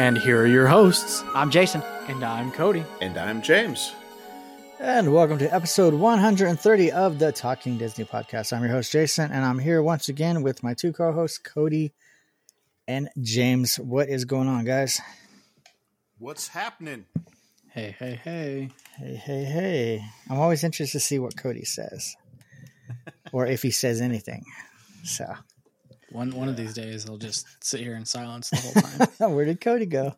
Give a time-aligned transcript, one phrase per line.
[0.00, 1.22] And here are your hosts.
[1.34, 1.82] I'm Jason.
[2.08, 2.82] And I'm Cody.
[3.02, 3.92] And I'm James.
[4.78, 8.54] And welcome to episode 130 of the Talking Disney podcast.
[8.54, 11.92] I'm your host, Jason, and I'm here once again with my two co hosts, Cody
[12.88, 13.78] and James.
[13.78, 15.02] What is going on, guys?
[16.18, 17.04] What's happening?
[17.68, 18.70] Hey, hey, hey.
[18.96, 20.04] Hey, hey, hey.
[20.30, 22.16] I'm always interested to see what Cody says
[23.32, 24.46] or if he says anything.
[25.04, 25.26] So,
[26.12, 29.32] One one of these days, I'll just sit here in silence the whole time.
[29.34, 30.14] where did Cody go?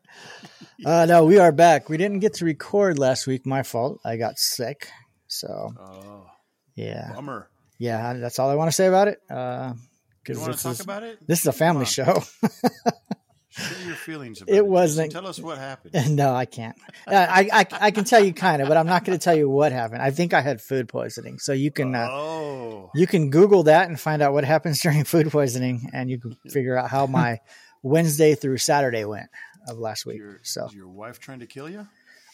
[0.85, 1.89] Uh, no, we are back.
[1.89, 3.45] We didn't get to record last week.
[3.47, 4.01] My fault.
[4.05, 4.89] I got sick.
[5.29, 6.27] So, Oh,
[6.75, 7.13] yeah.
[7.15, 7.48] bummer.
[7.79, 9.20] Yeah, that's all I want to say about it.
[9.31, 9.81] Uh, You
[10.23, 11.19] because want to this, talk is- about it?
[11.27, 12.23] this is a family show.
[13.53, 14.67] Share your feelings about It it.
[14.67, 16.17] wasn't- Tell us what happened.
[16.17, 16.77] no, I can't.
[17.06, 19.36] Uh, I, I I can tell you kind of, but I'm not going to tell
[19.36, 20.00] you what happened.
[20.03, 23.89] I think I had food poisoning, so you can uh, oh, you can Google that
[23.89, 27.41] and find out what happens during food poisoning, and you can figure out how my
[27.83, 29.28] Wednesday through Saturday went
[29.69, 30.17] of last week.
[30.19, 31.86] your, So is your wife trying to kill you?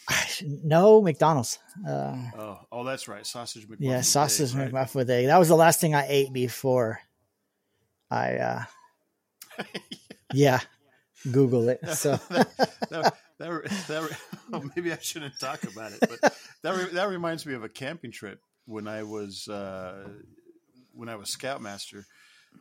[0.63, 1.59] no McDonald's.
[1.87, 3.25] Uh, Oh, oh, that's right.
[3.25, 3.77] Sausage McMuffin.
[3.79, 4.71] yeah, sausage egg, right?
[4.87, 5.25] McMuffin with egg.
[5.27, 7.01] That was the last thing I ate before
[8.09, 8.35] I.
[8.37, 8.63] uh
[10.33, 10.59] Yeah,
[11.31, 11.79] Google it.
[11.95, 12.55] So that,
[12.89, 14.17] that, that, that,
[14.53, 18.11] oh, maybe I shouldn't talk about it, but that that reminds me of a camping
[18.11, 20.07] trip when I was uh,
[20.93, 22.05] when I was scoutmaster.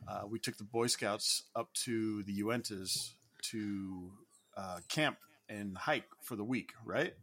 [0.06, 3.14] Uh, we took the Boy Scouts up to the Uintas
[3.50, 4.10] to
[4.56, 5.16] uh, camp
[5.48, 7.14] and hike for the week, right?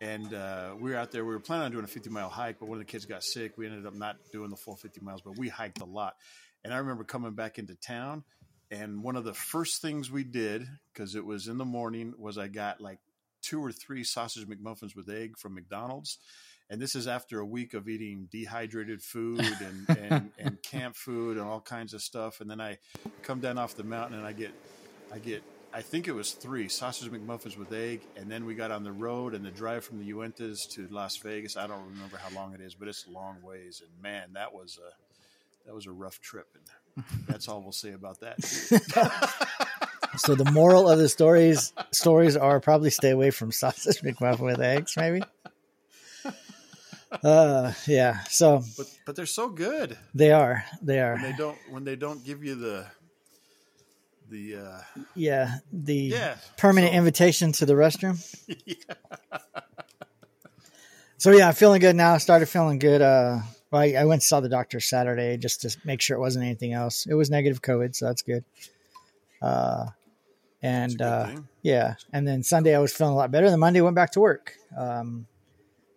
[0.00, 1.24] And uh, we were out there.
[1.24, 3.24] We were planning on doing a 50 mile hike, but one of the kids got
[3.24, 3.58] sick.
[3.58, 6.14] We ended up not doing the full 50 miles, but we hiked a lot.
[6.64, 8.24] And I remember coming back into town,
[8.70, 12.36] and one of the first things we did, because it was in the morning, was
[12.36, 12.98] I got like
[13.40, 16.18] two or three sausage McMuffins with egg from McDonald's.
[16.70, 21.38] And this is after a week of eating dehydrated food and, and, and camp food
[21.38, 22.42] and all kinds of stuff.
[22.42, 22.78] And then I
[23.22, 24.52] come down off the mountain and I get,
[25.12, 25.42] I get,
[25.72, 28.02] I think it was three sausage McMuffins with egg.
[28.16, 31.16] And then we got on the road and the drive from the Uintas to Las
[31.16, 31.56] Vegas.
[31.56, 33.82] I don't remember how long it is, but it's a long ways.
[33.82, 36.48] And man, that was a, that was a rough trip.
[36.54, 36.64] And
[37.26, 38.38] that's all we'll say about that.
[40.16, 44.60] So the moral of the stories stories are probably stay away from sausage McMuffin with
[44.60, 45.22] eggs, maybe.
[47.22, 48.20] Uh, yeah.
[48.24, 51.36] So but but they're so good they are, they when they are.
[51.36, 52.86] don't when they don't give you the
[54.28, 54.80] the uh
[55.14, 58.18] Yeah, the yeah permanent so- invitation to the restroom.
[61.20, 62.14] So yeah, I'm feeling good now.
[62.14, 63.02] I Started feeling good.
[63.02, 66.20] Uh, well, I, I went and saw the doctor Saturday just to make sure it
[66.20, 67.06] wasn't anything else.
[67.06, 68.44] It was negative COVID, so that's good.
[69.40, 69.86] Uh,
[70.62, 71.30] and uh.
[71.62, 73.50] Yeah, and then Sunday I was feeling a lot better.
[73.50, 74.54] Then Monday I went back to work.
[74.76, 75.26] Um,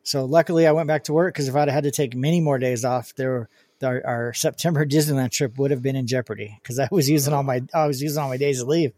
[0.03, 2.57] so luckily I went back to work because if I'd had to take many more
[2.57, 3.49] days off, there were,
[3.83, 7.43] our, our September Disneyland trip would have been in jeopardy because I was using all
[7.43, 8.93] my I was using all my days of leave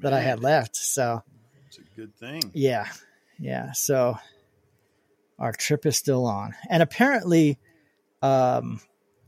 [0.00, 0.74] that I had left.
[0.76, 1.22] So
[1.68, 2.42] It's a good thing.
[2.54, 2.86] yeah,
[3.38, 3.72] yeah.
[3.72, 4.18] So
[5.38, 7.58] our trip is still on, and apparently,
[8.22, 8.80] um,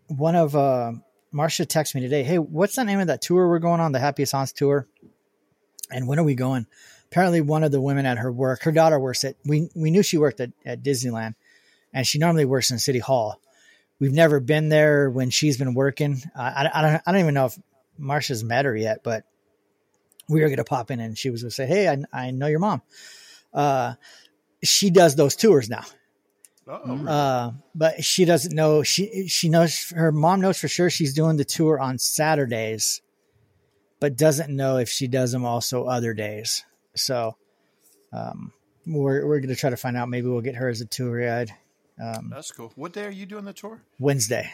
[0.09, 0.93] one of uh,
[1.33, 2.23] Marcia texted me today.
[2.23, 3.93] Hey, what's the name of that tour we're going on?
[3.93, 4.87] The Happiest Haunts tour.
[5.91, 6.67] And when are we going?
[7.11, 9.37] Apparently, one of the women at her work, her daughter works at.
[9.45, 11.35] We we knew she worked at, at Disneyland,
[11.93, 13.41] and she normally works in City Hall.
[13.99, 16.23] We've never been there when she's been working.
[16.37, 17.59] Uh, I, I don't I don't even know if
[17.97, 19.25] Marcia's met her yet, but
[20.29, 22.31] we were going to pop in and she was going to say, Hey, I, I
[22.31, 22.83] know your mom.
[23.53, 23.95] Uh,
[24.63, 25.85] she does those tours now.
[26.69, 31.15] Oh, Uh, but she doesn't know, she, she knows her mom knows for sure she's
[31.15, 33.01] doing the tour on Saturdays,
[34.01, 36.65] but doesn't know if she does them also other days.
[36.95, 37.37] So,
[38.13, 38.53] um,
[38.87, 40.09] we're, we're going to try to find out.
[40.09, 41.53] Maybe we'll get her as a tour guide.
[42.01, 42.73] Um, that's cool.
[42.77, 43.83] What day are you doing the tour?
[43.99, 44.51] Wednesday,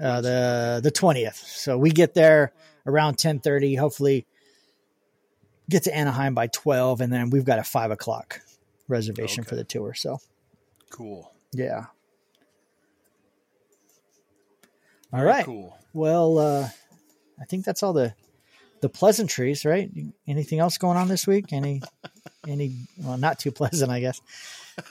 [0.00, 1.36] uh, the the twentieth.
[1.36, 2.52] So we get there
[2.86, 3.74] around ten thirty.
[3.74, 4.26] Hopefully,
[5.68, 8.40] get to Anaheim by twelve, and then we've got a five o'clock
[8.86, 9.92] reservation for the tour.
[9.94, 10.18] So
[10.90, 11.33] Cool.
[11.54, 11.86] Yeah.
[15.12, 15.44] All Very right.
[15.44, 15.76] Cool.
[15.92, 16.68] Well, uh,
[17.40, 18.14] I think that's all the
[18.80, 19.90] the pleasantries, right?
[20.26, 21.52] Anything else going on this week?
[21.52, 21.82] Any
[22.48, 24.20] any well, not too pleasant, I guess.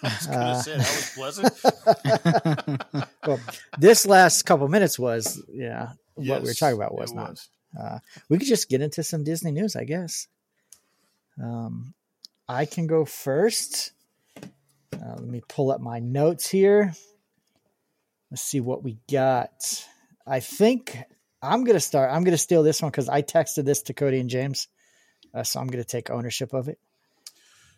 [0.01, 1.53] I was gonna Uh, say that was
[2.93, 3.07] pleasant.
[3.27, 3.39] well,
[3.77, 7.31] this last couple minutes was, yeah, what we were talking about was not.
[7.31, 7.49] was.
[7.77, 7.99] Uh,
[8.29, 10.27] we could just get into some Disney news, I guess.
[11.41, 11.93] Um,
[12.47, 13.91] I can go first.
[15.03, 16.93] Uh, let me pull up my notes here.
[18.31, 19.51] Let's see what we got.
[20.25, 20.97] I think
[21.41, 22.09] I'm going to start.
[22.11, 24.67] I'm going to steal this one because I texted this to Cody and James.
[25.33, 26.79] Uh, so I'm going to take ownership of it.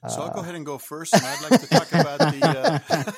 [0.08, 2.82] So I'll go Uh, ahead and go first, and I'd like to talk about the.
[2.90, 3.12] Uh,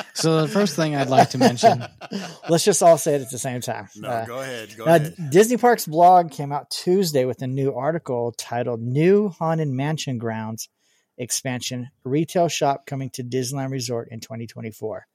[0.14, 1.84] so the first thing I'd like to mention,
[2.48, 3.88] Let's just all say it at the same time.
[3.96, 4.74] no, Uh, go ahead.
[4.74, 5.16] Go Now, ahead.
[5.30, 10.70] Disney Parks blog came out Tuesday with a new article titled New Haunted Mansion Grounds
[11.18, 15.06] Expansion Retail Shop Coming to Disneyland Resort in 2024.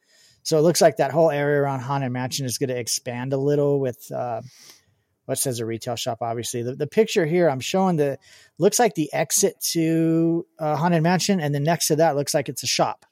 [0.44, 3.38] So it looks like that whole area around Haunted Mansion is going to expand a
[3.38, 4.42] little with uh,
[5.26, 6.64] what says a retail shop, obviously.
[6.64, 8.18] The, the picture here, I'm showing the
[8.58, 12.50] looks like the exit to uh, Haunted Mansion, and then next to that looks like
[12.50, 13.06] it's a shop.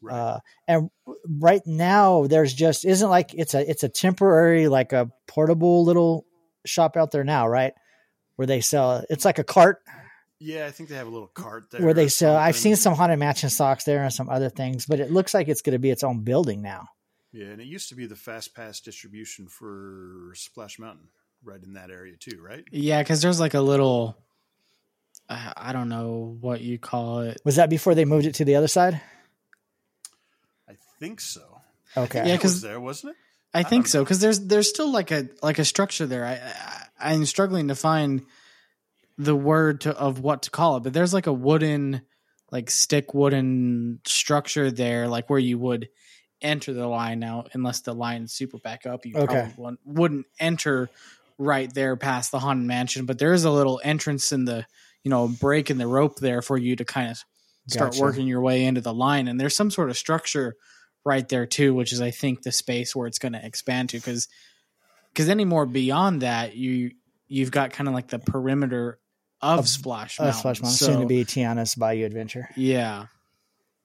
[0.00, 0.14] Right.
[0.14, 0.90] Uh, and
[1.28, 6.24] right now there's just isn't like it's a it's a temporary like a portable little
[6.64, 7.72] shop out there now, right?
[8.36, 9.80] Where they sell it's like a cart
[10.40, 11.82] yeah, I think they have a little cart there.
[11.82, 12.36] where they sell.
[12.36, 15.48] I've seen some haunted mansion stocks there and some other things, but it looks like
[15.48, 16.88] it's going to be its own building now.
[17.32, 21.08] Yeah, and it used to be the fast pass distribution for Splash Mountain,
[21.44, 22.64] right in that area too, right?
[22.70, 24.16] yeah, because there's like a little,
[25.28, 27.40] uh, I don't know what you call it.
[27.44, 29.00] Was that before they moved it to the other side?
[30.68, 31.42] I think so.
[31.96, 32.26] Okay.
[32.26, 33.16] Yeah, because was there, wasn't it?
[33.54, 36.24] I don't think so because there's there's still like a like a structure there.
[36.24, 38.22] I, I I'm struggling to find
[39.18, 42.02] the word to, of what to call it, but there's like a wooden,
[42.50, 45.88] like stick wooden structure there, like where you would
[46.40, 49.24] enter the line now, unless the line's super back up, you Okay.
[49.24, 50.90] probably wouldn't, wouldn't enter
[51.36, 53.06] right there past the haunted mansion.
[53.06, 54.66] But there is a little entrance in the
[55.04, 57.18] you know break in the rope there for you to kind of
[57.66, 58.00] start Gotcha.
[58.00, 60.54] working your way into the line, and there's some sort of structure
[61.04, 63.98] right there too, which is I think the space where it's going to expand to
[63.98, 64.28] because
[65.12, 66.92] because any more beyond that you
[67.26, 68.98] you've got kind of like the perimeter
[69.40, 70.38] of, Of- Splash Mountain.
[70.38, 72.48] Splash Mountain, So, soon to be Tiana's Bayou Adventure.
[72.56, 73.06] yeah,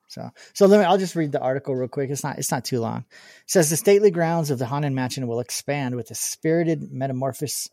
[0.07, 0.85] So, so let me.
[0.85, 2.09] I'll just read the article real quick.
[2.09, 2.37] It's not.
[2.37, 3.05] It's not too long.
[3.09, 7.69] It says the stately grounds of the Haunted Mansion will expand with a spirited metamorphosis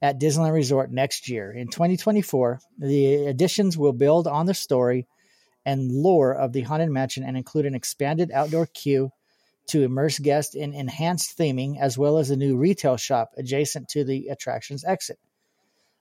[0.00, 1.50] at Disneyland Resort next year.
[1.52, 5.06] In 2024, the additions will build on the story
[5.66, 9.10] and lore of the Haunted Mansion and include an expanded outdoor queue
[9.68, 14.04] to immerse guests in enhanced theming, as well as a new retail shop adjacent to
[14.04, 15.18] the attraction's exit.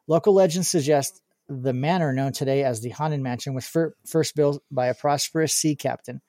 [0.08, 4.62] Local legends suggest the manor known today as the Haunted Mansion was fir- first built
[4.72, 6.22] by a prosperous sea captain.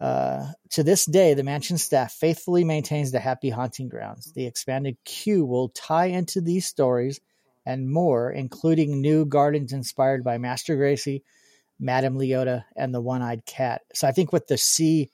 [0.00, 4.32] Uh, to this day, the mansion staff faithfully maintains the happy haunting grounds.
[4.32, 7.20] The expanded queue will tie into these stories
[7.64, 11.22] and more, including new gardens inspired by Master Gracey,
[11.78, 13.82] Madame Leota, and the One-Eyed Cat.
[13.94, 15.10] So I think with the sea,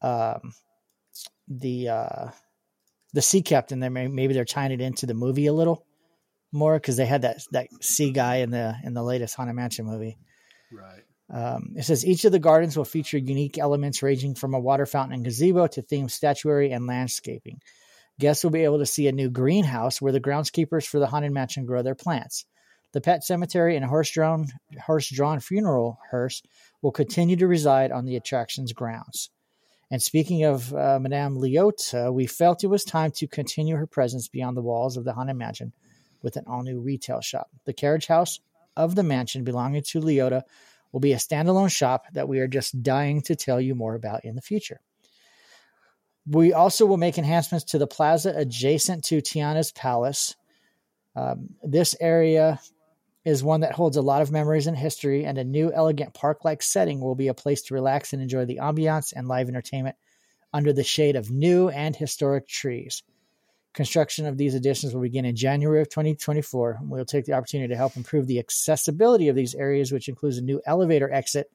[0.00, 0.54] um,
[1.48, 2.30] the uh,
[3.12, 5.84] the sea captain, there may, maybe they're tying it into the movie a little
[6.52, 9.86] more because they had that that sea guy in the in the latest Haunted Mansion
[9.86, 10.18] movie.
[10.72, 11.02] Right.
[11.30, 14.86] Um, it says each of the gardens will feature unique elements ranging from a water
[14.86, 17.60] fountain and gazebo to themed statuary and landscaping.
[18.18, 21.32] Guests will be able to see a new greenhouse where the groundskeepers for the Haunted
[21.32, 22.46] Mansion grow their plants.
[22.92, 24.48] The pet cemetery and horse-drawn
[24.86, 26.42] horse-drawn funeral hearse
[26.80, 29.30] will continue to reside on the attraction's grounds.
[29.90, 34.28] And speaking of uh, Madame Leota, we felt it was time to continue her presence
[34.28, 35.72] beyond the walls of the Haunted Mansion
[36.22, 37.48] with an all-new retail shop.
[37.64, 38.40] The carriage house
[38.76, 40.42] of the mansion belonging to Leota
[40.92, 44.24] will be a standalone shop that we are just dying to tell you more about
[44.24, 44.80] in the future.
[46.26, 50.36] We also will make enhancements to the plaza adjacent to Tiana's Palace.
[51.16, 52.60] Um, this area
[53.24, 56.44] is one that holds a lot of memories and history, and a new, elegant park
[56.44, 59.96] like setting will be a place to relax and enjoy the ambiance and live entertainment
[60.52, 63.02] under the shade of new and historic trees.
[63.74, 66.80] Construction of these additions will begin in January of 2024.
[66.82, 70.42] We'll take the opportunity to help improve the accessibility of these areas, which includes a
[70.42, 71.50] new elevator exit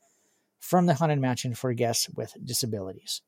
[0.60, 3.22] from the Haunted Mansion for guests with disabilities.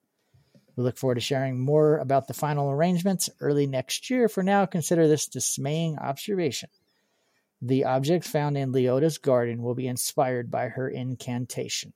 [0.76, 4.30] We look forward to sharing more about the final arrangements early next year.
[4.30, 6.70] For now, consider this dismaying observation.
[7.62, 11.94] The object found in Leota's garden will be inspired by her incantation.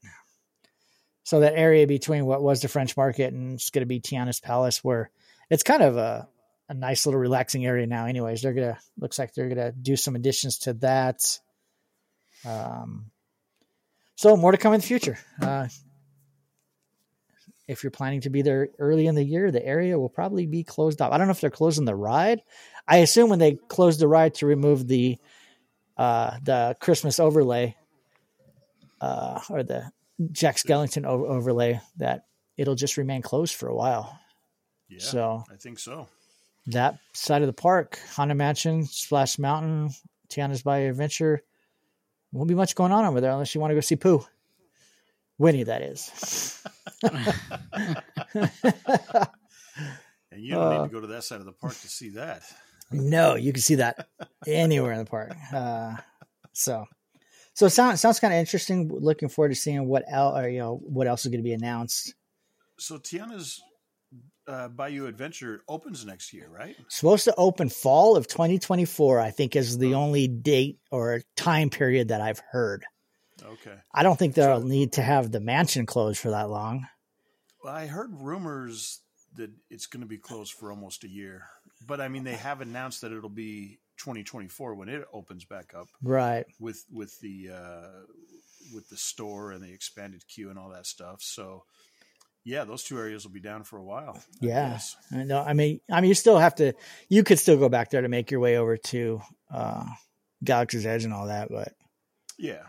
[1.23, 4.39] So that area between what was the French Market and it's going to be Tiana's
[4.39, 5.11] Palace, where
[5.49, 6.27] it's kind of a
[6.69, 8.05] a nice little relaxing area now.
[8.05, 11.39] Anyways, they're gonna looks like they're gonna do some additions to that.
[12.45, 13.11] Um,
[14.15, 15.17] so more to come in the future.
[15.41, 15.67] Uh,
[17.67, 20.63] if you're planning to be there early in the year, the area will probably be
[20.63, 21.11] closed off.
[21.11, 22.41] I don't know if they're closing the ride.
[22.87, 25.17] I assume when they closed the ride to remove the
[25.97, 27.75] uh, the Christmas overlay
[29.01, 29.91] uh, or the
[30.31, 32.25] Jack Skellington overlay that
[32.57, 34.19] it'll just remain closed for a while.
[34.89, 36.07] Yeah, So I think so.
[36.71, 39.89] That side of the park, Haunted Mansion, Splash Mountain,
[40.29, 41.43] Tiana's Bayou Adventure,
[42.31, 44.23] won't be much going on over there unless you want to go see Pooh.
[45.37, 46.63] Winnie, that is.
[50.31, 52.09] And you don't Uh, need to go to that side of the park to see
[52.09, 52.43] that.
[52.91, 54.07] No, you can see that
[54.47, 55.33] anywhere in the park.
[55.53, 55.95] Uh,
[56.53, 56.85] so,
[57.55, 58.89] so it sounds sounds kind of interesting.
[58.93, 61.53] Looking forward to seeing what else, or, you know what else is going to be
[61.53, 62.13] announced.
[62.77, 63.59] So Tiana's
[64.49, 66.75] uh, Bayou Adventure opens next year, right?
[66.87, 72.07] Supposed to open fall of 2024, I think, is the only date or time period
[72.07, 72.83] that I've heard.
[73.43, 73.75] Okay.
[73.93, 76.87] I don't think they'll need to have the mansion closed for that long.
[77.63, 79.01] Well, I heard rumors
[79.35, 81.43] that it's going to be closed for almost a year,
[81.85, 85.87] but I mean they have announced that it'll be 2024 when it opens back up
[86.01, 86.45] Right.
[86.59, 88.05] with with the uh,
[88.73, 91.21] with the store and the expanded queue and all that stuff.
[91.21, 91.63] So
[92.49, 94.17] yeah, those two areas will be down for a while.
[94.41, 94.69] I Yeah.
[94.71, 94.95] guess.
[95.11, 95.41] I know.
[95.41, 96.73] I mean, I mean, you still have to.
[97.07, 99.85] You could still go back there to make your way over to uh,
[100.43, 101.73] Galaxy's Edge and all that, but
[102.37, 102.63] yeah.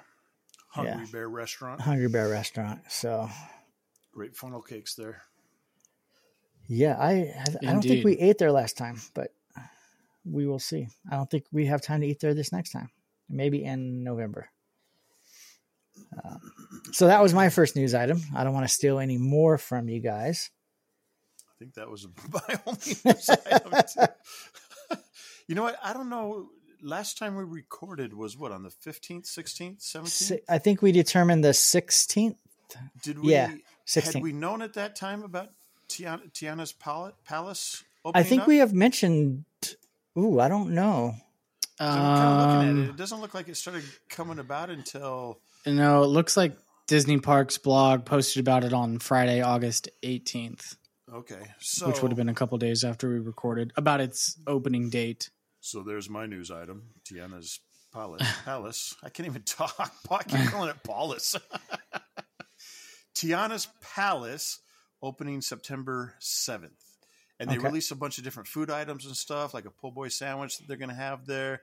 [0.69, 1.11] Hungry Yeah.
[1.11, 2.81] Bear Restaurant, Hungry Bear Restaurant.
[2.89, 3.29] So
[4.13, 5.23] great funnel cakes there.
[6.69, 9.33] yeah, I I, I don't think we ate there last time, but
[10.25, 10.87] we will see.
[11.11, 12.91] I don't think we have time to eat there this next time.
[13.29, 14.51] Maybe in November.
[16.93, 18.21] So that was my first news item.
[18.35, 20.51] I don't want to steal any more from you guys.
[21.49, 23.73] I think that was my only news item.
[24.91, 24.97] too.
[25.47, 25.79] you know what?
[25.83, 26.49] I don't know.
[26.83, 30.41] Last time we recorded was what on the fifteenth, sixteenth, seventeenth.
[30.49, 32.37] I think we determined the 16th.
[33.03, 33.33] Did we?
[33.33, 33.53] yeah,
[33.95, 35.51] Had we known at that time about
[35.89, 37.85] Tiana, Tiana's palace?
[38.15, 38.49] I think up?
[38.49, 39.45] we have mentioned.
[40.17, 41.15] Ooh, I don't know.
[41.79, 42.89] I'm kind of looking at it.
[42.89, 45.41] Um, It doesn't look like it started coming about until.
[45.67, 50.77] No, it looks like Disney Parks blog posted about it on Friday, August 18th,
[51.13, 54.91] Okay, so which would have been a couple days after we recorded about its opening
[54.91, 55.31] date.
[55.61, 57.61] So there's my news item: Tiana's
[57.93, 58.23] palace.
[58.45, 58.95] Palace.
[59.03, 59.75] I can't even talk.
[60.11, 61.37] I keep calling it palace.
[63.15, 64.61] Tiana's Palace
[65.03, 66.83] opening September seventh,
[67.39, 67.67] and they Okay.
[67.67, 70.69] released a bunch of different food items and stuff, like a po' boy sandwich that
[70.69, 71.61] they're going to have there.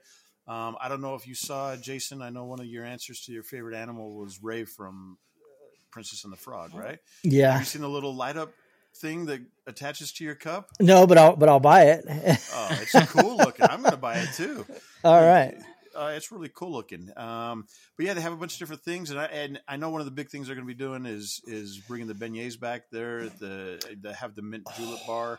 [0.48, 2.22] Um, I don't know if you saw Jason.
[2.22, 6.24] I know one of your answers to your favorite animal was Ray from uh, Princess
[6.24, 6.98] and the Frog, right?
[7.22, 7.52] Yeah.
[7.52, 8.52] Have you seen the little light up
[8.96, 10.70] thing that attaches to your cup?
[10.80, 12.04] No, but I'll but I'll buy it.
[12.08, 13.66] Oh, it's cool looking.
[13.68, 14.64] I'm going to buy it too.
[15.04, 15.54] All right.
[15.94, 17.10] Uh, it's really cool looking.
[17.16, 19.90] Um, but yeah, they have a bunch of different things, and I and I know
[19.90, 22.58] one of the big things they're going to be doing is is bringing the beignets
[22.58, 23.28] back there.
[23.28, 25.38] The they have the mint julep bar,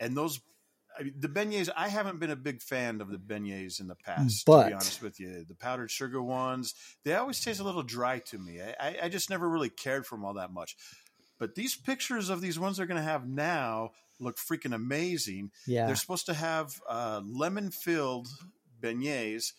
[0.00, 0.40] and those.
[0.98, 3.96] I mean, the beignets, I haven't been a big fan of the beignets in the
[3.96, 5.44] past, But, to be honest with you.
[5.44, 6.74] The powdered sugar ones,
[7.04, 8.60] they always taste a little dry to me.
[8.60, 10.76] I, I, I just never really cared for them all that much.
[11.38, 15.50] But these pictures of these ones they're going to have now look freaking amazing.
[15.66, 15.86] Yeah.
[15.86, 18.28] They're supposed to have uh, lemon filled
[18.80, 19.52] beignets,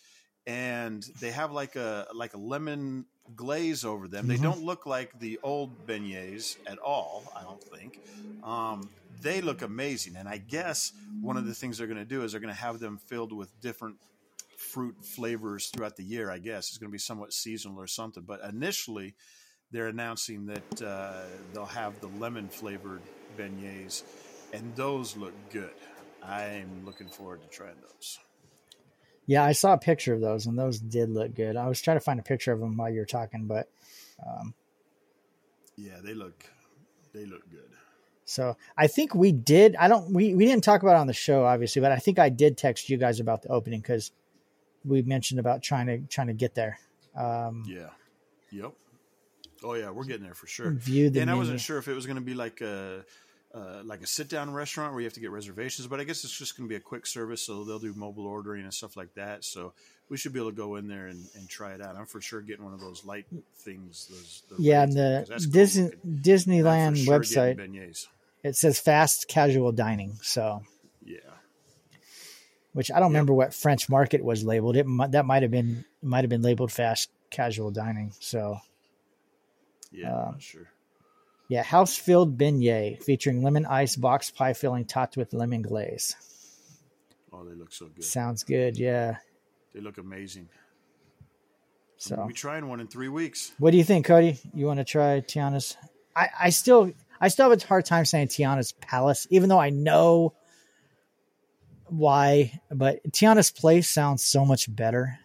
[0.48, 4.28] and they have like a like a lemon glaze over them.
[4.28, 4.44] They Mhm.
[4.44, 7.32] don't look like the old beignets at all.
[7.36, 8.00] I don't think.
[8.44, 10.92] Um, they look amazing, and I guess
[11.22, 13.34] one of the things they're going to do is they're going to have them filled
[13.34, 13.98] with different
[14.56, 16.30] fruit flavors throughout the year.
[16.30, 18.24] I guess it's going to be somewhat seasonal or something.
[18.24, 19.16] But initially,
[19.72, 24.04] they're announcing that uh, they'll have the lemon flavored beignets,
[24.54, 25.74] and those look good.
[26.22, 28.20] I'm looking forward to trying those.
[29.28, 31.56] Yeah, I saw a picture of those, and those did look good.
[31.56, 33.70] I was trying to find a picture of them while you were talking, but
[34.26, 34.54] um,
[35.76, 36.46] Yeah, they look
[37.14, 37.70] they look good.
[38.26, 39.76] so I think we did.
[39.78, 40.14] I don't.
[40.14, 42.58] We we didn't talk about it on the show, obviously, but I think I did
[42.58, 44.12] text you guys about the opening because
[44.84, 46.78] we mentioned about trying to trying to get there.
[47.16, 47.90] Um, Yeah.
[48.52, 48.74] Yep.
[49.64, 50.72] Oh yeah, we're getting there for sure.
[50.72, 53.04] View the and I wasn't sure if it was going to be like a
[53.56, 56.26] uh, like a sit down restaurant where you have to get reservations, but I guess
[56.26, 58.98] it's just going to be a quick service, so they'll do mobile ordering and stuff
[58.98, 59.46] like that.
[59.46, 59.72] So
[60.10, 61.96] we should be able to go in there and, and try it out.
[61.96, 63.26] I'm for sure getting one of those light
[63.60, 64.08] things.
[64.10, 65.84] Those, the Yeah, and the cool Disney.
[65.84, 68.08] I'm Disneyland sure website beignets.
[68.44, 70.18] it says fast casual dining.
[70.22, 70.64] So,
[71.06, 71.20] Yeah.
[72.74, 74.76] which I don't remember what French Market was labeled.
[74.76, 78.12] It that might have been might have been labeled fast casual dining.
[78.20, 78.58] So,
[79.92, 80.70] Yeah, I'm Um, not sure.
[81.48, 86.16] Yeah, house filled beignet featuring lemon ice box pie filling topped with lemon glaze.
[87.32, 88.04] Oh, they look so good.
[88.04, 88.78] Sounds good.
[88.78, 89.18] Yeah.
[89.74, 90.50] They look amazing.
[91.98, 93.52] So, We'll be trying one in three weeks.
[93.58, 94.38] what do you think, Cody?
[94.54, 95.76] You want to try Tiana's?
[96.16, 99.70] I, I still I still have a hard time saying Tiana's Palace, even though I
[99.70, 100.34] know
[101.88, 102.60] why.
[102.72, 105.20] But Tiana's Place sounds so much better.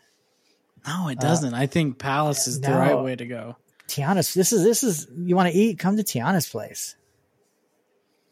[0.86, 1.54] No, it doesn't.
[1.54, 3.56] Uh, I think Palace is the right way to go.
[3.90, 4.32] Tiana's.
[4.32, 5.78] This is this is you want to eat?
[5.78, 6.94] Come to Tiana's place.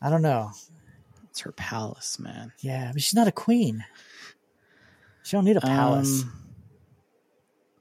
[0.01, 0.53] I don't know.
[1.31, 2.53] It's her palace, man.
[2.61, 3.85] Yeah, but she's not a queen.
[5.25, 6.23] She don't need a palace.
[6.23, 6.33] Um,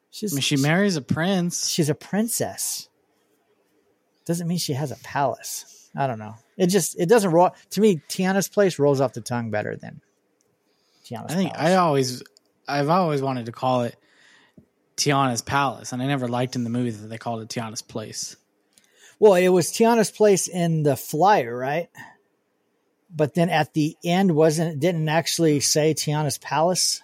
[0.10, 1.70] she's I mean, she marries a prince.
[1.70, 2.90] she's a princess.
[4.26, 5.90] Doesn't mean she has a palace.
[5.96, 6.36] I don't know.
[6.58, 8.02] It just it doesn't roll to me.
[8.10, 10.02] Tiana's place rolls off the tongue better than
[11.06, 11.32] Tiana's.
[11.32, 11.72] I think palace.
[11.72, 12.24] I always,
[12.68, 13.96] I've always wanted to call it
[14.98, 18.36] Tiana's palace, and I never liked in the movie that they called it Tiana's place.
[19.20, 21.90] Well, it was Tiana's place in the flyer, right?
[23.16, 27.02] But then at the end, wasn't it didn't actually say Tiana's palace?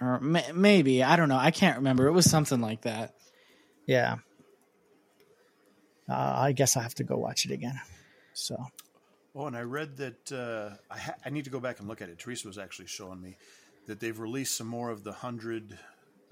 [0.00, 1.36] Or may, maybe I don't know.
[1.36, 2.06] I can't remember.
[2.06, 3.14] It was something like that.
[3.86, 4.16] Yeah.
[6.08, 7.80] Uh, I guess I have to go watch it again.
[8.34, 8.56] So
[9.36, 12.00] Oh, and I read that uh, I, ha- I need to go back and look
[12.00, 12.18] at it.
[12.18, 13.36] Teresa was actually showing me
[13.86, 15.76] that they've released some more of the hundred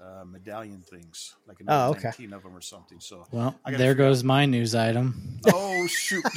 [0.03, 2.03] uh, medallion things, like another Oh, okay.
[2.09, 2.99] nineteen of them or something.
[2.99, 5.39] So, Well, there goes my news item.
[5.47, 6.23] oh shoot!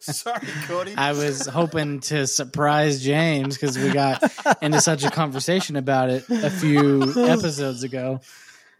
[0.00, 0.94] Sorry, Cody.
[0.96, 4.22] I was hoping to surprise James because we got
[4.62, 8.20] into such a conversation about it a few episodes ago.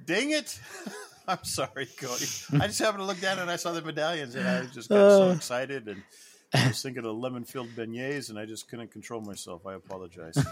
[0.05, 0.59] Dang it!
[1.29, 2.25] I'm sorry, Cody.
[2.53, 5.11] I just happened to look down and I saw the medallions, and I just got
[5.11, 5.35] so Uh.
[5.35, 5.89] excited.
[5.89, 6.03] And
[6.55, 9.67] I was thinking of lemon filled beignets, and I just couldn't control myself.
[9.67, 10.37] I apologize.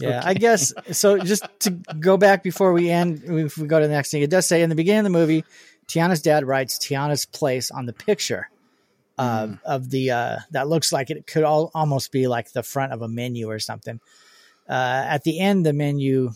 [0.00, 0.20] Yeah, okay.
[0.22, 1.18] I guess so.
[1.18, 4.30] Just to go back before we end, if we go to the next thing, it
[4.30, 5.44] does say in the beginning of the movie,
[5.86, 8.50] Tiana's dad writes Tiana's place on the picture
[9.18, 12.92] uh, of the uh, that looks like it could all, almost be like the front
[12.92, 14.00] of a menu or something.
[14.68, 16.30] Uh, at the end, the menu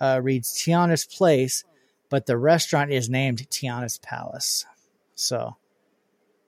[0.00, 1.64] uh, reads Tiana's place,
[2.10, 4.66] but the restaurant is named Tiana's Palace.
[5.14, 5.56] So,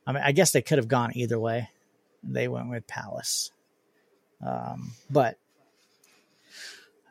[0.07, 1.71] I mean, I guess they could have gone either way.
[2.28, 3.50] They went with Palace,
[4.45, 5.38] um, but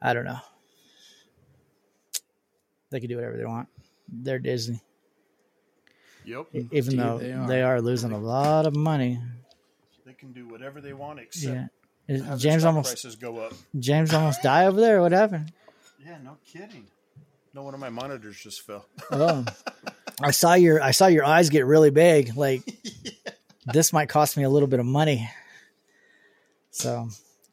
[0.01, 0.39] I don't know.
[2.91, 3.67] They can do whatever they want.
[4.07, 4.81] They're Disney,
[6.23, 7.75] yep, even Indeed though they they are.
[7.77, 7.81] are.
[7.81, 9.19] losing a lot of money.
[10.05, 13.15] they can do whatever they want except Yeah, Is- have their James stock almost prices
[13.15, 13.53] go up.
[13.79, 15.01] James almost die over there.
[15.01, 15.51] What happened?
[16.05, 16.85] Yeah, no kidding.
[17.53, 18.85] No, one of my monitors just fell.
[19.11, 19.43] Oh,
[20.21, 22.35] I saw your I saw your eyes get really big.
[22.37, 22.61] Like
[23.73, 25.29] this might cost me a little bit of money.
[26.71, 27.09] So, all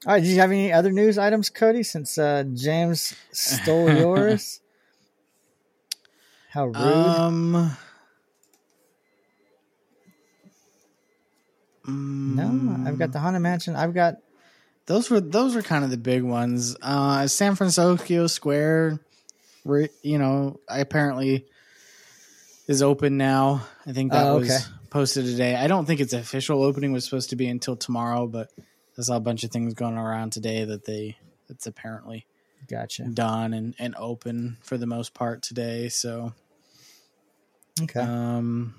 [0.06, 0.20] right.
[0.22, 1.82] Did you have any other news items, Cody?
[1.82, 4.60] Since uh, James stole yours.
[6.50, 6.76] How rude!
[6.76, 7.76] Um.
[11.86, 13.74] no, I've got the Haunted Mansion.
[13.74, 14.16] I've got
[14.86, 16.76] Those were those were kind of the big ones.
[16.82, 19.00] Uh, San Francisco Square,
[19.64, 21.46] re- you know, I apparently
[22.68, 23.66] is open now.
[23.86, 24.60] I think that Oh, was okay.
[24.92, 25.56] Posted today.
[25.56, 28.50] I don't think its official opening was supposed to be until tomorrow, but
[28.98, 31.16] I saw a bunch of things going around today that they
[31.48, 32.26] it's apparently
[32.68, 33.04] gotcha.
[33.04, 35.88] done and, and open for the most part today.
[35.88, 36.34] So
[37.80, 38.00] Okay.
[38.00, 38.74] um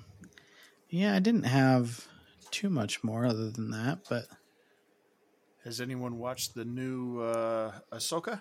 [0.88, 2.06] yeah, I didn't have
[2.52, 4.26] too much more other than that, but
[5.64, 8.40] Has anyone watched the new uh, Ahsoka?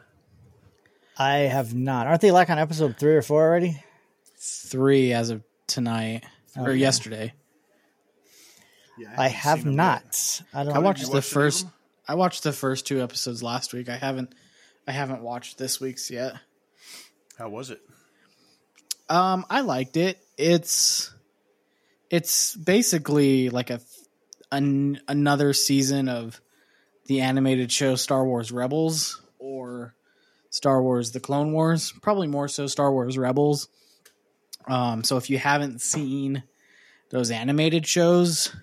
[1.17, 2.05] I have not.
[2.05, 3.83] Aren't they like on episode three or four already?
[4.37, 6.23] three as of tonight
[6.57, 6.79] or Okay.
[6.79, 7.33] yesterday.
[8.97, 10.41] Yeah, I haven't have not.
[10.53, 10.75] I don't.
[10.75, 11.67] I watched the first.
[12.07, 13.89] I watched the first two episodes last week.
[13.89, 14.33] I haven't.
[14.87, 16.35] I haven't watched this week's yet.
[17.37, 17.81] How was it?
[19.09, 20.19] Um, I liked it.
[20.37, 21.11] It's
[22.09, 23.79] it's basically like a
[24.51, 26.39] an, another season of
[27.07, 29.95] the animated show Star Wars Rebels or
[30.49, 31.91] Star Wars The Clone Wars.
[32.01, 33.67] Probably more so Star Wars Rebels.
[34.67, 36.43] Um, so if you haven't seen
[37.09, 38.55] those animated shows,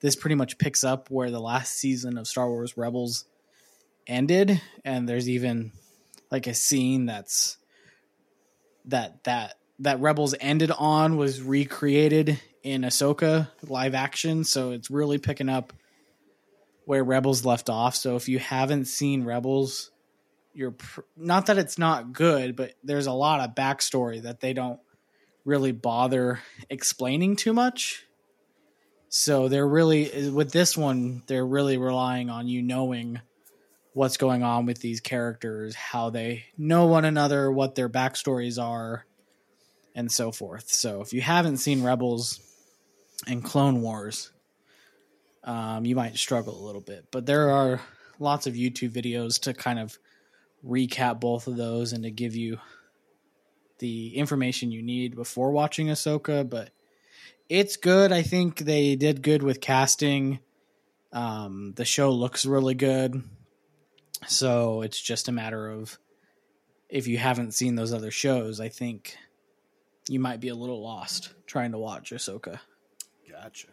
[0.00, 3.24] this pretty much picks up where the last season of Star Wars Rebels
[4.06, 5.72] ended, and there's even
[6.30, 7.56] like a scene that's
[8.86, 15.18] that that that Rebels ended on was recreated in Ahsoka live action, so it's really
[15.18, 15.72] picking up
[16.84, 17.94] where Rebels left off.
[17.94, 19.90] So if you haven't seen Rebels,
[20.54, 24.52] you're pr- not that it's not good, but there's a lot of backstory that they
[24.52, 24.80] don't
[25.44, 28.07] really bother explaining too much.
[29.08, 33.20] So they're really with this one, they're really relying on you knowing
[33.94, 39.06] what's going on with these characters, how they know one another, what their backstories are,
[39.94, 40.70] and so forth.
[40.70, 42.38] So if you haven't seen Rebels
[43.26, 44.30] and Clone Wars,
[45.42, 47.06] um, you might struggle a little bit.
[47.10, 47.80] But there are
[48.18, 49.98] lots of YouTube videos to kind of
[50.64, 52.58] recap both of those and to give you
[53.78, 56.48] the information you need before watching Ahsoka.
[56.48, 56.70] But
[57.48, 58.12] it's good.
[58.12, 60.40] I think they did good with casting.
[61.12, 63.22] Um, the show looks really good.
[64.26, 65.98] So it's just a matter of
[66.88, 69.16] if you haven't seen those other shows, I think
[70.08, 72.58] you might be a little lost trying to watch Ahsoka.
[73.30, 73.68] Gotcha.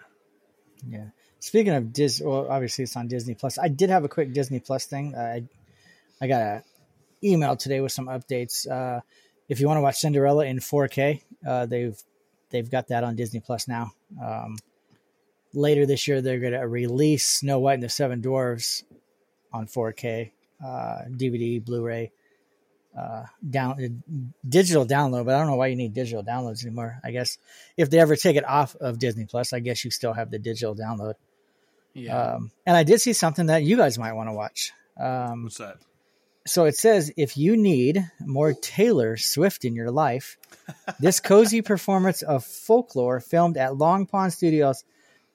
[0.88, 1.08] Yeah.
[1.40, 3.58] Speaking of Disney, well, obviously it's on Disney Plus.
[3.58, 5.16] I did have a quick Disney Plus thing.
[5.16, 5.44] Uh, I
[6.22, 6.64] I got a
[7.24, 8.70] email today with some updates.
[8.70, 9.02] Uh,
[9.50, 12.02] if you want to watch Cinderella in 4K, uh, they've
[12.56, 13.91] they've got that on Disney Plus now.
[14.24, 14.58] Um,
[15.54, 18.84] later this year, they're going to release Snow White and the Seven Dwarfs
[19.52, 20.32] on 4K
[20.63, 22.12] uh, DVD, Blu-ray,
[22.98, 24.04] uh, down
[24.48, 25.26] digital download.
[25.26, 27.00] But I don't know why you need digital downloads anymore.
[27.04, 27.38] I guess
[27.76, 30.39] if they ever take it off of Disney Plus, I guess you still have the
[30.39, 31.15] digital download.
[31.94, 32.18] Yeah.
[32.18, 34.72] Um, and I did see something that you guys might want to watch.
[34.98, 35.78] Um, What's that?
[36.45, 40.38] So it says if you need more Taylor Swift in your life,
[40.99, 44.84] this cozy performance of folklore filmed at Long Pond Studios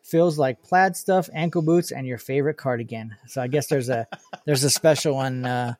[0.02, 3.16] feels like plaid stuff, ankle boots, and your favorite cardigan.
[3.26, 4.06] So I guess there's a
[4.44, 5.74] there's a special on uh,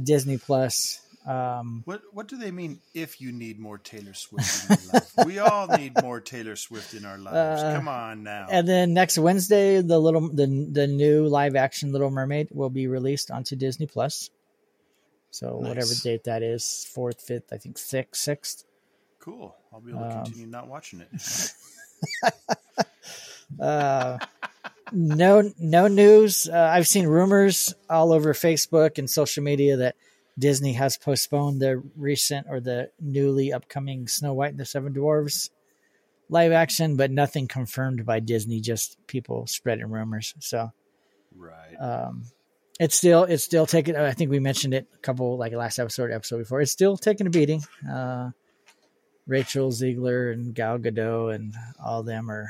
[0.00, 1.00] Disney Plus.
[1.26, 2.80] Um, What What do they mean?
[2.94, 6.94] If you need more Taylor Swift in your life, we all need more Taylor Swift
[6.94, 7.62] in our lives.
[7.62, 8.46] Uh, Come on now.
[8.50, 12.86] and then next Wednesday, the little the the new live action Little Mermaid will be
[12.86, 14.30] released onto Disney Plus.
[15.38, 18.64] So whatever date that is, fourth, fifth, I think sixth, sixth.
[19.20, 19.54] cool.
[19.72, 21.52] I'll be able to Um, continue not watching it.
[23.58, 24.18] Uh,
[24.92, 26.48] no, no news.
[26.48, 29.96] Uh, I've seen rumors all over Facebook and social media that
[30.38, 35.48] Disney has postponed the recent or the newly upcoming Snow White and the Seven Dwarfs
[36.28, 38.60] live action, but nothing confirmed by Disney.
[38.60, 40.34] Just people spreading rumors.
[40.40, 40.72] So
[41.34, 41.74] Right.
[41.80, 42.24] um,
[42.78, 43.96] it's still it's still taking.
[43.96, 46.60] I think we mentioned it a couple like last episode, episode before.
[46.60, 47.64] It's still taking a beating.
[47.88, 48.30] Uh,
[49.26, 52.48] Rachel Zegler and Gal Gadot and all them are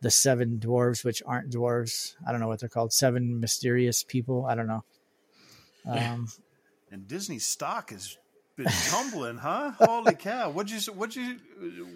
[0.00, 2.14] the seven dwarves, which aren't dwarves.
[2.26, 2.92] I don't know what they're called.
[2.92, 4.46] Seven mysterious people.
[4.46, 4.84] I don't know.
[5.86, 6.28] Um,
[6.92, 8.16] and Disney stock has
[8.56, 9.72] been tumbling, huh?
[9.78, 10.50] Holy cow!
[10.50, 10.92] What'd you?
[10.92, 11.40] What'd you?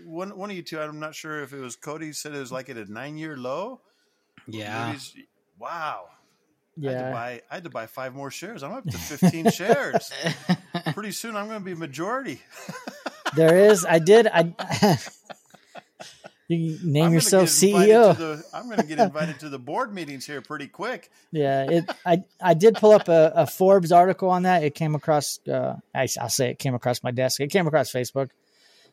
[0.04, 0.80] One one of you two.
[0.80, 3.36] I'm not sure if it was Cody said it was like at a nine year
[3.36, 3.80] low.
[4.48, 4.88] yeah.
[4.88, 5.28] Maybe
[6.78, 6.90] Wow.
[6.90, 8.62] I had, to yeah, buy, I had to buy five more shares.
[8.62, 10.12] I'm up to 15 shares.
[10.94, 12.40] Pretty soon, I'm going to be majority.
[13.36, 13.84] there is.
[13.84, 14.26] I did.
[14.26, 14.52] I.
[16.48, 18.16] you name yourself CEO.
[18.16, 21.10] the- I'm going to get invited to the board meetings here pretty quick.
[21.32, 21.90] Yeah, it.
[22.06, 24.62] I I did pull up a, a Forbes article on that.
[24.62, 25.40] It came across.
[25.46, 27.40] Uh, I, will say it came across my desk.
[27.40, 28.30] It came across Facebook.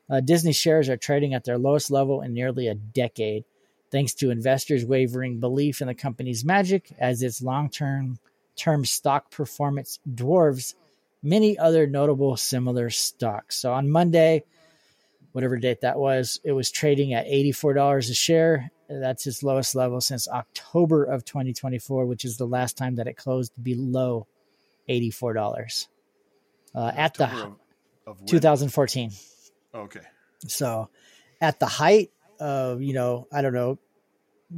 [0.09, 3.43] Uh, Disney shares are trading at their lowest level in nearly a decade,
[3.95, 8.19] thanks to investors' wavering belief in the company's magic as its long-term
[8.58, 10.75] term stock performance dwarfs
[11.23, 13.55] many other notable similar stocks.
[13.55, 14.43] So on Monday,
[15.31, 18.69] whatever date that was, it was trading at $84 a share.
[18.89, 23.15] That's its lowest level since October of 2024, which is the last time that it
[23.15, 24.27] closed below
[24.89, 25.88] $84
[26.75, 27.55] uh, at the of,
[28.05, 29.12] of 2014.
[29.73, 30.01] Okay.
[30.47, 30.89] So
[31.39, 33.79] at the height of, you know, I don't know,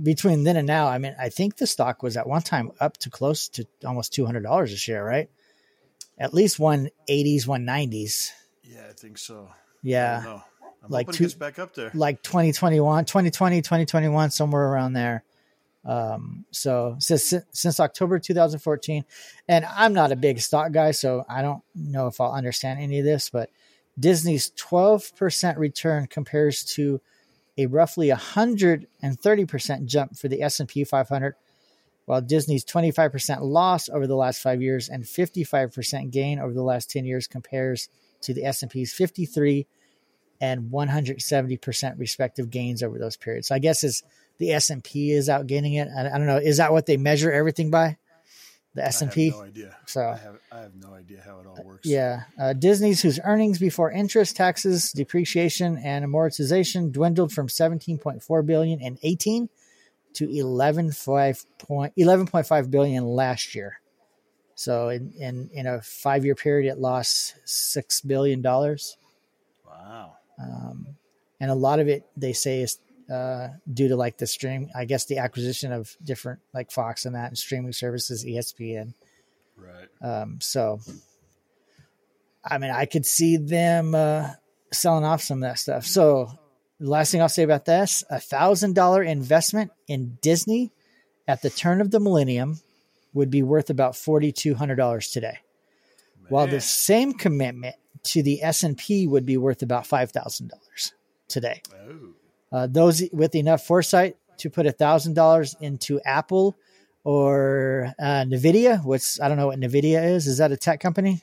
[0.04, 2.98] between then and now, I mean, I think the stock was at one time up
[2.98, 5.30] to close to almost $200 a share, right?
[6.18, 8.30] At least 180s, 190s.
[8.64, 9.50] Yeah, I think so.
[9.82, 10.40] Yeah.
[10.90, 11.92] Like two- back up there.
[11.94, 15.24] like 2021 2020 2021 somewhere around there
[15.84, 19.04] um so since since october 2014
[19.50, 23.00] and i'm not a big stock guy so i don't know if i'll understand any
[23.00, 23.50] of this but
[24.00, 27.02] disney's 12% return compares to
[27.58, 31.36] a roughly 130% jump for the s&p 500
[32.06, 36.90] while disney's 25% loss over the last five years and 55% gain over the last
[36.90, 37.90] 10 years compares
[38.22, 39.68] to the s&p's 53
[40.40, 43.48] and 170% respective gains over those periods.
[43.48, 44.04] So I guess is
[44.38, 45.90] the S&P is outgaining it.
[45.90, 46.38] I don't know.
[46.38, 47.98] Is that what they measure everything by?
[48.78, 49.32] The S&P?
[49.32, 49.76] no idea.
[49.88, 51.88] So- I have, I have no idea how it all works.
[51.88, 52.26] Yeah.
[52.40, 59.00] Uh, Disney's whose earnings before interest, taxes, depreciation and amortization dwindled from 17.4 billion in
[59.02, 59.50] 18
[60.14, 63.82] to 11.5 point, 11.5 billion last year.
[64.54, 68.44] So in, in, in a five year period, it lost $6 billion.
[68.44, 70.18] Wow.
[70.40, 70.88] um,
[71.40, 72.78] and a lot of it they say is
[73.12, 77.16] uh, due to like the stream i guess the acquisition of different like fox and
[77.16, 78.94] that and streaming services espn
[79.56, 79.88] Right.
[80.02, 80.80] um, so
[82.46, 84.30] i mean i could see them uh,
[84.72, 86.30] selling off some of that stuff so
[86.80, 90.72] the last thing i'll say about this a thousand dollar investment in disney
[91.28, 92.60] at the turn of the millennium
[93.14, 95.40] would be worth about $4200 today
[96.30, 100.52] while the same commitment to the S&P would be worth about $5,000
[101.28, 101.62] today.
[101.74, 102.14] Oh.
[102.52, 106.56] Uh, those with enough foresight to put $1,000 into Apple
[107.04, 110.28] or uh, NVIDIA, which I don't know what NVIDIA is.
[110.28, 111.22] Is that a tech company?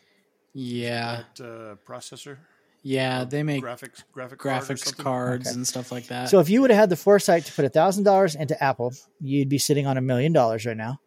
[0.52, 1.22] Yeah.
[1.36, 2.38] That uh, processor?
[2.86, 5.02] Yeah, they make graphics graphic graphics something?
[5.02, 5.54] cards Okay.
[5.54, 6.28] and stuff like that.
[6.28, 8.92] So if you would have had the foresight to put a thousand dollars into Apple,
[9.20, 11.00] you'd be sitting on a million dollars right now.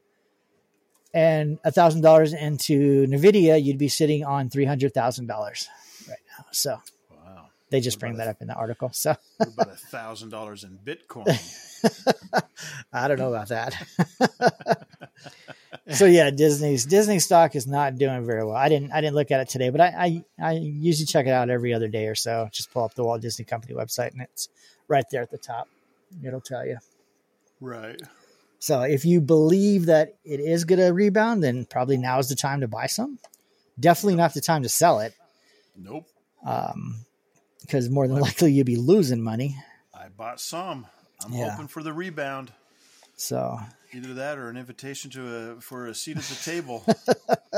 [1.13, 5.67] And a thousand dollars into Nvidia, you'd be sitting on three hundred thousand dollars
[6.09, 6.45] right now.
[6.51, 6.81] So Wow.
[7.69, 8.89] They just bring that up in the article.
[8.93, 11.27] So about a thousand dollars in Bitcoin?
[12.93, 13.75] I don't know about that.
[15.93, 18.55] so yeah, Disney's Disney stock is not doing very well.
[18.55, 21.31] I didn't I didn't look at it today, but I, I I usually check it
[21.31, 22.49] out every other day or so.
[22.51, 24.49] Just pull up the Walt Disney Company website and it's
[24.87, 25.67] right there at the top.
[26.23, 26.77] It'll tell you.
[27.59, 28.01] right.
[28.59, 32.35] So if you believe that it is going to rebound, then probably now is the
[32.35, 33.19] time to buy some.
[33.79, 35.13] Definitely not the time to sell it,
[35.77, 36.07] Nope.
[36.43, 37.05] um,
[37.67, 39.55] because more than likely you'd be losing money.
[39.93, 40.87] I bought some.
[41.23, 41.51] I'm Yeah.
[41.51, 42.51] hoping for the rebound.
[43.15, 43.59] So
[43.93, 46.83] Either that or an invitation to a for a seat at the table.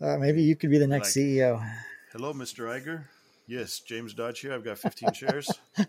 [0.00, 1.72] uh, maybe you could be the next Like- CEO.
[2.12, 2.66] hello, Mr.
[2.68, 3.04] Iger.
[3.46, 4.52] Yes, James Dodge here.
[4.54, 5.50] I've got 15 shares.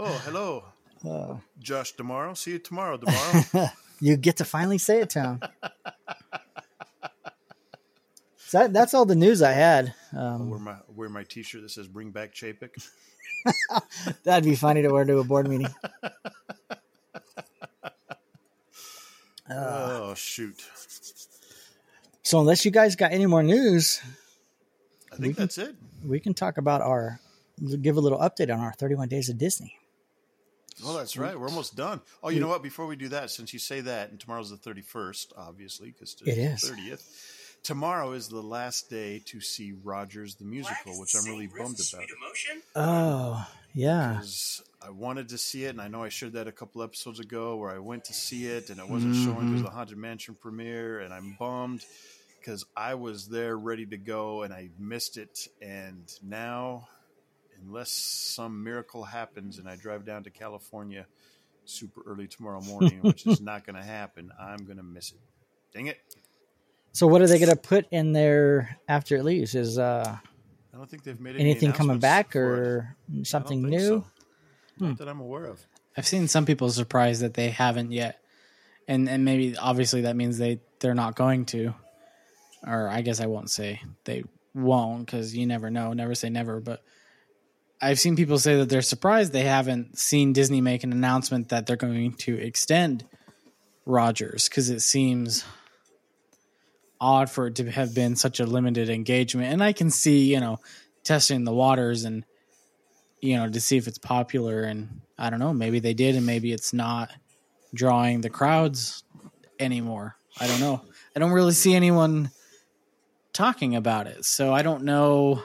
[0.00, 0.64] Oh, hello.
[1.04, 2.36] Uh, Josh D'Amaro.
[2.36, 3.70] See you tomorrow, tomorrow.
[4.00, 5.40] you get to finally say it to him.
[8.48, 9.94] So that, that's all the news I had.
[10.16, 12.70] Um, wear my wear my T-shirt that says "Bring back Chapek."
[14.24, 15.68] that'd be funny to wear to a board meeting.
[19.50, 20.62] Uh, oh shoot!
[22.22, 23.98] so unless you guys got any more news,
[25.10, 25.74] I think can- that's it.
[26.04, 27.18] we can talk about our
[27.80, 29.74] give a little update on our 31 days of Disney.
[30.84, 31.38] Well, that's right.
[31.38, 32.02] We're almost done.
[32.22, 32.62] Oh, you know what?
[32.62, 36.36] Before we do that, since you say that, and tomorrow's the thirty-first, obviously, because It
[36.36, 36.60] is.
[36.60, 37.37] the thirtieth.
[37.62, 42.06] Tomorrow is the last day to see Rogers the musical, which I'm really bummed about.
[42.74, 44.14] Oh, yeah.
[44.14, 47.20] because I wanted to see it, and I know I shared that a couple episodes
[47.20, 49.24] ago where I went to see it and it wasn't mm-hmm.
[49.24, 51.84] showing because the Haunted Mansion premiere, and I'm bummed
[52.38, 56.88] because I was there ready to go and I missed it, and now,
[57.62, 61.06] unless some miracle happens and I drive down to California
[61.64, 65.18] super early tomorrow morning, which is not going to happen, I'm going to miss it.
[65.74, 65.98] Dang it!
[66.92, 69.54] So what are they going to put in there after it leaves?
[69.54, 70.16] Is uh,
[70.72, 74.04] I don't think they've made any anything coming back or something new?
[74.78, 74.86] so.
[74.86, 75.64] Not that I'm aware of.
[75.96, 78.20] I've seen some people surprised that they haven't yet,
[78.86, 81.74] and and maybe obviously that means they they're not going to,
[82.66, 84.24] or I guess I won't say they
[84.54, 85.92] won't because you never know.
[85.92, 86.82] Never say never, but
[87.80, 91.66] I've seen people say that they're surprised they haven't seen Disney make an announcement that
[91.66, 93.04] they're going to extend
[93.86, 95.44] Rogers because it seems
[97.00, 99.52] odd for it to have been such a limited engagement.
[99.52, 100.58] And I can see you know
[101.04, 102.24] testing the waters and
[103.20, 104.62] you know, to see if it's popular.
[104.62, 107.10] And I don't know, maybe they did, and maybe it's not
[107.74, 109.04] drawing the crowds
[109.58, 110.16] anymore.
[110.40, 110.82] I don't know.
[111.16, 112.30] I don't really see anyone
[113.32, 115.42] talking about it, so I don't know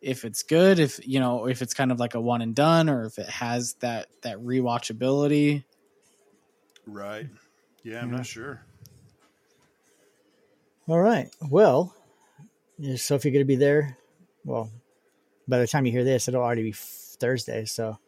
[0.00, 2.88] if it's good, if you know, if it's kind of like a one and done,
[2.88, 5.64] or if it has that that rewatchability.
[6.86, 7.26] Right.
[7.82, 8.64] Yeah, I'm not sure.
[10.88, 11.28] All right.
[11.50, 11.94] Well,
[12.78, 13.96] is Sophie going to be there?
[14.44, 14.70] Well,
[15.46, 17.98] by the time you hear this, it'll already be Thursday, so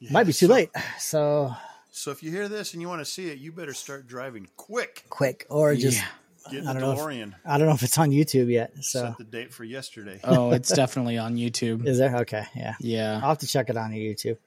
[0.00, 0.70] it might be too so- late.
[0.98, 1.54] So
[1.90, 4.48] So if you hear this and you want to see it, you better start driving
[4.56, 5.04] quick.
[5.08, 6.06] quick, or just Yeah.
[6.50, 8.72] Get in I the don't know if- I don't know if it's on YouTube yet.
[8.82, 10.20] So Set the date for yesterday.
[10.24, 11.86] Oh, it's definitely on YouTube.
[11.86, 12.16] is there?
[12.18, 12.74] Okay, yeah.
[12.80, 13.14] Yeah.
[13.22, 14.38] I'll have to check it on YouTube.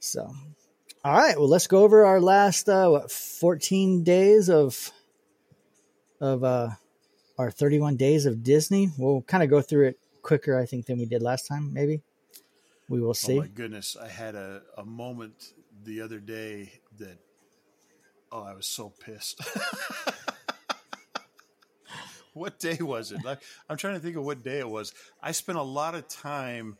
[0.00, 0.30] So,
[1.04, 1.38] all right.
[1.38, 4.90] Well, let's go over our last uh, what fourteen days of
[6.24, 6.70] of uh,
[7.38, 8.90] our thirty-one days of Disney.
[8.98, 11.72] We'll kind of go through it quicker, I think, than we did last time.
[11.72, 12.00] Maybe
[12.88, 13.38] we will Oh see.
[13.38, 13.96] my goodness.
[14.00, 15.52] I had a, a moment
[15.84, 17.18] the other day that,
[18.32, 19.40] oh, I was so pissed.
[22.32, 23.22] what day was it?
[23.24, 24.92] Like, I'm trying to think of what day it was.
[25.22, 26.78] I spent a lot of time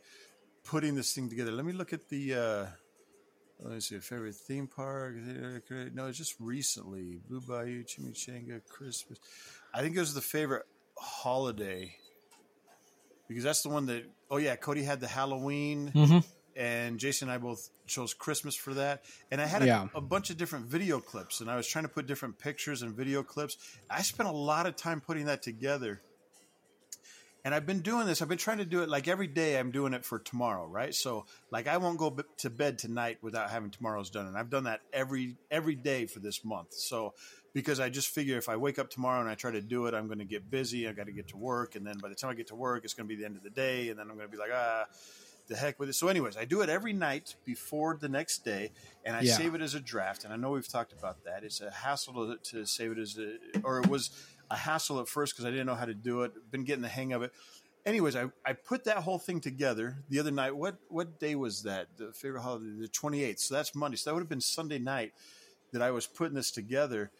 [0.63, 1.51] putting this thing together.
[1.51, 2.65] Let me look at the, uh,
[3.61, 5.15] let me see, favorite theme park.
[5.93, 7.19] No, just recently.
[7.27, 9.19] Blue Bayou, Chimichanga, Christmas.
[9.73, 10.65] I think it was the favorite
[10.97, 11.95] holiday
[13.27, 16.23] because that's the one that, oh yeah, Cody had the Halloween Mhm.
[16.55, 19.03] and Jason and I both chose Christmas for that.
[19.31, 19.87] And I had a, Yeah.
[19.95, 22.95] a bunch of different video clips, and I was trying to put different pictures and
[22.95, 23.57] video clips.
[23.89, 26.01] I spent a lot of time putting that together.
[27.45, 28.23] And I've been doing this.
[28.23, 29.59] I've been trying to do it like every day.
[29.59, 30.95] I'm doing it for tomorrow, right?
[30.95, 34.49] So, like, I won't go b- to bed tonight without having tomorrow's done, and I've
[34.49, 36.73] done that every every day for this month.
[36.73, 37.13] So,
[37.53, 39.93] because I just figure if I wake up tomorrow and I try to do it,
[39.93, 40.87] I'm going to get busy.
[40.87, 42.83] I got to get to work, and then by the time I get to work,
[42.83, 44.39] it's going to be the end of the day, and then I'm going to be
[44.39, 44.85] like, ah,
[45.47, 45.93] the heck with it.
[45.93, 48.71] So, anyways, I do it every night before the next day,
[49.05, 49.37] and I Yeah.
[49.37, 50.23] save it as a draft.
[50.23, 51.43] And I know we've talked about that.
[51.43, 54.09] It's a hassle to, to save it as a, or it was
[54.49, 56.31] a hassle at first because I didn't know how to do it.
[56.51, 57.31] Been getting the hang of it.
[57.85, 60.55] anyways, I, I put that whole thing together the other night.
[60.55, 61.87] What what day was that?
[61.97, 63.39] The favorite holiday, the 28th.
[63.39, 63.97] So that's Monday.
[63.97, 65.13] So that would have been Sunday night
[65.71, 67.11] that I was putting this together.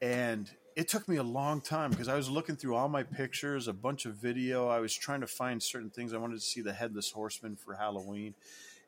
[0.00, 3.68] And it took me a long time because I was looking through all my pictures,
[3.68, 4.68] a bunch of video.
[4.68, 6.12] I was trying to find certain things.
[6.12, 8.34] I wanted to see the headless horseman for Halloween.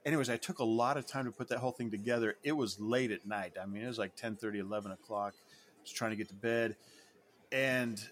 [0.04, 2.36] Anyways, I took a lot of time to put that whole thing together.
[2.42, 3.54] It was late at night.
[3.60, 5.34] I mean, it was like 10 30, 11 o'clock.
[5.36, 6.76] I was trying to get to bed.
[7.54, 8.02] And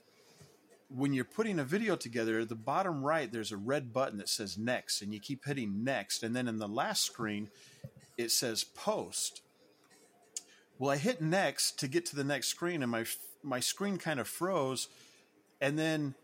[0.88, 4.56] when you're putting a video together, the bottom right, there's a red button that says
[4.56, 6.22] next, and you keep hitting next.
[6.22, 7.50] And then in the last screen,
[8.16, 9.42] it says post.
[10.78, 13.04] Well, I hit next to get to the next screen, and my
[13.42, 14.86] my screen kind of froze.
[15.60, 16.14] And then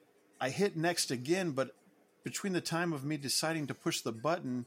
[0.40, 1.74] I hit next again, but
[2.22, 4.66] between the time of me deciding to push the button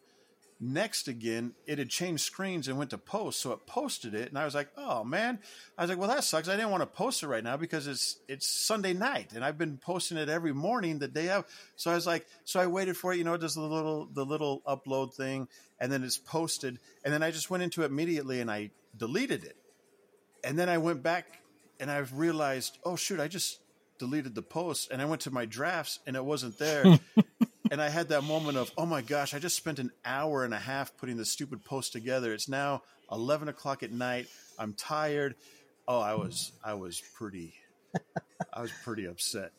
[0.61, 3.41] next again, it had changed screens and went to post.
[3.41, 5.39] So it posted it, and I was like, "Oh man!"
[5.77, 6.47] I was like, "Well, that sucks.
[6.47, 9.57] I didn't want to post it right now because it's it's Sunday night, and I've
[9.57, 11.45] been posting it every morning the day of."
[11.75, 13.17] So I was like, so I waited for it.
[13.17, 15.47] You know, it does the little the little upload thing,
[15.79, 19.43] and then it's posted, and then I just went into it immediately and I deleted
[19.43, 19.57] it,
[20.43, 21.39] and then I went back
[21.79, 23.59] and I realized, oh shoot, I just
[23.97, 26.99] deleted the post, and I went to my drafts and it wasn't there.
[27.71, 30.53] and I had that moment of, oh my gosh, I just spent an hour and
[30.53, 32.33] a half putting this stupid post together.
[32.33, 34.27] It's now eleven o'clock at night.
[34.59, 35.33] I'm tired.
[35.87, 37.55] Oh, I was, I was pretty,
[38.53, 39.51] I was pretty upset.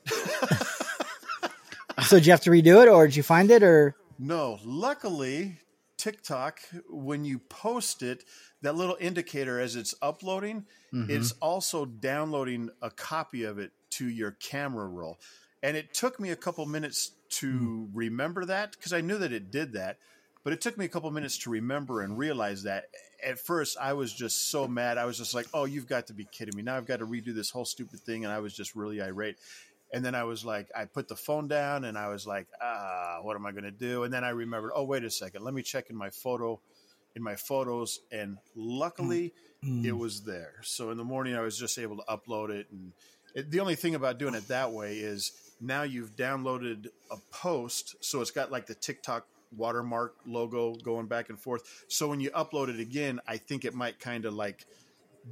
[2.07, 5.59] So did you have to redo it, or did you find it, or no, luckily,
[5.97, 8.25] TikTok, when you post it,
[8.63, 11.39] that little indicator as it's uploading, it's mm-hmm.
[11.43, 15.19] also downloading a copy of it to your camera roll.
[15.63, 17.85] And it took me a couple minutes to hmm.
[17.97, 19.99] remember that because I knew that it did that,
[20.45, 22.87] but it took me a couple minutes to remember and realize that.
[23.25, 24.99] At first, I was just so mad.
[24.99, 26.63] I was just like, "Oh, you've got to be kidding me!
[26.63, 29.37] Now I've got to redo this whole stupid thing," and I was just really irate.
[29.95, 33.21] And then I was like, I put the phone down, and I was like, "Ah,
[33.23, 35.45] what am I going to do?" And then I remembered, "Oh, wait a second.
[35.45, 36.61] Let me check in my photo,
[37.15, 39.85] in my photos." And luckily, hmm.
[39.85, 39.99] it hmm.
[39.99, 40.55] was there.
[40.63, 42.67] So in the morning, I was just able to upload it.
[42.73, 42.93] And
[43.37, 45.31] it, the only thing about doing it that way is
[45.63, 51.29] now you've downloaded a post, so it's got like the TikTok watermark logo going back
[51.29, 51.85] and forth.
[51.89, 54.67] So when you upload it again, I think it might kind of like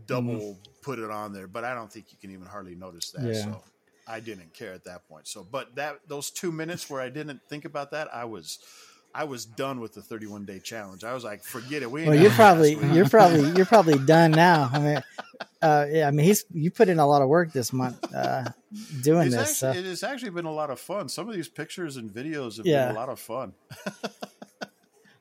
[0.06, 0.72] double mm-hmm.
[0.82, 3.24] put it on there, but I don't think you can even hardly notice that.
[3.24, 3.42] Yeah.
[3.42, 3.62] So
[4.06, 5.26] I didn't care at that point.
[5.26, 8.58] So, but that those two minutes where I didn't think about that, I was.
[9.14, 11.02] I was done with the 31 day challenge.
[11.04, 11.90] I was like, forget it.
[11.90, 14.70] We ain't well, you're probably you're probably you're probably done now.
[14.72, 15.02] I mean,
[15.60, 18.44] uh, yeah, I mean he's you put in a lot of work this month uh,
[19.02, 19.62] doing It's this.
[19.62, 19.78] actually, so.
[19.80, 21.08] it has actually been a lot of fun.
[21.08, 22.86] Some of these pictures and videos have Yeah.
[22.86, 23.52] been a lot of fun.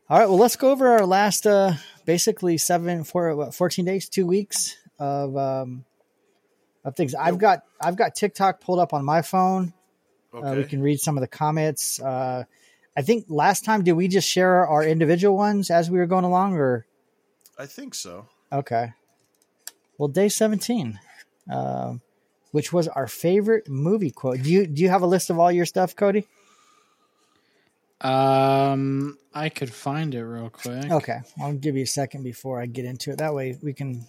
[0.10, 1.74] All right, well, let's go over our last uh,
[2.06, 5.86] basically seven, four, what, 14 days, two weeks of um,
[6.84, 7.14] of things.
[7.14, 9.74] I've got I've got TikTok pulled up on my phone.
[10.34, 10.48] Okay.
[10.48, 12.00] Uh, we can read some of the comments.
[12.02, 12.44] Uh,
[13.00, 16.26] I think last time did we just share our individual ones as we were going
[16.26, 16.86] along, or
[17.58, 18.28] I think so.
[18.52, 18.92] okay?
[19.98, 21.00] Well, day 17,
[21.50, 22.02] um,
[22.52, 24.44] which was our favorite movie quote.
[24.44, 26.28] Do you do you have a list of all your stuff, Cody?
[28.02, 30.92] Um, I could find it real quick.
[30.92, 33.20] Okay, I'll give you a second before I get into it.
[33.20, 34.08] That way we can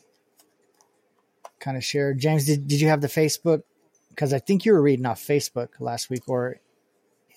[1.61, 2.13] kind of share.
[2.13, 3.63] James, did, did you have the Facebook?
[4.09, 6.59] Because I think you were reading off Facebook last week or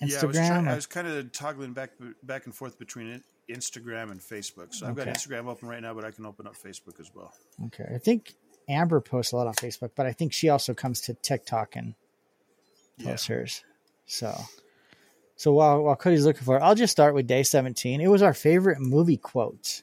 [0.00, 0.46] Yeah, I was, Instagram.
[0.48, 1.90] trying, I was kind of toggling back
[2.22, 4.74] back and forth between Instagram and Facebook.
[4.74, 7.32] So I've got Instagram open right now, but I can open up Facebook as well.
[7.66, 8.34] okay, I think
[8.68, 11.94] Amber posts a lot on Facebook, but I think she also comes to TikTok and
[12.96, 13.10] Yeah.
[13.10, 13.64] posts hers.
[14.06, 14.34] So,
[15.36, 18.00] so while while Cody's looking for it, I'll just start with day seventeen.
[18.00, 19.82] It was our favorite movie quote,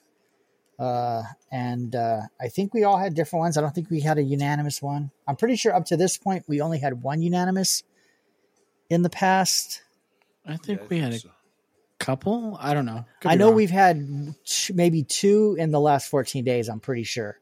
[0.80, 3.58] uh, and uh, I think we all had different ones.
[3.58, 5.12] I don't think we had a unanimous one.
[5.28, 7.84] I'm pretty sure up to this point we only had one unanimous.
[8.90, 9.84] In the past,
[10.46, 11.30] I think Yeah, I we had a so.
[12.00, 12.58] couple.
[12.60, 13.06] I don't know.
[13.20, 13.56] Could I know wrong.
[13.56, 16.68] we've had t- maybe two in the last 14 days.
[16.70, 17.38] I'm pretty sure.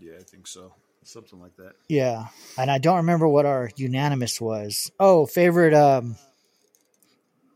[0.00, 0.74] Yeah, I think so.
[1.02, 1.72] Something like that.
[1.88, 2.26] Yeah,
[2.58, 4.90] and I don't remember what our unanimous was.
[5.00, 6.16] Oh, favorite um,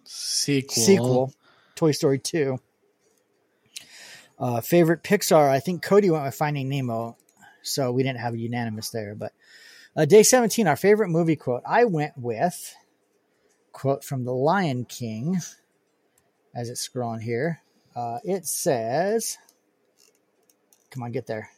[0.05, 0.83] sequel.
[0.83, 1.35] sequel,
[1.75, 2.59] Toy Story 2.
[4.39, 7.17] Uh, favorite Pixar, I think Cody went with Finding Nemo,
[7.63, 9.15] so we didn't have a unanimous there.
[9.15, 9.33] But
[9.97, 12.75] uh, day 17, our favorite movie quote, I went with
[13.73, 15.39] quote from The Lion King,
[16.55, 17.61] as it's scrolling here.
[17.95, 19.39] Uh, it says,
[20.91, 21.51] come on, get there.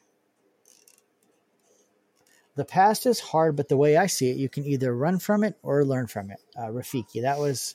[2.56, 5.42] The past is hard, but the way I see it, you can either run from
[5.42, 6.38] it or learn from it.
[6.56, 7.74] Uh, Rafiki, that was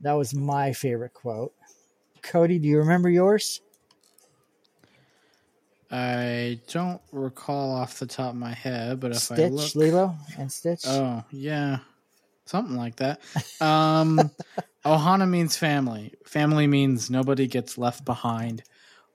[0.00, 1.52] that was my favorite quote.
[2.22, 3.60] Cody, do you remember yours?
[5.90, 10.50] I don't recall off the top of my head, but if I look, Lilo, and
[10.50, 10.84] Stitch.
[10.86, 11.78] oh yeah,
[12.50, 13.20] something like that.
[13.60, 14.30] Um,
[14.84, 16.14] Ohana means family.
[16.26, 18.62] Family means nobody gets left behind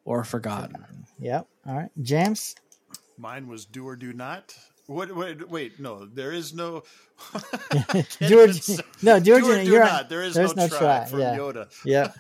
[0.06, 1.06] or forgotten.
[1.20, 1.48] Yep.
[1.68, 1.90] All right.
[2.02, 2.56] James.
[3.18, 4.56] Mine was do or do not.
[4.88, 5.16] What?
[5.16, 6.84] Wait, wait no, there is no.
[8.20, 8.48] Do or,
[9.02, 10.10] no, do or, do or do, do you're not.
[10.10, 11.38] There is there's no, no try, try, from yeah.
[11.38, 11.72] Yoda.
[11.86, 12.16] Yep.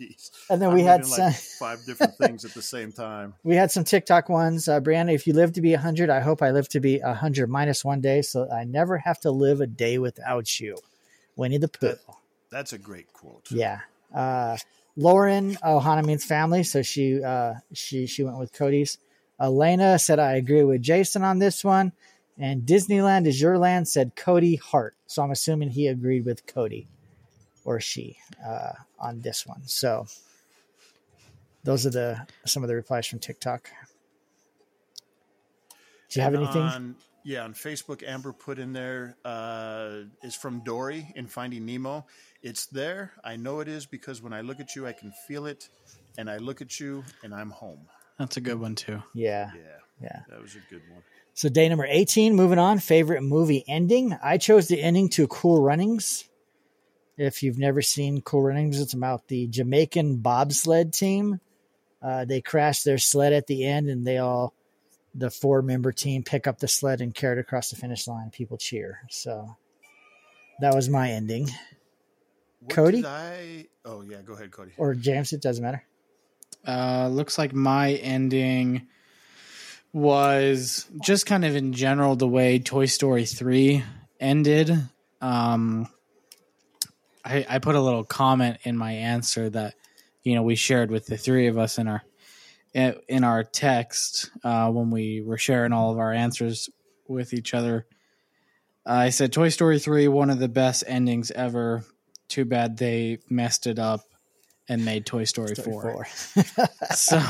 [0.00, 0.30] Jeez.
[0.48, 3.34] And then I'm we had reading, like five different things at the same time.
[3.44, 4.68] We had some TikTok ones.
[4.68, 7.48] Uh, Brianna, if you live to be 100, I hope I live to be 100
[7.48, 10.76] minus one day so I never have to live a day without you.
[11.36, 11.96] Winnie the Pooh.
[12.50, 13.50] That's a great quote.
[13.50, 13.80] Yeah.
[14.14, 14.56] Uh,
[14.96, 18.98] Lauren Ohana means family, so she uh, she she went with Cody's.
[19.40, 21.92] Elena said I agree with Jason on this one,
[22.38, 24.94] and Disneyland is your land said Cody Hart.
[25.06, 26.88] So I'm assuming he agreed with Cody
[27.64, 29.62] or she uh, on this one.
[29.66, 30.06] So
[31.64, 33.70] those are the some of the replies from TikTok.
[36.10, 36.62] Do you have anything?
[36.62, 42.04] On, yeah, on Facebook, Amber put in there uh, is from Dory in Finding Nemo.
[42.42, 43.12] It's there.
[43.24, 45.68] I know it is because when I look at you, I can feel it,
[46.18, 47.86] and I look at you, and I'm home.
[48.18, 49.02] That's a good one too.
[49.14, 49.62] yeah, Yeah,
[50.02, 50.20] yeah.
[50.28, 51.02] that was a good one.
[51.34, 54.16] So day number 18, moving on, favorite movie ending.
[54.22, 56.24] I chose the ending to Cool Runnings.
[57.16, 61.40] If you've never seen Cool Runnings, it's about the Jamaican bobsled team.
[62.00, 64.54] Uh, they crash their sled at the end and they all,
[65.14, 68.30] the four member team, pick up the sled and carry it across the finish line.
[68.30, 69.00] People cheer.
[69.10, 69.56] So
[70.60, 71.48] that was my ending.
[72.60, 73.04] What Cody?
[73.04, 73.66] I?
[73.84, 74.72] Oh yeah, go ahead, Cody.
[74.78, 75.84] Or James, it doesn't matter.
[76.66, 78.86] Uh, looks like my ending
[79.92, 83.84] was just kind of in general the way Toy Story 3
[84.20, 84.88] ended.
[85.20, 85.88] Um,
[87.24, 89.74] I, I put a little comment in my answer that,
[90.22, 92.02] you know, we shared with the three of us in our
[92.74, 96.70] in our text uh, when we were sharing all of our answers
[97.06, 97.86] with each other.
[98.86, 101.84] I said Toy Story 3, one of the best endings ever.
[102.28, 104.00] Too bad they messed it up
[104.68, 106.06] and made Toy Story, 4.
[106.94, 107.20] So,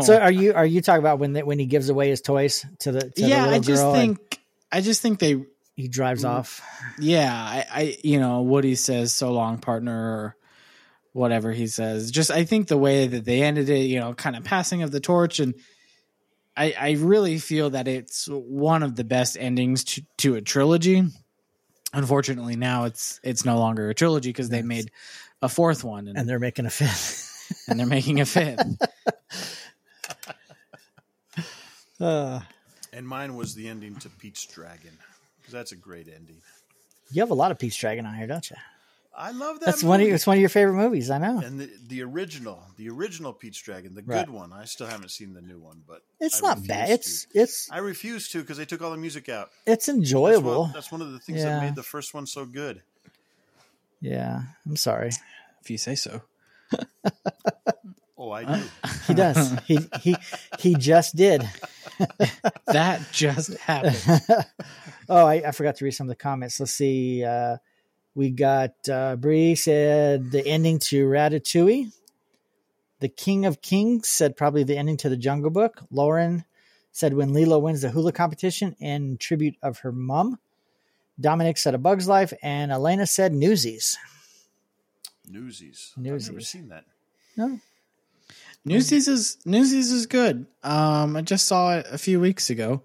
[0.00, 2.64] So are you are you talking about when they, when he gives away his toys
[2.80, 4.40] to the to yeah, the little I just girl and think
[4.70, 5.44] I just think they
[5.82, 6.62] he drives off?
[6.98, 10.36] yeah, I, I you know, Woody says so long partner or
[11.12, 12.10] whatever he says.
[12.10, 14.90] Just I think the way that they ended it, you know, kind of passing of
[14.90, 15.54] the torch and
[16.56, 21.02] I I really feel that it's one of the best endings to, to a trilogy.
[21.92, 24.90] Unfortunately, now it's it's no longer a trilogy because they made
[25.42, 27.28] a fourth one and, And they're making a fifth.
[27.68, 28.64] and they're making a fifth.
[32.00, 32.40] Uh,
[32.92, 35.11] And mine was the ending to Pete's Dragon because
[35.50, 36.40] that's a great ending.
[37.10, 38.56] you have a lot of Pete's Dragon on here, don't you?
[39.14, 39.66] I love that.
[39.66, 40.08] That's one of movie.
[40.08, 41.10] your, it's one of your favorite movies.
[41.10, 41.38] I know.
[41.40, 44.24] And the, the original, the original Pete's Dragon, the Right.
[44.24, 44.54] good one.
[44.54, 46.86] I still haven't seen the new one, but It's I not bad.
[46.86, 46.92] to.
[46.94, 49.50] It's it's I refuse to because they took all the music out.
[49.66, 50.62] it's That's enjoyable.
[50.62, 51.50] one, that's one of the things Yeah.
[51.50, 52.82] that made the first one so good.
[54.00, 55.10] Yeah, I'm sorry.
[55.60, 56.22] if you say so.
[58.22, 58.62] Oh, I do.
[59.08, 59.52] He does.
[59.66, 60.16] he he
[60.60, 61.42] he just did.
[62.66, 64.24] That just happened.
[65.08, 66.58] oh, I, I forgot to read some of the comments.
[66.58, 67.22] Let's see.
[67.22, 67.58] Uh,
[68.14, 71.92] we got uh, Bree said the ending to Ratatouille.
[73.00, 75.80] The King of Kings said probably the ending to the Jungle Book.
[75.90, 76.44] Lauren
[76.92, 80.38] said when Lilo wins the hula competition in tribute of her mum.
[81.20, 83.98] Dominic said A Bug's Life, and Elena said Newsies.
[85.28, 85.92] Newsies.
[85.96, 86.84] I've never seen that.
[87.36, 87.60] No,
[88.64, 90.46] Newsies is Newsies is good.
[90.62, 92.82] Um, I just saw it a few weeks ago.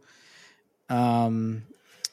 [0.90, 1.64] Um,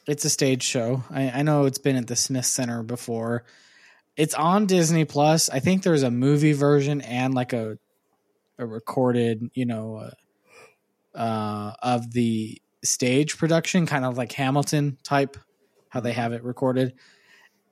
[0.07, 1.03] it's a stage show.
[1.09, 3.43] I, I know it's been at the Smith Center before.
[4.15, 5.49] It's on Disney Plus.
[5.49, 7.77] I think there's a movie version and like a
[8.57, 10.09] a recorded, you know,
[11.15, 15.37] uh, uh, of the stage production, kind of like Hamilton type,
[15.89, 16.93] how they have it recorded.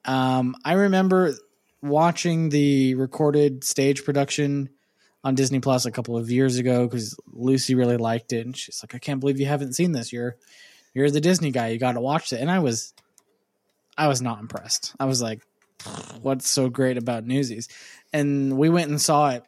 [0.05, 1.33] Um, I remember
[1.81, 4.69] watching the recorded stage production
[5.23, 8.83] on Disney Plus a couple of years ago because Lucy really liked it, and she's
[8.83, 10.11] like, "I can't believe you haven't seen this.
[10.11, 10.35] You're
[10.93, 11.69] you're the Disney guy.
[11.69, 12.93] You got to watch it." And I was,
[13.97, 14.93] I was not impressed.
[14.99, 15.41] I was like,
[16.21, 17.69] "What's so great about Newsies?"
[18.11, 19.43] And we went and saw it,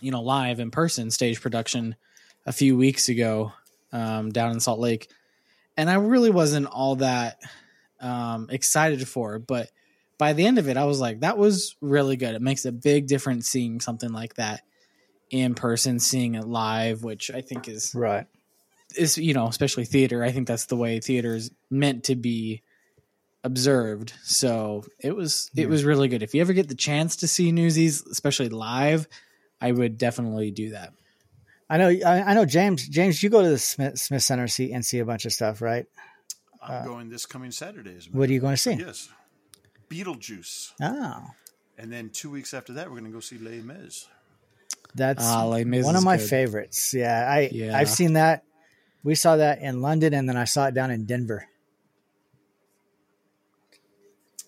[0.00, 1.96] you know, live in person, stage production,
[2.44, 3.52] a few weeks ago
[3.92, 5.10] um, down in Salt Lake,
[5.76, 7.38] and I really wasn't all that
[8.00, 9.70] um, excited for but
[10.18, 12.36] by the end of it, I was like, that was really good.
[12.36, 14.62] It makes a big difference seeing something like that
[15.32, 18.26] in person, seeing it live, which I think is right.
[18.94, 20.22] is you know, especially theater.
[20.22, 22.62] I think that's the way theater is meant to be
[23.42, 24.12] observed.
[24.22, 26.22] So it was it was really good.
[26.22, 29.08] If you ever get the chance to see Newsies, especially live,
[29.60, 30.92] I would definitely do that.
[31.68, 31.88] I know.
[31.88, 32.44] I, I know.
[32.44, 32.86] James.
[32.86, 35.62] James, you go to the Smith, Smith Center see and see a bunch of stuff,
[35.62, 35.86] right?
[36.62, 37.96] I'm going this coming Saturday.
[37.96, 38.74] As Uh, What are you going to see?
[38.74, 39.08] Yes,
[39.90, 41.30] Beetlejuice, Oh,
[41.78, 44.06] and then two weeks after that, we're going to go see Les Mis.
[44.94, 46.28] That's Ah, Les Mis one of my good.
[46.28, 46.92] favorites.
[46.94, 47.76] Yeah, I Yeah.
[47.76, 48.44] I've seen that.
[49.04, 51.46] We saw that in London, and then I saw it down in Denver.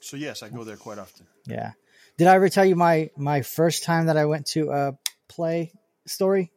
[0.01, 1.27] So yes, I go there quite often.
[1.47, 1.73] Yeah.
[2.17, 5.73] Did I ever tell you my my first time that I went to a play
[6.07, 6.53] story?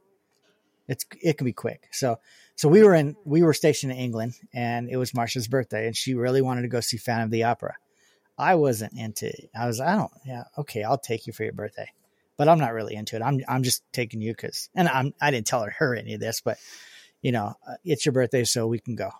[0.87, 1.87] It's it can be quick.
[1.91, 2.19] So
[2.55, 5.95] so we were in we were stationed in England and it was Marsha's birthday and
[5.95, 7.75] she really wanted to go see Phantom of the Opera.
[8.37, 9.49] I wasn't into it.
[9.57, 11.89] I was I don't yeah, okay, I'll take you for your birthday.
[12.37, 13.21] But I'm not really into it.
[13.21, 16.19] I'm I'm just taking you cuz and I'm I didn't tell her, her any of
[16.19, 16.57] this, but
[17.21, 19.11] you know, uh, it's your birthday so we can go.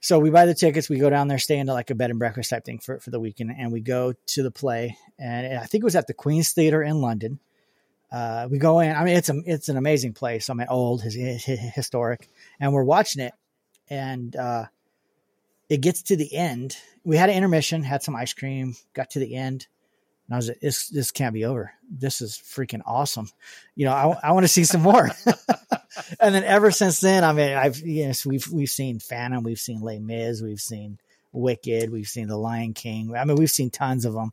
[0.00, 2.18] So we buy the tickets, we go down there, stay into like a bed and
[2.18, 4.96] breakfast type thing for, for the weekend, and we go to the play.
[5.18, 7.40] And I think it was at the Queen's Theater in London.
[8.10, 8.94] Uh, we go in.
[8.94, 10.48] I mean, it's a it's an amazing place.
[10.48, 12.28] I mean, old, his, his, historic,
[12.60, 13.34] and we're watching it,
[13.90, 14.66] and uh,
[15.68, 16.76] it gets to the end.
[17.04, 19.66] We had an intermission, had some ice cream, got to the end,
[20.28, 21.72] and I was like, "This this can't be over.
[21.90, 23.28] This is freaking awesome."
[23.74, 25.10] You know, I, I want to see some more.
[26.20, 29.80] and then ever since then, I mean, I've yes, we've we've seen Phantom, we've seen
[29.80, 30.98] Les Mis, we've seen
[31.32, 33.14] Wicked, we've seen The Lion King.
[33.16, 34.32] I mean, we've seen tons of them.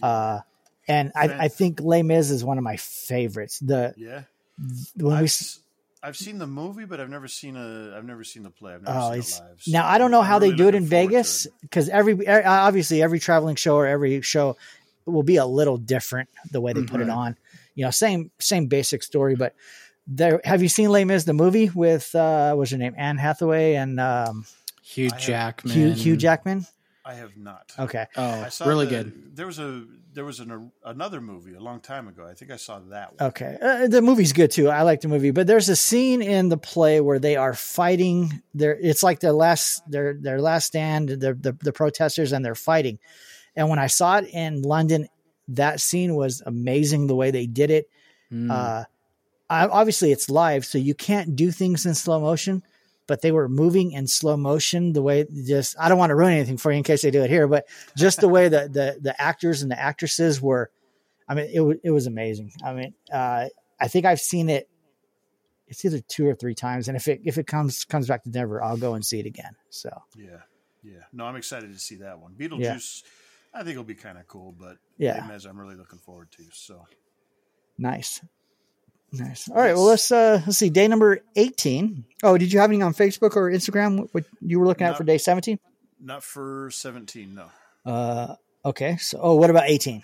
[0.00, 0.40] Uh,
[0.86, 3.58] and I, I think Les Mis is one of my favorites.
[3.58, 4.22] The Yeah,
[4.96, 5.28] when I've, we
[6.02, 8.74] I've seen the movie, but I've never seen a I've never seen the play.
[8.74, 9.62] I've never Oh, seen live.
[9.66, 12.28] now I don't know how they do it in looking forward to Vegas because every
[12.28, 14.56] obviously every traveling show or every show
[15.06, 17.36] will be a little different the way they put it on.
[17.74, 19.54] You know, same same basic story, but
[20.06, 20.40] there.
[20.44, 23.98] Have you seen Les Mis the movie with uh, what's her name Anne Hathaway and
[24.00, 24.46] um,
[24.82, 25.74] Hugh I have- Jackman.
[25.74, 26.66] Hugh, Hugh Jackman?
[27.06, 27.70] I have not.
[27.78, 29.36] Okay, Oh, I saw really the- good.
[29.36, 29.84] There was a
[30.14, 32.24] there was an, another movie a long time ago.
[32.24, 33.28] I think I saw that one.
[33.30, 34.68] Okay, uh, the movie's good too.
[34.70, 38.40] I like the movie, but there's a scene in the play where they are fighting.
[38.54, 41.08] Their it's like their last their their last stand.
[41.10, 42.98] The the, the protesters and they're fighting.
[43.56, 45.08] And when I saw it in London,
[45.48, 47.06] that scene was amazing.
[47.06, 47.88] The way they did it.
[48.32, 48.50] Mm.
[48.50, 48.84] Uh,
[49.48, 52.62] I, obviously, it's live, so you can't do things in slow motion.
[53.06, 54.94] But they were moving in slow motion.
[54.94, 57.22] The way just I don't want to ruin anything for you in case they do
[57.22, 60.70] it here, but just the way that the the actors and the actresses were.
[61.28, 62.52] I mean, it was it was amazing.
[62.64, 63.48] I mean, uh,
[63.78, 64.68] I think I've seen it.
[65.68, 68.30] It's either two or three times, and if it if it comes comes back to
[68.30, 69.54] Denver, I'll go and see it again.
[69.68, 70.40] So Yeah,
[70.82, 71.02] yeah.
[71.12, 72.34] No, I'm excited to see that one.
[72.34, 73.02] Beetlejuice,
[73.54, 75.24] I think it'll be kind of cool, but Yeah.
[75.28, 76.42] Mis I'm really looking forward to.
[76.52, 76.84] So
[77.78, 78.20] nice,
[79.12, 79.48] nice.
[79.48, 82.04] All right, well let's uh let's see day number eighteen.
[82.22, 84.08] Oh, did you have anything on Facebook or Instagram?
[84.12, 85.58] What- you were looking at for day seventeen?
[86.00, 87.46] not for 17, no.
[87.90, 88.98] Uh, okay.
[88.98, 90.02] So, oh, what about eighteen?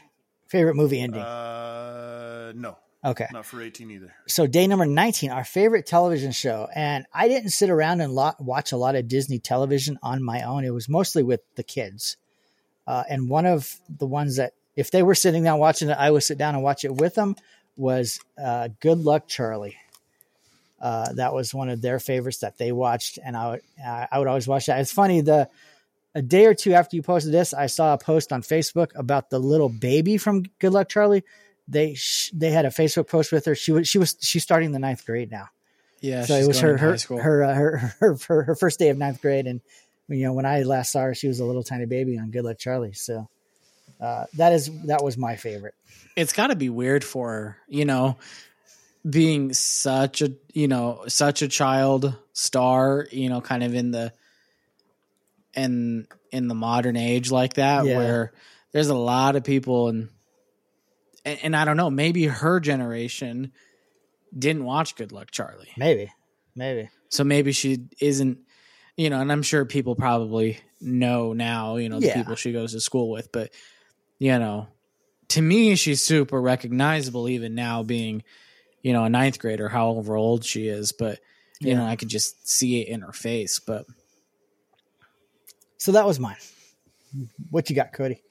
[0.49, 1.21] Favorite movie ending?
[1.21, 3.27] Uh, no, okay.
[3.33, 4.15] not for 18 either.
[4.27, 8.41] so day number 19 our favorite television show and i didn't sit around and lot,
[8.43, 12.17] watch a lot of disney television on my own it was mostly with the kids
[12.91, 16.11] uh, and one of the ones that if they were sitting down watching it i
[16.11, 17.37] would sit down and watch it with them
[17.77, 19.77] was uh, good luck charlie
[20.81, 24.29] uh, that was one of their favorites that they watched and i would, I would
[24.29, 25.49] always watch that it's funny the
[26.15, 29.31] a day or two after you posted this i saw a post on facebook about
[29.31, 31.23] the little baby from good luck charlie
[31.71, 33.55] they sh- they had a Facebook post with her.
[33.55, 35.49] She was she was she's starting the ninth grade now.
[36.01, 38.99] yeah, so it was her her her, uh, her her her her first day of
[38.99, 39.61] ninth grade, and
[40.19, 42.45] you know when I last saw her, she was a little tiny baby on Good
[42.45, 42.93] Luck Charlie.
[42.93, 43.29] So
[44.01, 45.75] uh, that is that was my favorite.
[46.17, 48.17] it's got to be weird for her, you know,
[49.09, 54.13] being such a you know such a child star, you know, kind of in the
[55.55, 57.97] in in the modern age like that, Yeah.
[57.97, 58.33] where
[58.73, 60.09] there's a lot of people and,
[61.25, 63.53] and and I don't know, maybe her generation
[64.37, 66.13] didn't watch Good Luck Charlie, Maybe,
[66.55, 66.89] maybe.
[67.09, 68.39] so maybe she isn't,
[69.01, 72.15] you know, and I'm sure people probably know now, you know, the Yeah.
[72.15, 73.51] people she goes to school with, but
[74.19, 74.69] you know,
[75.29, 78.23] to me, she's super recognizable even now being,
[78.83, 81.19] you know, a ninth grader, however old she is, but
[81.61, 83.59] you know, I could just see it in her face.
[83.59, 83.87] But
[85.79, 86.37] So that was mine.
[87.51, 88.23] What you got, Cody?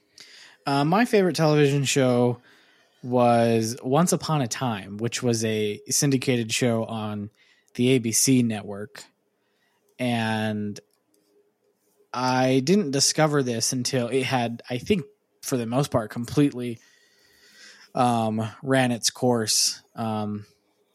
[0.68, 2.42] uh, my favorite television show
[3.02, 7.30] was Once Upon a Time, which was a syndicated show on
[7.76, 9.04] the ABC network.
[10.00, 10.80] And
[12.14, 15.04] I didn't discover this until it had, I think,
[15.42, 16.80] for the most part, completely
[17.94, 20.46] um, ran its course um,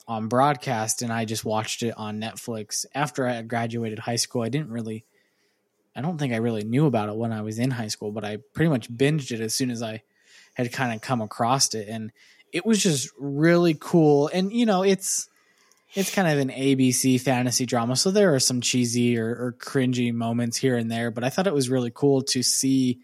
[0.09, 1.03] on broadcast.
[1.03, 4.43] And I just watched it on Netflix after I graduated high school.
[4.43, 5.05] I didn't really,
[5.95, 8.25] I don't think I really knew about it when I was in high school, but
[8.25, 10.03] I pretty much binged it as soon as I
[10.55, 11.89] had kind of come across it.
[11.89, 12.11] And
[12.53, 14.31] it was just really cool.
[14.33, 15.29] And, you know, it's,
[15.95, 20.13] it's kind of an ABC fantasy drama, so there are some cheesy or, or cringy
[20.13, 21.11] moments here and there.
[21.11, 23.01] But I thought it was really cool to see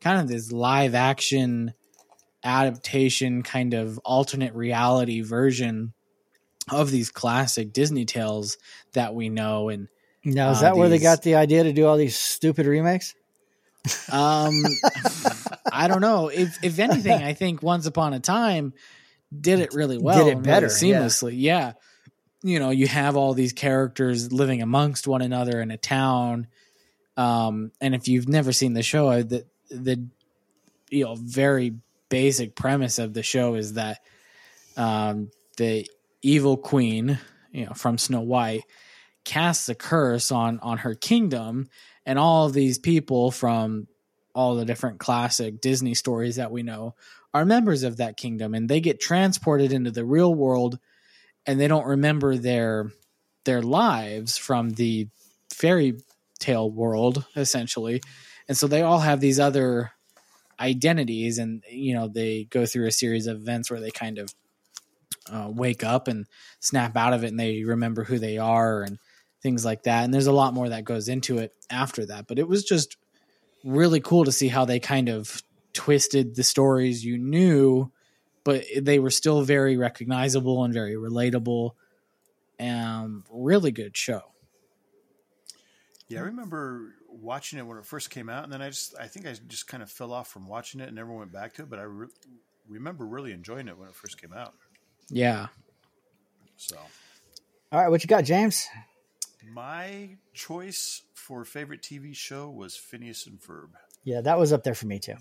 [0.00, 1.74] kind of this live action
[2.42, 5.92] adaptation, kind of alternate reality version
[6.70, 8.56] of these classic Disney tales
[8.94, 9.68] that we know.
[9.68, 9.88] And
[10.24, 13.14] Now, is Uh, that where they got the idea to do all these stupid remakes?
[14.12, 14.62] um,
[15.72, 16.28] I don't know.
[16.28, 18.72] If if anything, I think Once Upon a Time
[19.38, 21.34] did it really well, Did it better, really seamlessly.
[21.36, 21.72] Yeah.
[22.42, 26.46] You know, you have all these characters living amongst one another in a town.
[27.16, 30.06] Um, and if you've never seen the show, the the
[30.90, 31.74] you know very
[32.08, 34.00] basic premise of the show is that
[34.76, 35.88] um, the
[36.22, 37.18] evil queen,
[37.52, 38.64] you know, from Snow White,
[39.24, 41.68] casts a curse on on her kingdom,
[42.06, 43.86] and all of these people from
[44.34, 46.94] all the different classic Disney stories that we know
[47.34, 50.78] are members of that kingdom, and they get transported into the real world,
[51.46, 52.90] and they don't remember their
[53.44, 55.08] their lives from the
[55.52, 55.94] fairy
[56.38, 58.02] tale world, essentially,
[58.48, 59.92] and so they all have these other
[60.58, 64.34] identities, and you know they go through a series of events where they kind of
[65.30, 66.26] uh, wake up and
[66.60, 68.98] snap out of it, and they remember who they are and
[69.42, 70.04] things like that.
[70.04, 72.96] And there's a lot more that goes into it after that, but it was just
[73.64, 77.90] really cool to see how they kind of twisted the stories you knew,
[78.44, 81.72] but they were still very recognizable and very relatable.
[82.58, 84.22] Um, really good show.
[86.08, 89.06] Yeah, I remember watching it when it first came out, and then I just I
[89.06, 91.62] think I just kind of fell off from watching it and never went back to
[91.62, 91.70] it.
[91.70, 92.08] But I re-
[92.68, 94.54] remember really enjoying it when it first came out.
[95.08, 95.48] Yeah.
[96.56, 96.76] So
[97.72, 98.66] All right, what you got, James?
[99.52, 103.70] my choice for favorite TV show was Phineas and Ferb.
[104.04, 105.14] Yeah, that was up there for me too.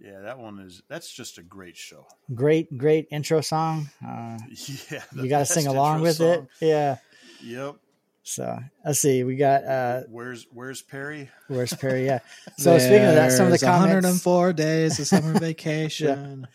[0.00, 2.06] Yeah, that one is that's just a great show.
[2.34, 3.88] Great, great intro song.
[4.06, 4.38] Uh,
[4.90, 6.46] Yeah, you got to sing along intro with it.
[6.60, 6.96] Yeah.
[7.42, 7.76] Yep.
[8.22, 9.22] So let's see.
[9.24, 11.30] We got uh, Where's Where's Perry?
[11.48, 12.06] where's Perry?
[12.06, 12.18] Yeah.
[12.58, 14.04] So speaking of that, some of the comments.
[14.04, 16.46] 104 days of summer vacation.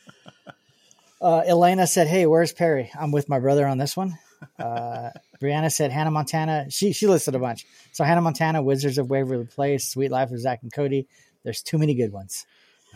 [1.22, 2.92] Uh, Elena said, "Hey, where's Perry?
[3.00, 4.18] I'm with my brother on this one."
[4.60, 5.12] Uh,
[5.42, 7.66] Brianna said, "Hannah Montana." She she listed a bunch.
[7.92, 11.08] So Hannah Montana, Wizards of Waverly Place, Suite Life of Zack and Cody.
[11.44, 12.46] There's too many good ones.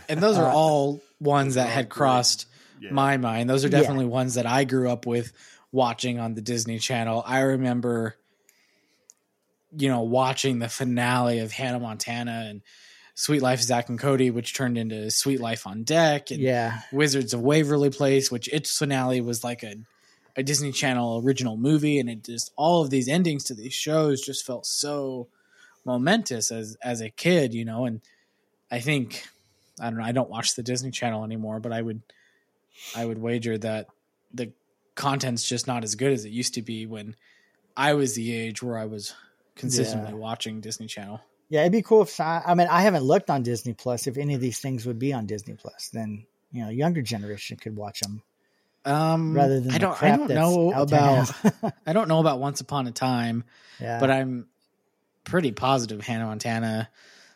[0.09, 2.47] And those are Uh, all ones that had crossed
[2.79, 2.91] Yeah.
[2.91, 3.49] my mind.
[3.49, 3.79] Those are Yeah.
[3.79, 5.31] definitely ones that I grew up with
[5.71, 7.23] watching on the Disney Channel.
[7.25, 8.15] I remember,
[9.77, 12.61] you know, watching the finale of Hannah Montana and
[13.15, 17.33] Suite Life Zack and Cody, which turned into Suite Life on Deck, and Yeah, Wizards
[17.33, 19.75] of Waverly Place, which its finale was like a
[20.37, 24.19] a Disney Channel original movie, and it just all of these endings to these shows
[24.21, 25.29] just felt so
[25.85, 27.85] momentous as as a kid, you know.
[27.85, 28.01] And
[28.69, 29.25] I think
[29.79, 32.01] I don't know, I don't watch the Disney Channel anymore, but I would
[32.95, 33.87] I would wager that
[34.33, 34.51] the
[34.95, 37.15] content's just not as good as it used to be when
[37.77, 39.13] I was the age where I was
[39.55, 40.15] consistently Yeah.
[40.17, 41.19] watching Disney Channel.
[41.49, 41.61] yeah.
[41.61, 44.07] It'd be cool if I, I mean I haven't looked on Disney Plus.
[44.07, 47.57] If any of these things would be on Disney Plus, then you know younger generation
[47.57, 48.21] could watch them
[48.85, 51.31] Um, rather than I don't I crap don't know about.
[51.85, 53.43] I don't know about Once Upon a Time.
[53.79, 54.47] yeah, but I'm
[55.25, 56.89] pretty positive Hannah Montana,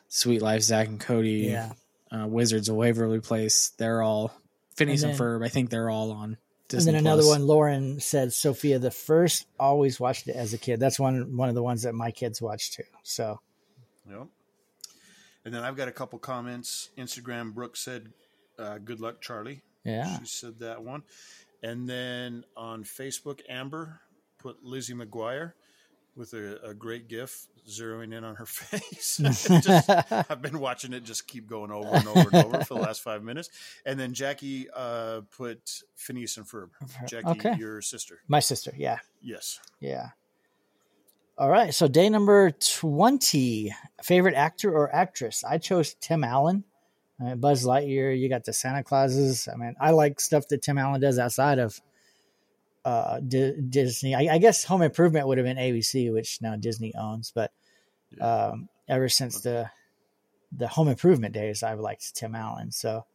[0.09, 1.71] Suite Life, Zack and Cody, yeah.
[2.11, 3.69] Uh, Wizards of Waverly Place.
[3.77, 4.31] They're all
[4.75, 5.45] Phineas and, And Ferb.
[5.45, 6.37] I think they're all on And
[6.67, 6.91] Disney.
[6.93, 7.37] then another Plus.
[7.39, 9.45] one, Lauren said Sofia the First.
[9.59, 10.79] Always watched it as a kid.
[10.79, 12.83] That's one one of the ones that my kids watch too.
[13.03, 13.39] So
[14.09, 14.27] Yep.
[15.45, 16.89] And then I've got a couple comments.
[16.97, 18.11] Instagram Brooke said,
[18.57, 21.03] uh, "Good luck, Charlie." yeah, She said that one.
[21.63, 24.01] And then on Facebook, Amber
[24.39, 25.53] put Lizzie McGuire
[26.19, 29.17] with a, a great gif zeroing in on her face.
[29.63, 32.81] Just- I've been watching it just keep going over and over and over for the
[32.81, 33.49] last five minutes.
[33.85, 36.69] And then Jackie uh, put Phineas and Ferb.
[37.07, 37.55] Jackie, Okay.
[37.57, 38.19] your sister.
[38.27, 38.71] my sister.
[38.77, 39.59] Yeah, Yes.
[39.79, 40.09] yeah.
[41.37, 41.73] All right.
[41.73, 43.73] So day number twenty.
[44.03, 45.43] Favorite actor or actress?
[45.45, 46.65] I chose Tim Allen.
[47.23, 48.17] Uh, Buzz Lightyear.
[48.17, 49.47] You got the Santa Clauses.
[49.47, 51.79] I mean, I like stuff that Tim Allen does outside of
[52.85, 54.15] uh, Di- Disney.
[54.15, 57.31] I, I guess Home Improvement would have been ABC, which now Disney owns.
[57.33, 57.51] But
[58.21, 59.69] um, ever since the
[60.51, 62.71] the Home Improvement days, I've liked Tim Allen.
[62.71, 63.05] So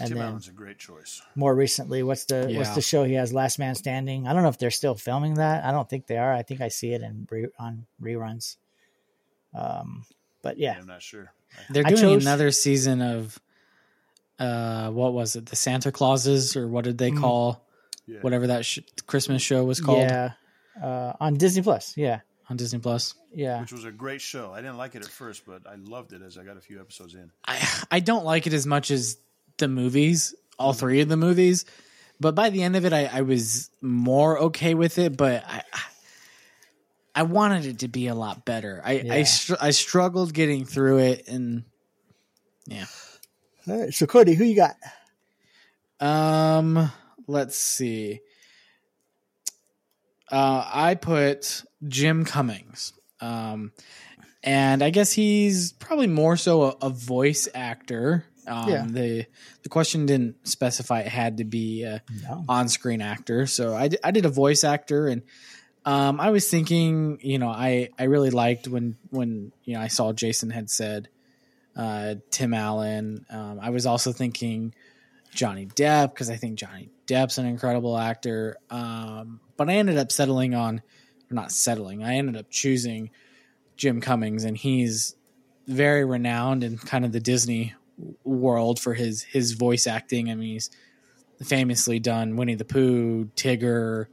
[0.00, 1.22] and Tim then- Allen's a great choice.
[1.34, 3.32] more recently, what's the what's the show he has?
[3.32, 4.26] Last Man Standing.
[4.26, 5.64] I don't know if they're still filming that.
[5.64, 6.32] I don't think they are.
[6.32, 8.56] I think I see it in re, on reruns.
[9.54, 10.04] Um,
[10.42, 11.32] but yeah, I'm not sure.
[11.70, 13.38] They're I doing chose- another season of
[14.38, 15.46] uh, what was it?
[15.46, 17.20] The Santa Clauses, or what did they Mm.
[17.20, 17.64] call
[18.08, 18.20] Yeah.
[18.22, 20.32] whatever that sh- Christmas show was called yeah,
[20.82, 21.94] uh, on Disney Plus.
[21.96, 23.14] Yeah, on Disney Plus?
[23.34, 24.52] yeah, Which was a great show.
[24.52, 26.80] I didn't like it at first, but I loved it as I got a few
[26.80, 27.30] episodes in.
[27.46, 29.18] I I don't like it as much as
[29.58, 31.66] the movies, all three of the movies,
[32.18, 35.16] but by the end of it, I, I was more okay with it.
[35.16, 35.62] But I,
[37.14, 38.80] I wanted it to be a lot better.
[38.84, 41.64] I I, str- I struggled getting through it, and
[42.66, 42.86] yeah.
[43.68, 44.76] All right, so Cody, who you got?
[46.00, 46.90] um,
[47.28, 48.20] let's see.
[50.30, 52.92] Uh, I put Jim Cummings.
[53.20, 53.72] Um,
[54.42, 58.24] and I guess he's probably more so a, a voice actor.
[58.46, 58.86] Um, Yeah.
[58.88, 59.26] the
[59.62, 62.44] the question didn't specify it had to be a No.
[62.48, 63.46] on-screen actor.
[63.46, 65.22] So I, I did a voice actor and
[65.84, 69.88] um, I was thinking, you know, I, I really liked when, when, you know, I
[69.88, 71.08] saw Jason had said
[71.76, 73.24] uh, Tim Allen.
[73.30, 74.74] Um, I was also thinking
[75.30, 78.56] Johnny Depp because I think Johnny Depp's an incredible actor.
[78.70, 80.82] Um, but I ended up settling on,
[81.30, 83.10] not settling, I ended up choosing
[83.76, 85.14] Jim Cummings and he's
[85.66, 87.74] very renowned in kind of the Disney
[88.24, 90.30] world for his his voice acting.
[90.30, 90.70] I mean, he's
[91.42, 94.06] famously done Winnie the Pooh, Tigger,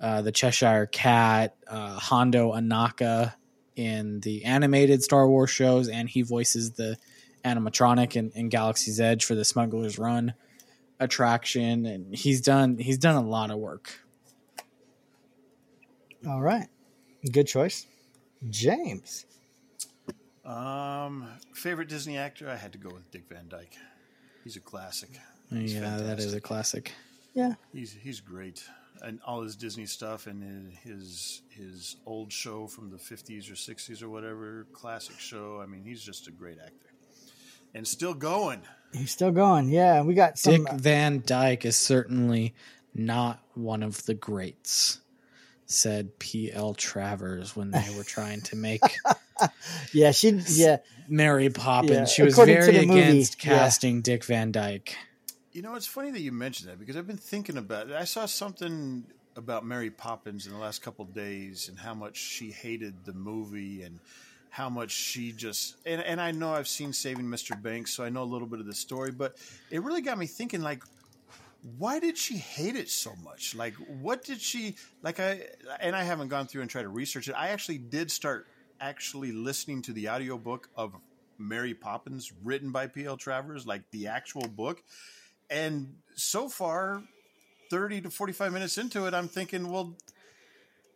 [0.00, 3.34] uh, the Cheshire Cat, uh, Hondo Ohnaka
[3.76, 6.96] in the animated Star Wars shows, and he voices the
[7.44, 10.34] animatronic in, in Galaxy's Edge for the Smuggler's Run
[11.00, 11.86] attraction.
[11.86, 14.00] And he's done he's done a lot of work.
[16.26, 16.66] All right,
[17.32, 17.86] good choice,
[18.50, 19.24] James.
[20.44, 22.48] Um, favorite Disney actor?
[22.48, 23.76] I had to go with Dick Van Dyke.
[24.42, 25.10] He's a classic.
[25.50, 26.92] He's yeah, that is a classic.
[27.34, 28.64] Yeah, He's he's great,
[29.02, 34.02] and all his Disney stuff and his his old show from the fifties or sixties
[34.02, 35.60] or whatever classic show.
[35.62, 36.87] I mean, he's just a great actor,
[37.74, 38.62] and still going.
[38.92, 39.68] he's still going.
[39.68, 40.64] Yeah, we got some.
[40.64, 42.54] Dick Van Dyke is certainly
[42.94, 45.00] not one of the greats,
[45.66, 46.74] said P.L.
[46.74, 48.80] Travers when they were trying to make
[49.92, 50.30] yeah, she.
[50.48, 51.90] Yeah, Mary Poppins.
[51.90, 53.58] Yeah, she was according to very the movie, against yeah.
[53.58, 54.96] casting Dick Van Dyke.
[55.52, 57.94] You know, it's funny that you mentioned that because I've been thinking about it.
[57.94, 59.04] I saw something
[59.36, 63.12] about Mary Poppins in the last couple of days and how much she hated the
[63.12, 64.00] movie and
[64.58, 67.60] how much she just and, and I know I've seen Saving Mr.
[67.62, 69.36] Banks, so I know a little bit of the story, but
[69.70, 70.82] it really got me thinking like
[71.78, 73.54] why did she hate it so much?
[73.54, 75.42] Like what did she like I
[75.78, 77.34] and I haven't gone through and tried to research it.
[77.34, 78.48] I actually did start
[78.80, 80.92] actually listening to the audiobook of
[81.38, 83.16] Mary Poppins written by P.L.
[83.16, 84.82] Travers, like the actual book.
[85.50, 87.04] And so far,
[87.70, 89.94] 30 to 45 minutes into it, I'm thinking, well,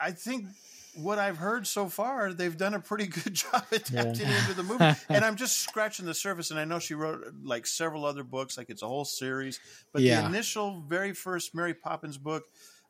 [0.01, 0.47] I think
[0.95, 4.63] what I've heard so far, they've done a pretty good job adapting it into the
[4.63, 4.85] movie.
[5.09, 6.51] and I'm just scratching the surface.
[6.51, 9.61] And I know she wrote like several other books, like it's a whole series.
[9.93, 10.21] But Yeah.
[10.21, 12.45] the initial, very first Mary Poppins book,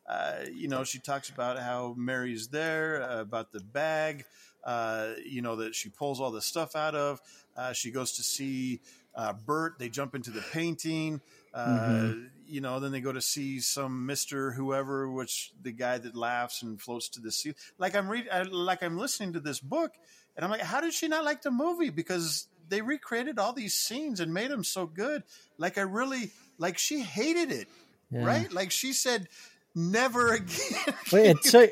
[0.06, 4.24] uh, you know, she talks about how Mary's there, uh, about the bag,
[4.64, 7.20] uh, you know, that she pulls all the stuff out of.
[7.56, 8.80] Uh, she goes to see
[9.14, 9.78] uh, Bert.
[9.78, 11.20] They jump into the painting.
[11.54, 12.14] Uh,
[12.52, 16.62] You know, then they go to see some Mister Whoever, which the guy that laughs
[16.62, 17.54] and floats to the sea.
[17.78, 19.92] Like I'm read, I, like I'm listening to this book,
[20.36, 21.88] and I'm like, how did she not like the movie?
[21.88, 25.22] Because they recreated all these scenes and made them so good.
[25.56, 27.68] Like I really, like she hated it,
[28.10, 28.24] Yeah.
[28.26, 28.52] right?
[28.52, 29.28] Like she said,
[29.74, 30.94] never again.
[31.10, 31.68] Wait, so- yeah,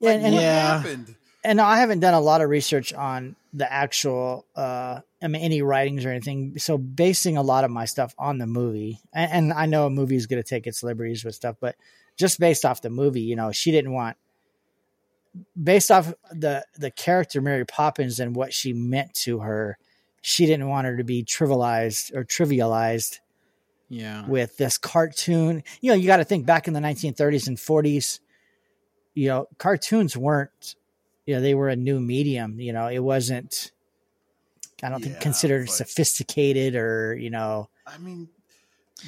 [0.00, 0.78] Like, and, what Yeah.
[0.78, 1.14] happened?
[1.44, 5.62] and I haven't done a lot of research on the actual, uh, I mean, any
[5.62, 6.58] writings or anything.
[6.58, 9.90] So basing a lot of my stuff on the movie, and, and I know a
[9.90, 11.74] movie is going to take its liberties with stuff, but
[12.16, 14.16] just based off the movie, you know, she didn't want,
[15.60, 19.76] based off the the character Mary Poppins and what she meant to her,
[20.20, 23.20] she didn't want her to be trivialized or trivialized
[23.88, 24.26] Yeah.
[24.26, 25.62] with this cartoon.
[25.80, 28.20] You know, you got to think back in the 1930s and 40s,
[29.14, 30.76] you know, cartoons weren't,
[31.26, 32.58] you know, they were a new medium.
[32.60, 33.72] You know, it wasn't,
[34.82, 38.28] I don't think considered but- sophisticated or, you know, I mean,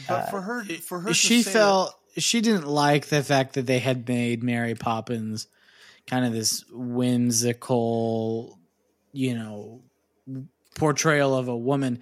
[0.08, 3.54] but uh, for her, for her, to she say felt she didn't like the fact
[3.54, 5.46] that they had made Mary Poppins
[6.06, 8.58] kind of this whimsical,
[9.12, 9.82] you know,
[10.76, 12.00] portrayal of a woman.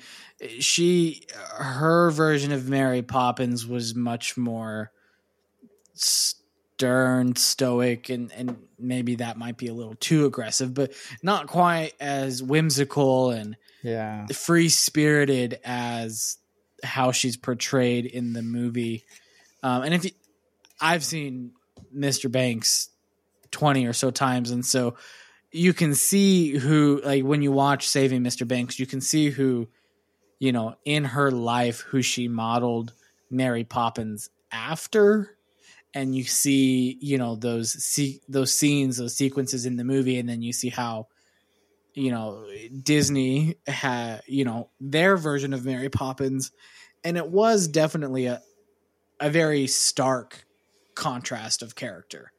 [0.60, 4.92] She her version of Mary Poppins was much more
[6.79, 10.93] stern, stoic, and and maybe that might be a little too aggressive, but
[11.24, 14.26] not quite as whimsical and yeah.
[14.26, 16.39] free spirited as
[16.85, 19.05] how she's portrayed in the movie.
[19.64, 20.12] Um, and if you,
[20.81, 21.51] I've seen
[21.93, 22.31] Mr.
[22.31, 22.91] Banks
[23.51, 24.95] 20 or so times, and so
[25.51, 28.47] you can see who, like, when you watch Saving Mr.
[28.47, 29.66] Banks, you can see who,
[30.39, 32.93] you know, in her life, who she modeled
[33.33, 35.38] Mary Poppins after.
[35.95, 40.28] And you see, you know, those see those scenes, those sequences in the movie, and
[40.28, 41.09] then you see how
[41.95, 42.47] you know
[42.82, 46.53] Disney had you know their version of Mary Poppins,
[47.05, 48.43] and it was definitely a
[49.18, 50.45] a very stark
[50.95, 52.32] contrast of character.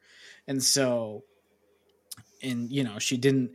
[0.46, 1.24] And so
[2.42, 3.52] and you know, she didn't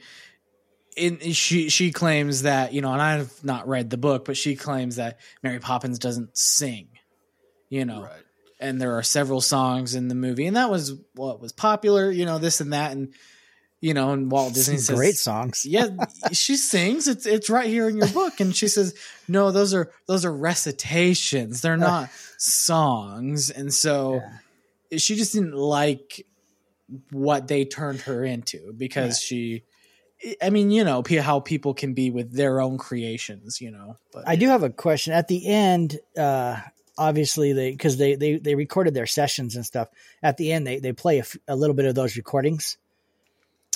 [0.95, 4.55] in she she claims that, you know, and I've not read the book, but she
[4.55, 6.89] claims that Mary Poppins doesn't sing.
[7.69, 8.03] You know.
[8.03, 8.24] Right.
[8.59, 12.25] And there are several songs in the movie, and that was what was popular, you
[12.25, 13.13] know, this and that, and
[13.81, 15.65] you know, and Walt Disney says great songs.
[15.69, 15.89] yeah,
[16.31, 17.07] she sings.
[17.07, 18.95] It's it's right here in your book, and she says,
[19.27, 21.61] "No, those are those are recitations.
[21.61, 24.21] They're not songs." And so
[24.97, 26.25] she just didn't like
[27.11, 29.21] what they turned her into because Right.
[29.21, 29.63] she.
[30.41, 33.97] I mean, you know how people can be with their own creations, you know.
[34.13, 35.99] But I do have a question at the end.
[36.17, 36.61] Uh,
[36.97, 39.87] obviously, they because they, they they recorded their sessions and stuff.
[40.23, 42.77] At the end, they they play a, f- a little bit of those recordings.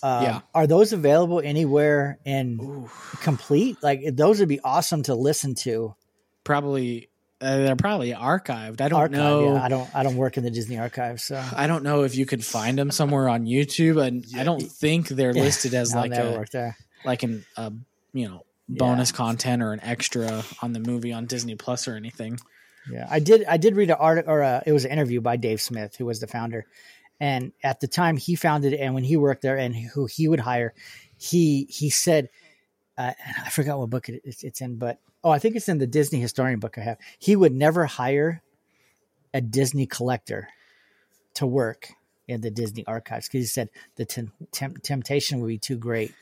[0.02, 0.42] Um, Yeah.
[0.54, 2.90] are those available anywhere and Ooh,
[3.20, 3.78] complete?
[3.84, 5.96] Like those would be awesome to listen to.
[6.44, 7.10] probably
[7.42, 8.82] uh, they're probably archived.
[8.82, 9.56] I don't Archive, know.
[9.56, 12.14] yeah, I don't I don't work in the Disney archive, so I don't know if
[12.16, 15.44] you could find them somewhere on YouTube, and I don't think they're Yeah.
[15.44, 16.76] listed as I'll like never a work there.
[17.06, 17.70] like an uh,
[18.14, 18.80] you know Yeah.
[18.80, 22.40] bonus content or an extra on the movie on Disney Plus or anything.
[22.92, 23.46] Yeah, I did.
[23.46, 26.06] I did read an article, or uh it was an interview by Dave Smith, who
[26.06, 26.66] was the founder.
[27.22, 30.28] And at the time, he founded it, and when he worked there, and who he
[30.28, 30.74] would hire,
[31.18, 32.30] he he said,
[32.98, 33.12] uh,
[33.46, 35.88] I forgot what book it, it's, it's in, but oh, I think it's in the
[35.88, 36.98] Disney historian book I have.
[37.18, 38.42] He would never hire
[39.34, 40.48] a Disney collector
[41.36, 41.90] to work
[42.28, 46.14] in the Disney archives because he said the tem- temp- temptation would be too great.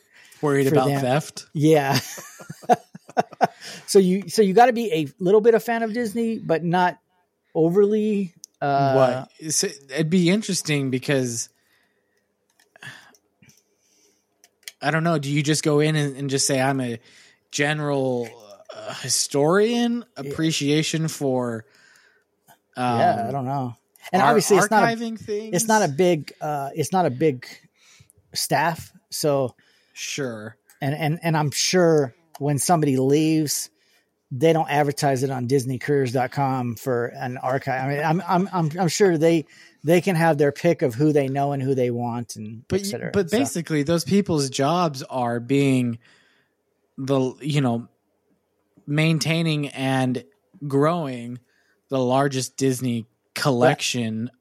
[0.42, 1.02] Worried about them.
[1.02, 1.48] theft?
[1.54, 2.00] Yeah.
[3.88, 6.64] so you so you got to be a little bit a fan of Disney, but
[6.64, 6.98] not
[7.56, 8.34] overly.
[8.62, 9.32] Uh, what?
[9.40, 11.50] It's- It'd be interesting because
[14.82, 15.18] I don't know.
[15.18, 17.00] Do you just go in and, and just say I'm a
[17.52, 18.30] general
[18.76, 21.66] uh, historian appreciation for?
[22.76, 23.76] Um, yeah, I don't know.
[24.14, 25.26] And ar- obviously, it's not a, things.
[25.28, 27.48] it's not a big uh, it's not a big
[28.34, 28.94] staff.
[29.10, 29.56] So
[29.94, 30.58] sure.
[30.80, 33.70] and and and I'm sure when somebody leaves,
[34.32, 37.84] they don't advertise it on DisneyCareers.com for an archive.
[37.84, 39.46] I mean, I'm I'm I'm, I'm sure they
[39.84, 42.82] they can have their pick of who they know and who they want and but
[42.82, 43.12] et cetera.
[43.14, 46.00] but So- basically those people's jobs are being
[46.98, 47.88] the you know
[48.86, 50.24] maintaining and
[50.68, 51.40] growing
[51.90, 54.32] the largest disney collection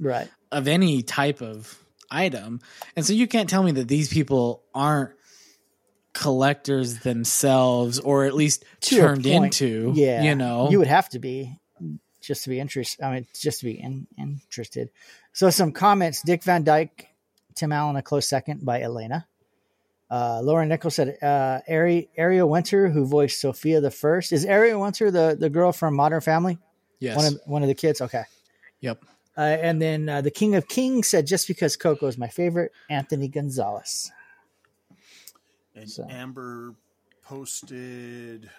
[0.00, 0.28] right.
[0.50, 1.78] of any type of
[2.10, 2.60] item
[2.96, 5.12] and so you can't tell me that these people aren't
[6.18, 11.18] collectors themselves or at least To turned into Yeah, you know you would have to
[11.18, 11.58] be
[12.20, 13.04] just to be interested.
[13.04, 14.90] I mean, just to be in, interested.
[15.32, 17.08] So, some comments: Dick Van Dyke,
[17.54, 19.26] Tim Allen, a close second by Elena.
[20.10, 24.80] Uh, Lauren Nichols said, uh, Ari, Ariel Winter, who voiced Sofia the First, is Ariel
[24.80, 26.58] Winter the, the girl from Modern Family?
[26.98, 28.00] yes One of one of the kids.
[28.00, 28.24] Okay.
[28.80, 29.04] yep
[29.36, 32.72] Uh, and then uh, the King of Kings said, just because Coco is my favorite,
[32.90, 34.10] Anthony Gonzalez.
[35.78, 36.74] And So- Amber
[37.22, 38.50] posted,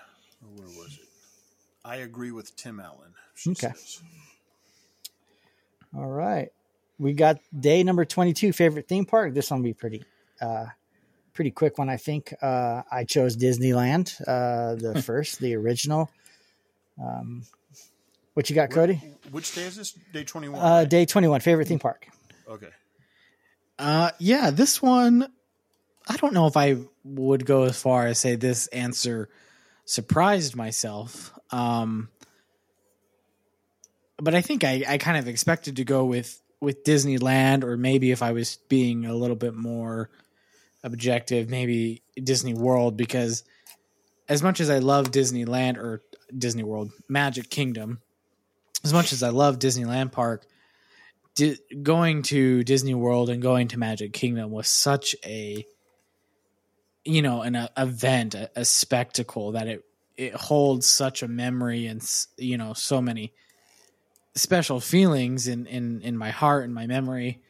[0.43, 1.07] oh, where was it?
[1.83, 3.13] I agree with Tim Allen.
[3.35, 3.67] she Okay.
[3.69, 4.01] says.
[5.95, 6.51] All right.
[6.97, 9.33] We got day number 22, favorite theme park.
[9.33, 10.03] This one will be pretty
[10.41, 10.65] uh
[11.33, 12.33] pretty quick one, I think.
[12.41, 16.11] Uh I chose Disneyland, uh the first, the original.
[17.01, 17.43] Um
[18.33, 19.01] what you got, Cody?
[19.31, 19.93] Which day is this?
[20.13, 20.59] Day 21.
[20.59, 20.89] Uh right?
[20.89, 22.07] day 21, favorite theme park.
[22.47, 22.69] Okay.
[23.77, 25.31] Uh, yeah, this one,
[26.07, 26.75] I don't know if I
[27.09, 29.29] would go as far as say this answer
[29.85, 31.33] surprised myself.
[31.51, 32.09] Um,
[34.17, 38.11] but I think I, I kind of expected to go with with Disneyland, or maybe
[38.11, 40.09] if I was being a little bit more
[40.83, 43.43] objective, maybe Disney World, because
[44.27, 46.01] as much as I love Disneyland or
[46.37, 48.01] Disney World, Magic Kingdom,
[48.83, 50.45] as much as I love Disneyland Park,
[51.35, 55.65] di- going to Disney World and going to Magic Kingdom was such a
[57.05, 59.85] you know an a, event, a, a spectacle that it
[60.17, 63.33] it holds such a memory and you know so many
[64.35, 67.41] special feelings in in in my heart and my memory,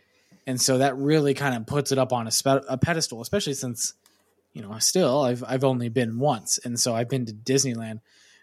[0.48, 3.54] and so that really kind of puts it up on a, spe- a pedestal, especially
[3.54, 3.94] since
[4.54, 8.02] you know still I've I've only been once, and so I've been to Disneyland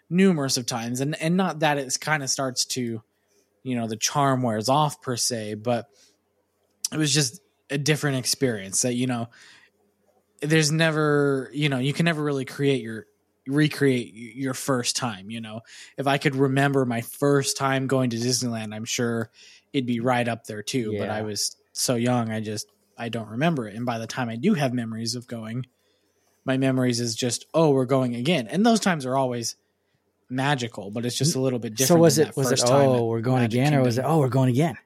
[0.09, 3.01] numerous of times, and and not that it's kind of starts to
[3.63, 5.89] you know the charm wears off per se but
[6.93, 9.27] it was just a different experience that you know
[10.41, 13.05] there's never you know you can never really create your
[13.47, 15.61] recreate your first time you know
[15.97, 19.29] if i could remember my first time going to disneyland i'm sure
[19.71, 22.67] it'd be right up there too but i was so young i just
[22.97, 25.65] i don't remember it and by the time i do have memories of going
[26.43, 29.55] my memories is just oh we're going again and those times are always
[30.29, 31.99] magical, but it's just a little bit different.
[31.99, 34.49] So was it was it oh we're going again or was it oh we're going
[34.49, 34.77] again?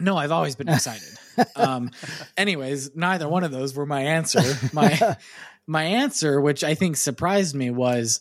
[0.00, 1.08] No, I've always been excited.
[1.56, 1.90] Um,
[2.36, 4.42] anyways, neither one of those were my answer.
[4.72, 5.16] My
[5.66, 8.20] my answer, which I think surprised me, was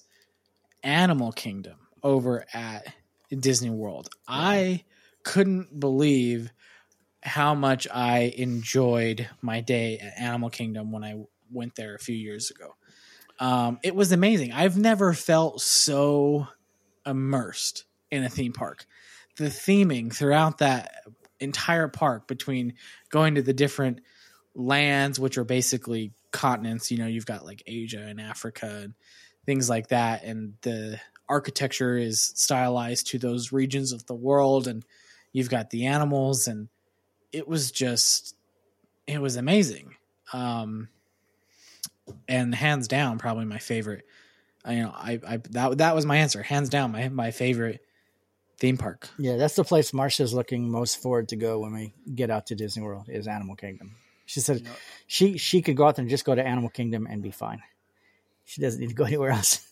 [0.84, 2.94] Animal Kingdom over at
[3.30, 4.10] Disney World.
[4.28, 4.84] I
[5.24, 6.52] couldn't believe
[7.22, 12.16] how much I enjoyed my day at Animal Kingdom when I went there a few
[12.16, 12.76] years ago.
[13.40, 14.54] Um, it was amazing.
[14.54, 16.48] I've never felt so
[17.06, 18.86] immersed in a theme park.
[19.38, 21.04] The theming throughout that
[21.40, 22.74] entire park between
[23.10, 24.02] going to the different
[24.54, 28.94] lands, which are basically continents, you know, you've got like Asia and Africa and
[29.46, 30.24] things like that.
[30.24, 34.68] And the architecture is stylized to those regions of the world.
[34.68, 34.84] And
[35.32, 36.48] you've got the animals.
[36.48, 36.70] And
[37.32, 38.36] it was just,
[39.08, 39.96] it was amazing.
[40.34, 40.90] Um,
[42.28, 44.06] and hands down, probably my favorite.
[44.64, 46.42] I, you know, I, I that that was my answer.
[46.42, 47.82] Hands down, my my favorite
[48.58, 49.10] theme park.
[49.18, 52.56] Yeah, that's the place Marcia's looking most forward to go when we get out to
[52.56, 53.96] Disney World is Animal Kingdom.
[54.26, 54.72] She said You know,
[55.08, 57.62] she she could go out there and just go to Animal Kingdom and be fine.
[58.46, 59.68] She doesn't need to go anywhere else.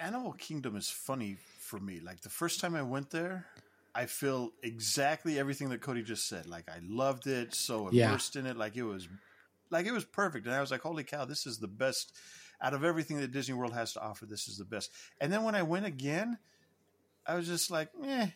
[0.00, 2.00] Animal Kingdom is funny for me.
[2.00, 3.46] Like the first time I went there,
[3.94, 6.46] I feel exactly everything that Cody just said.
[6.46, 8.08] Like I loved it, so Yeah.
[8.10, 8.56] immersed in it.
[8.56, 9.08] Like it was,
[9.70, 10.46] like it was perfect.
[10.46, 12.12] And I was like, "Holy cow, this is the best
[12.60, 14.24] out of everything that Disney World has to offer.
[14.26, 14.90] This is the best."
[15.20, 16.38] And then when I went again,
[17.28, 18.28] I was just like, "Eh,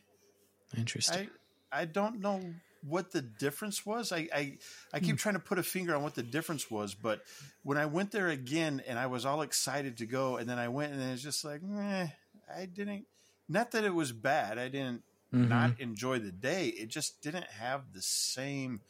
[0.76, 1.28] Interesting.
[1.72, 2.40] I I don't know
[2.84, 4.12] what the difference was.
[4.12, 4.59] I I,
[4.93, 7.22] I keep trying to put a finger on what the difference was, but
[7.62, 10.68] when I went there again and I was all excited to go, and then I
[10.68, 12.09] went and it was just like, meh,
[12.55, 13.07] I didn't.
[13.49, 14.59] Not that it was bad.
[14.59, 15.49] I didn't Mhm.
[15.49, 16.68] not enjoy the day.
[16.68, 18.80] It just didn't have the same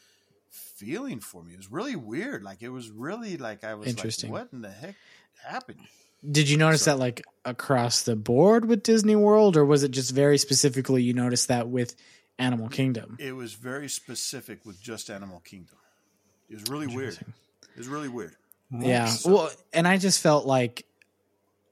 [0.50, 1.52] feeling for me.
[1.54, 2.42] It was really weird.
[2.42, 4.32] Like it was really like I was Interesting.
[4.32, 4.96] like, what in the heck
[5.46, 5.80] happened?
[6.28, 9.90] Did you notice So- that like across the board with Disney World, or was it
[9.90, 11.96] just very specifically you noticed that with
[12.38, 13.16] Animal Kingdom?
[13.18, 15.76] It was very specific with just Animal Kingdom.
[16.48, 17.14] It was really weird.
[17.14, 18.36] It was really weird.
[18.70, 19.06] Yeah.
[19.06, 20.86] So- Well, and I just felt like,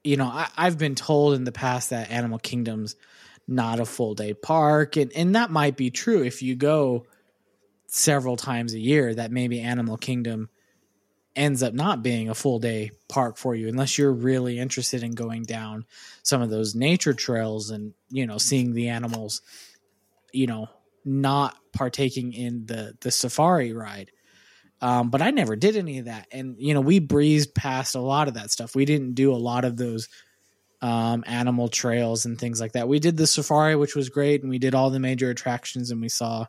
[0.03, 2.97] you know, I, I've been told in the past that Animal Kingdom's
[3.47, 7.05] not a full day park, and and that might be true if you go
[7.87, 9.15] several times a year.
[9.15, 10.49] That maybe Animal Kingdom
[11.41, 15.13] ends up not being a full day park for you unless you're really interested in
[15.13, 15.85] going down
[16.23, 19.41] some of those nature trails and you know seeing the animals
[20.33, 20.69] you know
[21.05, 24.11] not partaking in the the safari ride
[24.83, 26.27] um, but I never did any of that.
[26.33, 28.75] And you know, we breezed past a lot of that stuff.
[28.75, 30.09] We didn't do a lot of those
[30.81, 32.89] um, animal trails and things like that.
[32.89, 36.01] We did the safari, which was great, and we did all the major attractions, and
[36.01, 36.47] we saw,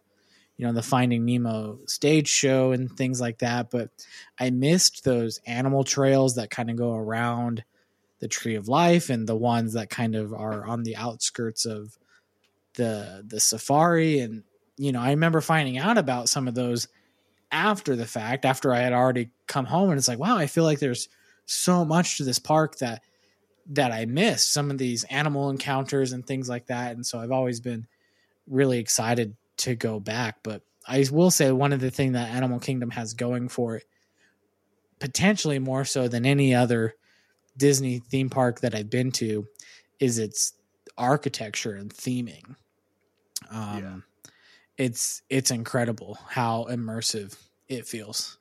[0.61, 3.71] you know, the Finding Nemo stage show and things like that.
[3.71, 3.89] But
[4.39, 7.63] I missed those animal trails that kind of go around
[8.19, 11.97] the Tree of Life and the ones that kind of are on the outskirts of
[12.75, 14.19] the the safari.
[14.19, 14.43] And
[14.77, 16.87] you know, I remember finding out about some of those
[17.51, 20.63] after the fact, after I had already come home, and it's like, wow, I feel
[20.63, 21.09] like there's
[21.47, 23.01] so much to this park that
[23.71, 24.53] that I missed.
[24.53, 27.87] Some of these animal encounters and things like that, and so I've always been
[28.45, 30.37] really excited to go back.
[30.43, 33.85] But I will say one of the things that Animal Kingdom has going for it,
[34.99, 36.95] potentially more so than any other
[37.57, 39.47] Disney theme park that I've been to,
[39.99, 40.53] is its
[40.97, 42.55] architecture and theming.
[43.49, 43.97] Um, Yeah.
[44.77, 47.37] It's it's incredible how immersive
[47.67, 48.39] it feels.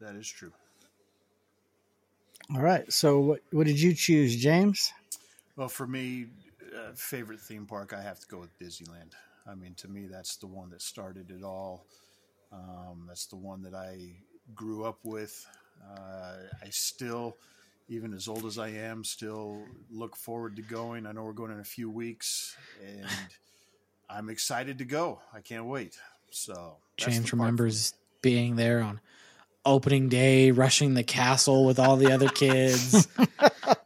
[0.00, 0.52] That is true.
[2.54, 2.90] All right.
[2.92, 4.92] So what what did you choose, James?
[5.56, 6.26] Well, for me,
[6.74, 9.12] uh, favorite theme park, I have to go with Disneyland.
[9.46, 11.86] I mean, to me, that's the one that started it all.
[12.52, 14.16] Um, that's the one that I
[14.54, 15.46] grew up with.
[15.82, 17.36] Uh, I still,
[17.88, 21.06] even as old as I am, still look forward to going.
[21.06, 23.06] I know we're going in a few weeks, and
[24.10, 25.20] I'm excited to go.
[25.32, 25.98] I can't wait.
[26.30, 27.40] So, James park for me.
[27.42, 29.00] remembers being there on
[29.64, 33.08] opening day, rushing the castle with all the other kids,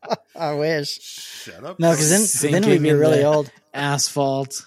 [0.36, 1.00] I wish.
[1.00, 1.78] Shut up.
[1.78, 3.50] No, because then then we'd be really old.
[3.72, 4.66] asphalt.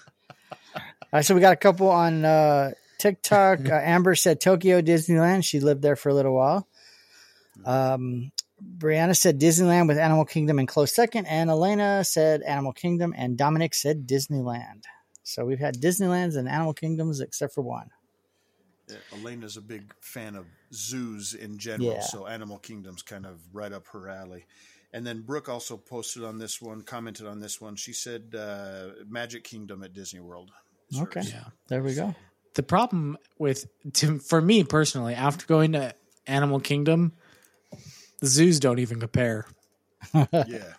[1.12, 3.68] Right, so we got a couple on uh, TikTok.
[3.68, 5.44] Uh, Amber said Tokyo Disneyland.
[5.44, 6.68] She lived there for a little while.
[7.64, 8.30] Um,
[8.78, 13.36] Brianna said Disneyland with Animal Kingdom in close second, and Elena said Animal Kingdom, and
[13.38, 14.84] Dominic said Disneyland.
[15.22, 17.90] So we've had Disneylands and Animal Kingdoms except for one.
[18.88, 22.00] Yeah, Elena's a big fan of zoos in general, Yeah.
[22.00, 24.46] so Animal Kingdom's kind of right up her alley.
[24.92, 27.76] And then Brooke also posted on this one, commented on this one.
[27.76, 30.50] She said uh, Magic Kingdom at Disney World.
[30.90, 31.22] Is Okay.
[31.24, 31.44] Yeah.
[31.68, 32.14] There we go.
[32.54, 35.94] The problem with to, for me personally, after going to
[36.26, 37.12] Animal Kingdom,
[38.20, 39.46] the zoos don't even compare.
[40.14, 40.74] Yeah.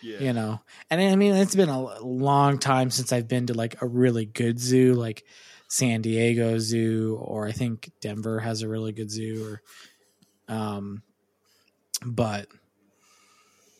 [0.00, 0.18] Yeah.
[0.18, 3.82] you know and i mean it's been a long time since i've been to like
[3.82, 5.24] a really good zoo like
[5.68, 11.02] san diego zoo or i think denver has a really good zoo or um
[12.02, 12.48] but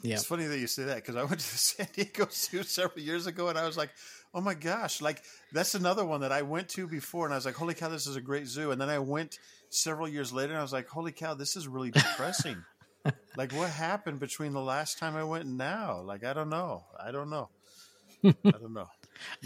[0.03, 2.63] yeah It's funny that you say that because I went to the San Diego Zoo
[2.65, 3.89] several years ago and I was like,
[4.35, 5.23] oh my gosh, like
[5.53, 8.07] that's another one that I went to before and I was like, holy cow, this
[8.07, 8.73] is a great zoo.
[8.73, 9.39] And then I went
[9.71, 12.63] several years later and I was like, holy cow, this is really depressing.
[13.37, 16.01] like what happened between the last time I went and now?
[16.01, 16.85] Like, I don't know.
[17.01, 17.49] I don't know.
[18.25, 18.89] I don't know.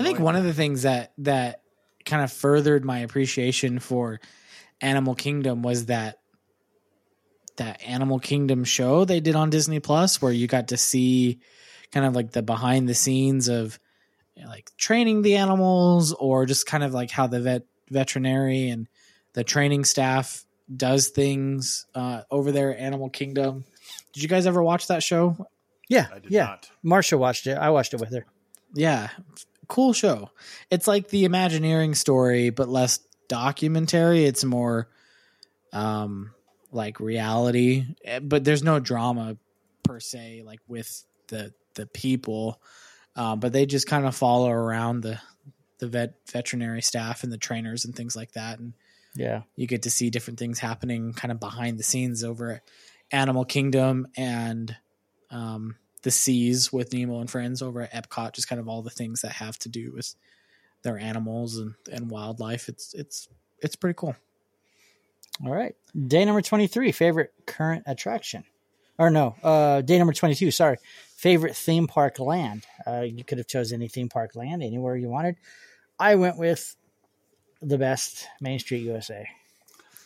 [0.01, 1.63] I think one of the things that that
[2.07, 4.21] kind of furthered my appreciation for
[4.81, 6.21] Animal Kingdom was that
[7.57, 11.41] that Animal Kingdom show they did on Disney Plus where you got to see
[11.93, 13.79] kind of like the behind the scenes of
[14.47, 18.89] like training the animals or just kind of like how the vet veterinary and
[19.33, 23.65] the training staff does things uh, over there Animal Kingdom.
[24.13, 25.47] Did you guys ever watch that show?
[25.89, 26.45] Yeah, I did yeah.
[26.45, 26.71] not.
[26.85, 27.57] Marsha watched it.
[27.57, 28.27] I watched it with her.
[28.75, 29.09] Yeah,
[29.69, 30.31] cool show.
[30.71, 34.25] It's like the Imagineering story, but less documentary.
[34.25, 34.89] It's more
[35.73, 36.33] um
[36.71, 39.37] like reality, Eh, but there's no drama
[39.83, 42.61] per se, like with the the people.
[43.19, 45.21] Um, but they just kind of follow around the
[45.79, 48.75] the vet veterinary staff and the trainers and things like that, and
[49.17, 52.63] Yeah, you get to see different things happening kind of behind the scenes over at
[53.11, 54.77] Animal Kingdom and
[55.33, 58.35] um, the seas with Nemo and friends over at Epcot.
[58.35, 60.15] Just kind of all the things that have to do with
[60.83, 62.69] their animals and, and wildlife.
[62.69, 63.29] It's it's
[63.61, 64.15] it's pretty cool.
[65.45, 65.75] All right.
[66.07, 68.45] Day number 23, favorite current attraction.
[68.99, 70.79] Or no, uh, day number 22, sorry.
[71.17, 72.67] Favorite theme park land.
[72.87, 75.37] Uh, you could have chosen any theme park land anywhere you wanted.
[75.99, 76.75] I went with
[77.63, 79.29] the best, Main Street USA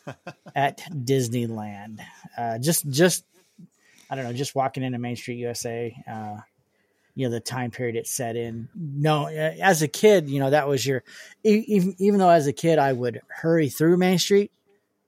[0.57, 2.01] at Disneyland.
[2.37, 3.25] Uh, just, just,
[4.11, 6.37] I don't know, just walking into Main Street USA, uh,
[7.15, 8.69] you know, the time period it set in.
[8.75, 11.03] No, uh, as a kid, you know, that was your,
[11.45, 14.51] even, even though as a kid I would hurry through Main Street,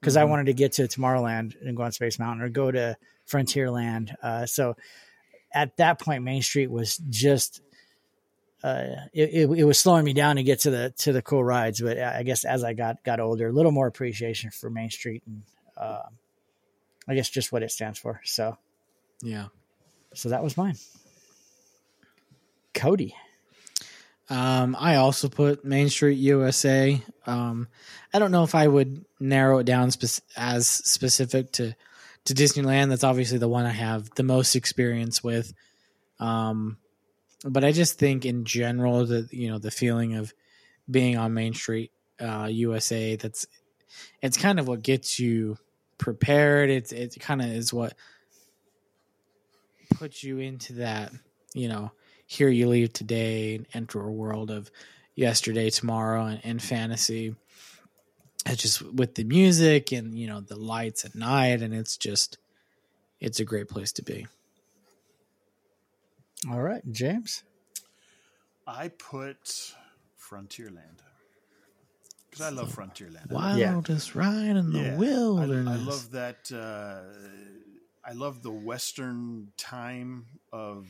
[0.00, 0.28] because I Mhm.
[0.30, 2.96] wanted to get to Tomorrowland and go on Space Mountain or go to
[3.30, 4.14] Frontierland.
[4.22, 4.76] Uh, so
[5.52, 7.60] at that point, Main Street was just
[8.62, 11.44] uh, it, it, it was slowing me down to get to the to the cool
[11.44, 11.80] rides.
[11.80, 15.22] But I guess as I got got older, a little more appreciation for Main Street
[15.26, 15.42] and
[15.76, 16.02] uh,
[17.06, 18.20] I guess just what it stands for.
[18.24, 18.56] So
[19.22, 19.46] Yeah.
[20.14, 20.76] so that was mine.
[22.72, 23.14] Cody.
[24.30, 27.00] Um, I also put Main Street USA.
[27.26, 27.68] Um,
[28.12, 31.74] I don't know if I would narrow it down spec- as specific to
[32.24, 32.88] to Disneyland.
[32.88, 35.52] That's obviously the one I have the most experience with.
[36.18, 36.78] Um,
[37.44, 40.32] but I just think in general that you know the feeling of
[40.90, 43.16] being on Main Street uh, USA.
[43.16, 43.46] That's
[44.22, 45.58] it's kind of what gets you
[45.98, 46.70] prepared.
[46.70, 47.94] It's it kind of is what
[49.96, 51.12] puts you into that
[51.54, 51.92] you know
[52.26, 54.70] here you leave today and enter a world of
[55.14, 57.34] yesterday, tomorrow, and, and fantasy.
[58.46, 62.38] It's just with the music and you know the lights at night, and it's just
[63.20, 64.26] it's a great place to be.
[66.50, 67.42] All right, James.
[68.66, 69.74] I put
[70.20, 71.00] Frontierland
[72.30, 73.30] because I love Frontierland.
[73.30, 73.72] I love- Yeah.
[73.72, 75.80] Wildest ride in the Yeah, I- wilderness.
[75.80, 76.52] I, love that.
[76.52, 77.02] Uh,
[78.06, 80.86] I love the Western time of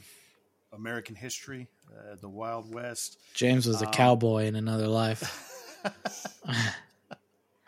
[0.72, 3.18] American history, uh, the Wild West.
[3.34, 5.22] James was a um, cowboy in another life.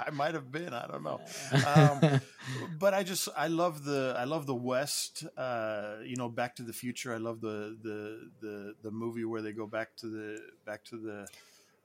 [0.07, 0.73] I might have been.
[0.73, 1.21] I don't know.
[1.67, 2.21] Um,
[2.79, 5.25] but I just I love the I love the West.
[5.37, 7.13] Uh, you know, Back to the Future.
[7.13, 10.97] I love the the the the movie where they go back to the back to
[10.97, 11.27] the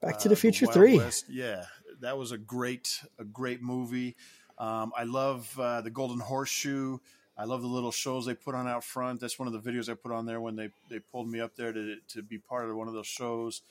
[0.01, 0.97] Back uh, to the Future Wild Three.
[0.97, 1.25] West.
[1.29, 1.65] Yeah,
[2.01, 4.15] that was a great a great movie.
[4.57, 6.99] Um, I love uh, the Golden Horseshoe.
[7.37, 9.19] I love the little shows they put on out front.
[9.19, 11.55] That's one of the videos I put on there when they, they pulled me up
[11.55, 13.61] there to, to be part of one of those shows.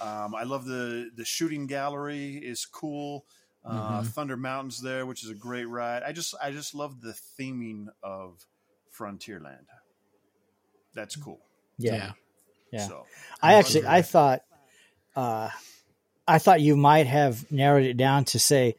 [0.00, 3.24] Um, I love the the shooting gallery is cool.
[3.64, 4.06] Uh, Mhm.
[4.06, 6.02] Thunder Mountains there, which is a great ride.
[6.02, 8.46] I just I just love the theming of
[8.96, 9.66] Frontierland.
[10.94, 11.40] That's cool.
[11.78, 11.94] Yeah.
[11.94, 12.12] yeah.
[12.72, 12.88] Yeah.
[12.88, 13.06] So
[13.42, 14.42] I actually I thought
[15.14, 15.50] uh
[16.26, 18.76] I thought you might have narrowed it down to say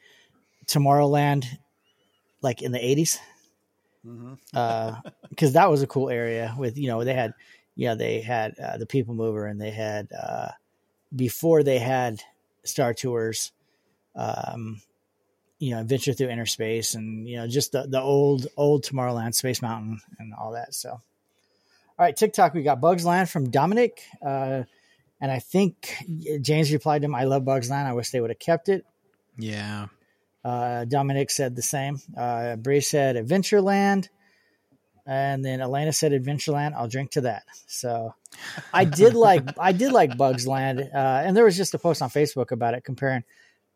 [0.65, 1.45] Tomorrowland
[2.41, 3.19] like in the 80s
[4.05, 5.09] mm-hmm.
[5.29, 7.33] because that was a cool area with you know they had
[7.75, 10.49] yeah they had uh, the people mover and they had uh
[11.15, 12.21] before they had
[12.63, 13.51] star tours
[14.15, 14.81] um
[15.59, 19.33] you know adventure through inner space and you know just the, the old old tomorrowland
[19.35, 21.01] space mountain and all that so all
[21.97, 24.63] right tiktok we got bugs land from dominic uh
[25.21, 25.95] and i think
[26.41, 28.85] james replied to him i love bugs land i wish they would have kept it
[29.37, 29.87] Yeah.
[30.43, 31.99] uh, Dominic said the same.
[32.17, 34.09] Uh, Bree said Adventureland.
[35.05, 36.73] And then Elena said Adventureland.
[36.73, 37.43] I'll drink to that.
[37.67, 38.13] So
[38.73, 42.01] I did like I did like Bugs Land, uh, and there was just a post
[42.01, 43.23] on Facebook about it comparing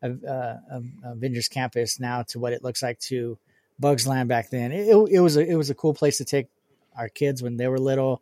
[0.05, 3.37] uh, uh, Avengers Campus now to what it looks like to
[3.79, 4.71] Bugs Land back then.
[4.71, 6.47] It, it, it was a it was a cool place to take
[6.97, 8.21] our kids when they were little.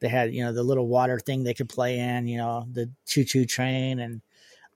[0.00, 2.90] They had you know the little water thing they could play in, you know the
[3.06, 4.20] choo choo train, and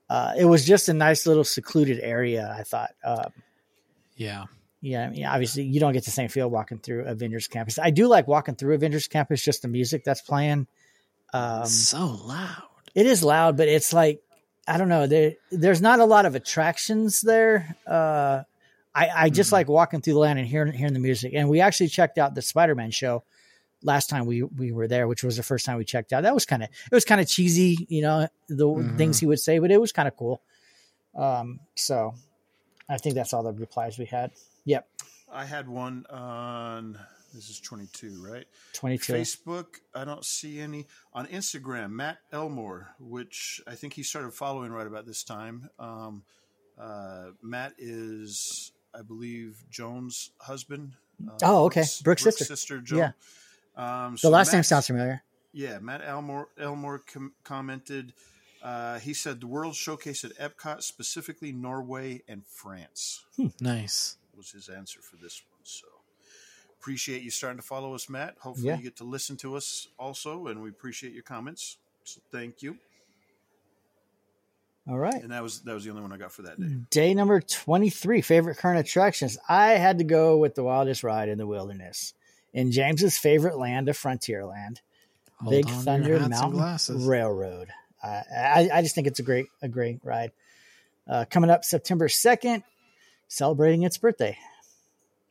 [0.09, 2.55] uh, it was just a nice little secluded area.
[2.57, 2.91] I thought.
[3.03, 3.31] Um,
[4.15, 4.45] Yeah.
[4.81, 7.77] yeah, I mean, obviously you don't get the same feel walking through Avengers Campus.
[7.77, 10.67] I do like walking through Avengers Campus, just the music that's playing.
[11.33, 12.63] Um, so loud.
[12.95, 14.21] it is loud, but it's like
[14.67, 15.07] I don't know.
[15.07, 17.75] There, there's not a lot of attractions there.
[17.87, 18.43] Uh,
[18.93, 19.53] I, I just Mhm.
[19.53, 21.33] like walking through the land and hearing hearing the music.
[21.33, 23.23] And we actually checked out the Spider Man show
[23.83, 26.23] last time we we were there, which was the first time we checked out.
[26.23, 28.97] That was kind of it was kind of cheesy, you know, the Mhm.
[28.97, 30.41] things he would say, but it was kind of cool.
[31.15, 32.13] Um, so
[32.89, 34.31] I think that's all the replies we had.
[34.65, 34.87] Yep,
[35.31, 36.99] I had one on.
[37.37, 38.45] This is 22, right?
[38.73, 39.13] twenty two.
[39.13, 40.87] Facebook, I don't see any.
[41.13, 45.69] On Instagram, Matt Elmore, which I think he started following right about this time.
[45.77, 46.23] Um,
[46.79, 50.93] uh, Matt is, I believe, Joan's husband.
[51.27, 51.83] Uh, Oh, okay.
[52.03, 52.43] Brooke's sister.
[52.45, 52.99] sister, Joan.
[53.77, 54.05] Yeah.
[54.05, 55.21] Um, The so last name sounds familiar.
[55.53, 58.13] Yeah, Matt Elmore, Elmore com- commented.
[58.63, 63.23] Uh, he said the World Showcase at Epcot, specifically Norway and France,
[63.61, 64.17] Nice.
[64.35, 65.56] was his answer for this one.
[66.77, 68.35] So appreciate you starting to follow us, Matt.
[68.39, 68.77] Hopefully Yeah.
[68.77, 71.77] you get to listen to us also, and we appreciate your comments.
[72.03, 72.77] So thank you.
[74.87, 75.21] All right.
[75.21, 76.67] And that was that was the only one I got for that day.
[76.89, 79.37] Day number 23, favorite current attractions.
[79.49, 82.13] I had to go with the wildest ride in the wilderness.
[82.53, 84.77] In James's favorite land of Frontierland,
[85.41, 87.05] Hold Big on to your Thunder Mountain.
[87.05, 87.67] Railroad.
[88.01, 90.31] Uh, I, I just think it's a great, a great ride.
[91.07, 92.63] Uh, coming up September 2nd,
[93.27, 94.37] celebrating its birthday.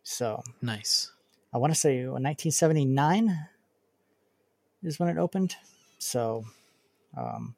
[0.02, 1.10] So Nice.
[1.56, 3.48] I want to say 1979
[4.82, 5.56] is when it opened.
[5.96, 6.44] So
[7.16, 7.54] um,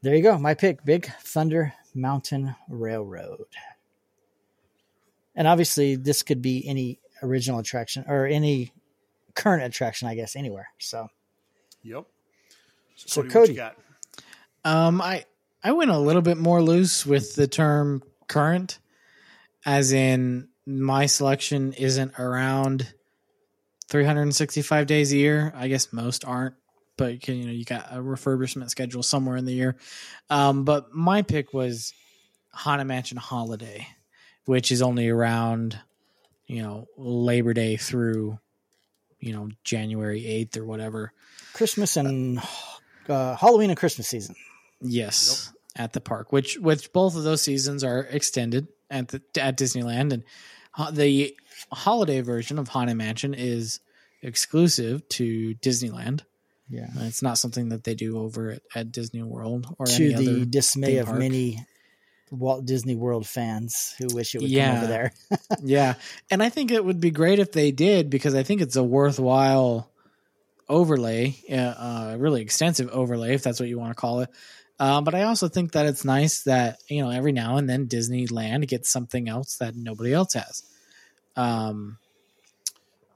[0.00, 0.38] there you go.
[0.38, 3.48] My pick, Big Thunder Mountain Railroad.
[5.34, 8.70] And obviously, this could be any original attraction or any
[9.34, 10.68] current attraction, I guess, anywhere.
[10.78, 11.08] So
[11.82, 12.04] Yep.
[12.94, 13.54] So, what Cody.
[13.54, 13.76] you got?
[14.64, 15.24] Um, I
[15.64, 18.78] I went a little bit more loose with the term current,
[19.66, 22.92] as in my selection isn't around
[23.88, 25.50] 365 days a year.
[25.56, 26.56] I guess most aren't,
[26.98, 29.76] but you, can, you know you got a refurbishment schedule somewhere in the year.
[30.28, 31.94] Um, but my pick was
[32.52, 33.86] Haunted Mansion Holiday,
[34.44, 35.80] which is only around
[36.46, 38.38] you know Labor Day through
[39.20, 41.14] you know January 8th or whatever.
[41.54, 42.40] Christmas and
[43.08, 44.36] uh, Halloween and Christmas season.
[44.82, 49.56] Yes, at the park, which which both of those seasons are extended at the at
[49.56, 50.57] Disneyland, and ho-
[50.92, 51.34] the
[51.72, 53.80] holiday version of Haunted Mansion is
[54.22, 56.22] exclusive to Disneyland.
[56.68, 56.88] Yeah.
[57.00, 60.46] It's not something that they do over at, at Disney World or To any the
[60.46, 61.18] dismay of park.
[61.18, 61.64] many
[62.30, 65.12] Walt Disney World fans who wish it would come over there.
[65.62, 65.94] yeah,
[66.30, 68.82] and I think it would be great if they did because I think it's a
[68.82, 69.90] worthwhile
[70.68, 74.30] overlay, uh, uh, really extensive overlay, if that's what you want to call it.
[74.80, 77.86] Um, but I also think that it's nice that you know every now and then
[77.88, 80.62] Disneyland gets something else that nobody else has.
[81.36, 81.98] Um,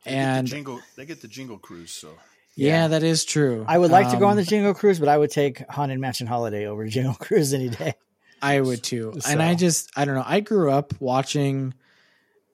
[0.05, 1.93] They get the and jingle, they get the jingle cruise.
[1.93, 2.11] So
[2.57, 3.65] yeah, that is true.
[3.69, 5.99] I would like to go on Um, the Jingle Cruise, but I would take Haunted
[5.99, 7.95] Mansion Holiday over Jingle Cruise any day.
[8.43, 9.15] I would too.
[9.21, 10.25] So- And I just I don't know.
[10.27, 11.73] I grew up watching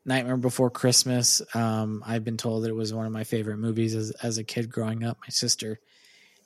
[0.04, 1.42] Nightmare Before Christmas.
[1.54, 4.44] Um, I've been told that it was one of my favorite movies as as a
[4.44, 5.18] kid growing up.
[5.20, 5.80] My sister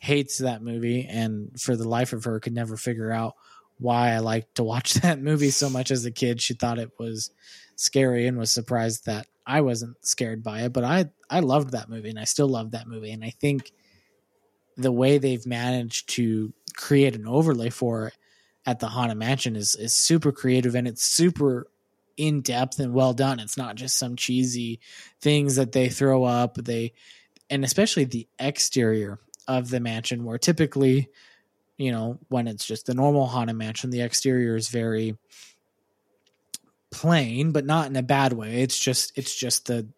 [0.02, 3.36] hates that movie and for the life of her could never figure out
[3.78, 6.40] why I liked to watch that movie so much as a kid.
[6.40, 7.30] She thought it was
[7.76, 10.72] scary and was surprised that I wasn't scared by it.
[10.72, 13.12] But I I loved that movie and I still love that movie.
[13.12, 13.70] And I think
[14.76, 18.14] the way they've managed to create an overlay for it
[18.66, 21.68] at the Haunted Mansion is is super creative and it's super
[22.16, 23.38] in depth and well done.
[23.38, 24.80] It's not just some cheesy
[25.20, 26.56] things that they throw up.
[26.56, 26.92] They
[27.48, 31.08] and especially the exterior of the mansion, where typically,
[31.76, 35.16] you know, when it's just the normal Haunted Mansion, the exterior is very
[36.90, 38.62] plain, but not in a bad way.
[38.62, 39.88] It's just it's just the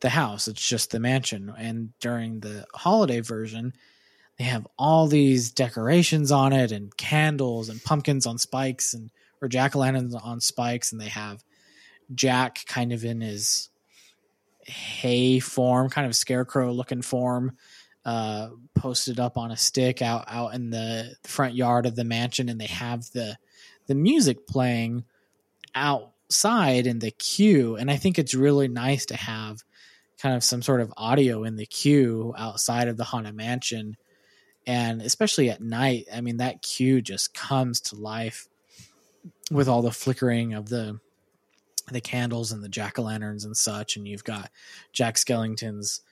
[0.00, 0.48] the house.
[0.48, 1.52] It's just the mansion.
[1.56, 3.74] And during the holiday version,
[4.38, 9.10] they have all these decorations on it and candles and pumpkins on spikes and
[9.42, 11.44] or jack o' lanterns on spikes, and they have
[12.14, 13.68] Jack kind of in his
[14.66, 17.56] hay form, kind of scarecrow looking form,
[18.04, 22.48] uh, posted up on a stick out out in the front yard of the mansion,
[22.48, 23.36] and they have the
[23.86, 25.04] the music playing
[25.74, 29.62] outside in the queue, and I think it's really nice to have
[30.18, 33.96] kind of some sort of audio in the queue outside of the haunted mansion.
[34.66, 38.46] And especially at night i mean that queue just comes to life
[39.50, 41.00] with all the flickering of the
[41.90, 43.96] the candles and the jack-o'-lanterns and such.
[43.96, 44.50] And you've got
[44.92, 46.02] jack skellington's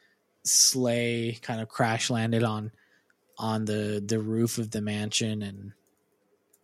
[0.48, 2.72] sleigh kind of crash landed on
[3.38, 5.72] on the the roof of the mansion and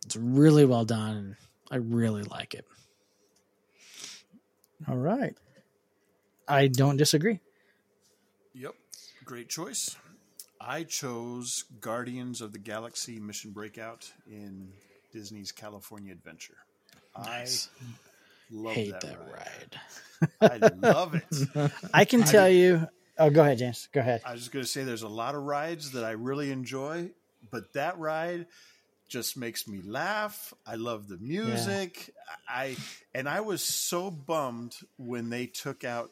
[0.05, 1.35] it's really well done and
[1.71, 2.65] i really like it
[4.87, 5.35] All right.
[6.47, 7.39] I don't disagree.
[8.53, 8.75] Yep,
[9.23, 9.95] great choice.
[10.61, 14.69] I chose Guardians of the Galaxy Mission Breakout in
[15.11, 16.57] Disney's California Adventure.
[17.17, 17.69] Nice.
[17.81, 17.85] I
[18.55, 19.19] love hate that, that
[20.39, 20.61] ride.
[20.61, 21.71] ride, I love it.
[21.93, 22.87] I can tell you.
[23.17, 23.87] Oh, go ahead, James.
[23.91, 24.21] Go ahead.
[24.25, 27.11] I was just going to say there's a lot of rides that I really enjoy,
[27.51, 28.47] but that ride
[29.07, 30.53] just makes me laugh.
[30.65, 32.13] I love the music.
[32.49, 32.75] I
[33.13, 36.11] and I was so bummed when they took out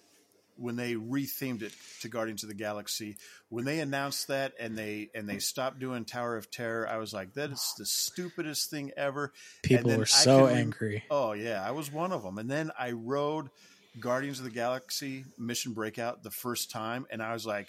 [0.56, 3.18] when they rethemed it to Guardians of the Galaxy.
[3.50, 7.14] When they announced that and they and they stopped doing Tower of Terror, I was
[7.14, 9.34] like, that is the stupidest thing ever.
[9.64, 12.38] people then were so can angry Oh yeah, I was one of them.
[12.38, 13.50] And then I rode
[14.00, 17.68] Guardians of the Galaxy Mission Breakout the first time, and I was like,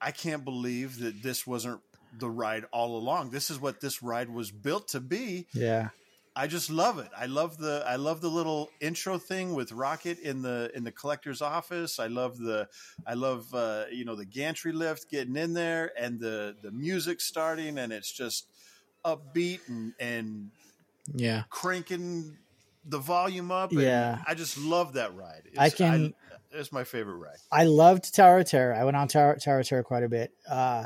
[0.00, 1.80] I can't believe that this wasn't
[2.18, 3.30] the ride all along.
[3.30, 5.46] This is what this ride was built to be.
[5.52, 5.90] Yeah.
[6.34, 7.08] I just love it.
[7.16, 10.92] I love the I love the little intro thing with Rocket in the in the
[10.92, 11.98] collector's office.
[11.98, 12.68] I love the
[13.06, 17.20] I love uh, you know the gantry lift getting in there and the the music
[17.20, 18.46] starting and it's just
[19.04, 20.50] upbeat and and
[21.14, 22.38] yeah cranking
[22.84, 23.70] the volume up.
[23.72, 24.18] and Yeah.
[24.26, 25.42] I just love that ride.
[25.46, 26.14] It's, I can-
[26.50, 27.36] it's my favorite ride.
[27.50, 28.74] I loved Tower of Terror.
[28.74, 30.32] I went on Tower, Tower of Terror quite a bit.
[30.48, 30.84] Uh,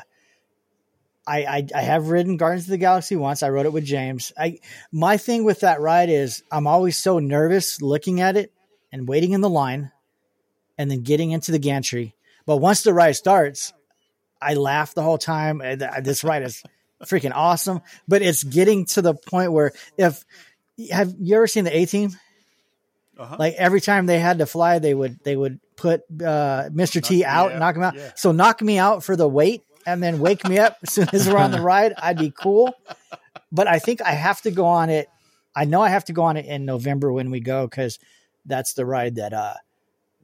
[1.26, 3.42] I, I I have ridden Guardians of the Galaxy once.
[3.42, 4.32] I rode it with James.
[4.38, 4.60] I
[4.92, 8.52] my thing with that ride is I'm always so nervous looking at it
[8.92, 9.90] and waiting in the line,
[10.78, 12.14] and then getting into the gantry.
[12.46, 13.72] But once the ride starts,
[14.40, 15.58] I laugh the whole time.
[15.58, 16.62] This ride is
[17.02, 17.80] freaking awesome.
[18.06, 20.24] But it's getting to the point where if
[20.90, 22.10] have you ever seen the A Team?
[23.18, 23.36] Uh-huh.
[23.38, 27.02] Like every time they had to fly, they would they would put uh, Mr.
[27.02, 27.58] T Knock me out, out.
[27.58, 27.94] knock him out.
[27.96, 28.12] Yeah.
[28.14, 31.26] So knock me out for the wait, and then wake me up as soon as
[31.28, 31.94] we're on the ride.
[31.96, 32.74] I'd be cool.
[33.50, 35.08] But I think I have to go on it.
[35.54, 37.98] I know I have to go on it in November when we go because
[38.44, 39.54] that's the ride that uh,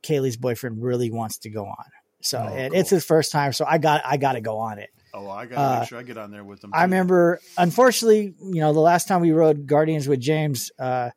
[0.02, 1.84] Kaylee's boyfriend really wants to go on.
[2.20, 2.80] So Oh, and cool.
[2.80, 4.90] it's his first time, so I got I got to go on it.
[5.14, 6.70] Oh, I got to uh, make sure I get on there with them.
[6.74, 11.10] I remember, unfortunately, you know, the last time we rode Guardians with James, uh,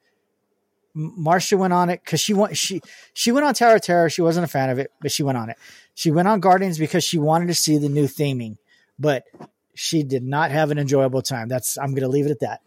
[0.93, 2.81] Marcia went on it because she went she
[3.13, 4.09] she went on Tower of Terror.
[4.09, 5.57] She wasn't a fan of it, but she went on it.
[5.93, 8.57] She went on Guardians because she wanted to see the new theming,
[8.97, 9.23] but
[9.73, 11.49] she did not have an enjoyable time.
[11.49, 12.61] That's I'm going to leave it at that.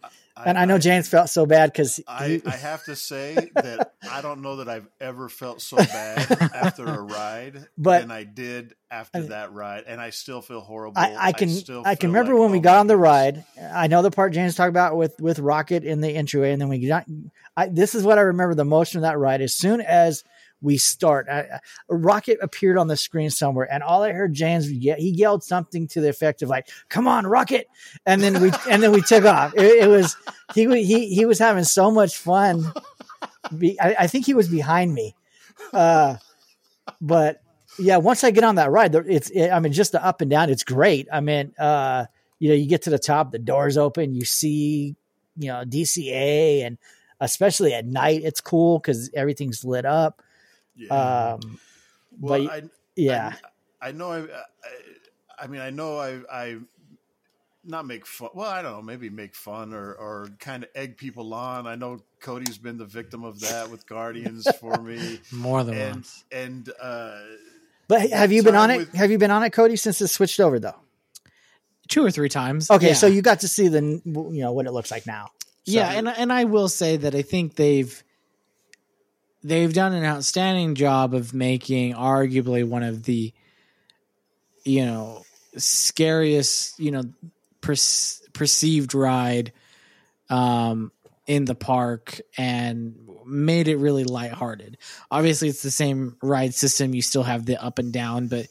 [0.45, 4.21] And I know James felt so bad because I, I have to say that I
[4.21, 8.75] don't know that I've ever felt so bad after a ride But- than I did
[8.91, 10.97] after that ride, and I still feel horrible.
[10.99, 12.95] I, I can still I, can remember like, when we oh got my on the
[12.95, 13.45] goodness.
[13.57, 13.73] ride.
[13.73, 16.69] I know the part James talked about with with Rocket in the entryway, and then
[16.69, 17.05] we got.
[17.55, 19.41] I, this is what I remember the most from that ride.
[19.41, 20.23] As soon as
[20.61, 24.71] we start, I, I- Rocket appeared on the screen somewhere, and all I heard James
[24.71, 27.67] ye- he yelled something to the effect of like, "Come on, Rocket!"
[28.05, 29.53] And then we and then we took off.
[29.55, 30.15] It, it was
[30.53, 32.71] he he he was having so much fun.
[33.57, 35.15] Be, I, I think he was behind me,
[35.73, 36.17] uh,
[37.01, 37.41] but
[37.77, 40.29] yeah, once I get on that ride, it's it, I mean just the up and
[40.29, 41.07] down, it's great.
[41.11, 42.05] I mean, uh,
[42.39, 44.95] you know, you get to the top, the doors open, you see,
[45.37, 46.77] you know, DCA, and
[47.19, 50.21] especially at night, it's cool because everything's lit up.
[50.79, 51.33] Yeah.
[51.41, 51.59] Um,
[52.19, 52.61] well, but I,
[52.95, 53.33] yeah,
[53.81, 54.11] I, I know.
[54.11, 55.97] I, I, I mean, I know.
[55.99, 56.57] I, I
[57.63, 58.29] not make fun.
[58.33, 58.81] Well, I don't know.
[58.81, 61.67] Maybe make fun or or kind of egg people on.
[61.67, 65.93] I know Cody's been the victim of that with Guardians for me, more than and
[65.95, 67.19] once and uh,
[67.87, 68.87] but have you been on time it?
[68.87, 70.75] with- Have you been on it, Cody, since it switched over though?
[71.87, 72.93] two or three times Okay, Yeah.
[72.93, 75.31] so you got to see the you know what it looks like now.
[75.65, 78.03] So- yeah and and i will say that i think they've
[79.43, 83.33] they've done an outstanding job of making arguably one of the
[84.63, 85.23] you know
[85.57, 87.03] scariest you know
[87.61, 87.75] per-
[88.33, 89.51] perceived ride
[90.29, 90.91] um
[91.25, 92.95] in the park and
[93.25, 94.77] made it really lighthearted
[95.11, 98.47] obviously it's the same ride system you still have the up and down but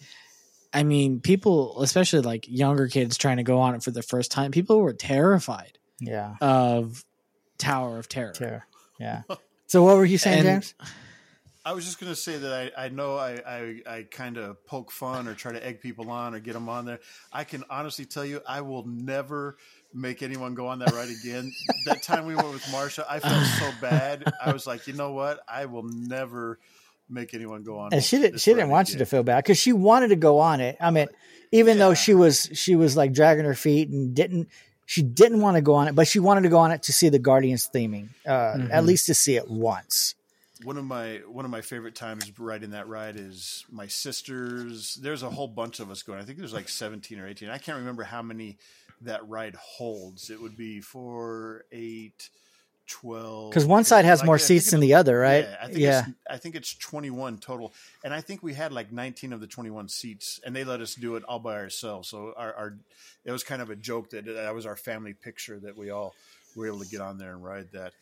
[0.72, 4.30] i mean people especially like younger kids trying to go on it for the first
[4.30, 7.04] time people were terrified yeah, of
[7.58, 8.32] Tower of Terror.
[8.32, 8.66] Terror.
[8.98, 9.22] yeah.
[9.68, 10.74] So what were you saying, And- James?
[11.64, 14.64] I was just going to say that I, I know I, I, I kind of
[14.64, 16.98] poke fun or try to egg people on or get them on there.
[17.30, 19.58] I can honestly tell you, I will never
[19.92, 21.52] make anyone go on that ride again.
[21.84, 24.32] that time we went with Marsha, I felt so bad.
[24.42, 25.40] I was like, you know what?
[25.46, 26.58] I will never
[27.10, 27.92] make anyone go on.
[27.92, 30.16] and she didn't she didn't ride want you to feel bad because she wanted to
[30.16, 31.08] go on it i mean
[31.52, 34.46] even though she was she was like dragging her feet and didn't
[34.90, 36.92] she didn't want to go on it but she wanted to go on it to
[36.92, 38.86] see the guardians theming uh at Mhm.
[38.86, 40.14] least to see it once
[40.64, 44.98] One of my one of my favorite times riding that ride is my sisters.
[45.00, 46.18] There's a whole bunch of us going.
[46.20, 47.48] I think there's like 17 or 18.
[47.48, 48.56] I can't remember how many
[49.02, 50.30] that ride holds.
[50.30, 52.30] It would be four, eight,
[52.88, 53.50] 12.
[53.50, 55.98] because one side has Like, more seats than the other right Yeah, I think yeah
[56.06, 57.72] It's, I think it's 21 total,
[58.04, 60.94] and I think we had like 19 of the 21 seats, and they let us
[60.94, 62.08] do it all by ourselves.
[62.08, 62.78] So our, our
[63.24, 66.14] it was kind of a joke that that was our family picture that we all
[66.56, 67.92] were able to get on there and ride that.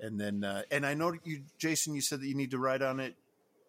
[0.00, 2.82] And then, uh, and I know you, Jason, you said that you need to ride
[2.82, 3.14] on it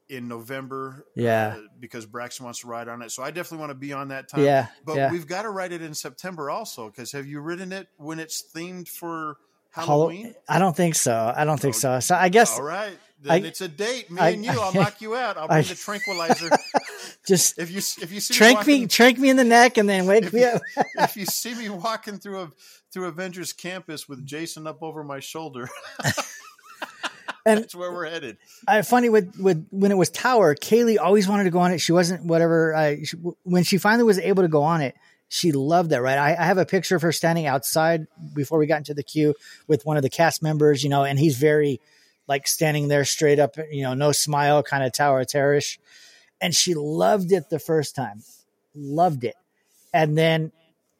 [0.09, 1.55] in November, Yeah.
[1.57, 3.11] uh, because Braxton wants to ride on it.
[3.11, 4.43] So I definitely want to be on that time.
[4.43, 6.87] yeah but yeah we've got to ride it in September also.
[6.89, 9.37] Because have you ridden it when it's themed for
[9.75, 10.33] Halloween?
[10.47, 13.47] i don't think so i don't think so so i guess All right, then I-
[13.47, 14.09] it's a date.
[14.09, 14.51] Me I- and you.
[14.51, 15.37] I'll I- knock you out.
[15.37, 16.49] I'll bring the tranquilizer.
[17.27, 19.89] just if you if you see trank walking, me trank me in the neck and
[19.89, 20.61] then wake If me you- up
[20.99, 22.51] if you see me walking through a
[22.91, 25.67] through Avengers Campus with Jason up over my shoulder,
[27.47, 28.37] And- that's where we're headed.
[28.67, 31.79] I funny with with when it was Tower, Kaylee always wanted to go on it.
[31.79, 32.73] She wasn't whatever.
[32.75, 34.95] I she, when she finally was able to go on it,
[35.27, 35.99] she loved it.
[35.99, 39.03] Right, I, I have a picture of her standing outside before we got into the
[39.03, 39.33] queue
[39.67, 40.83] with one of the cast members.
[40.83, 41.81] You know, and he's very
[42.27, 43.55] like standing there straight up.
[43.71, 45.77] You know, no smile, kind of Tower of Terrorish.
[46.41, 48.21] And she loved it the first time,
[48.75, 49.35] loved it,
[49.93, 50.51] and then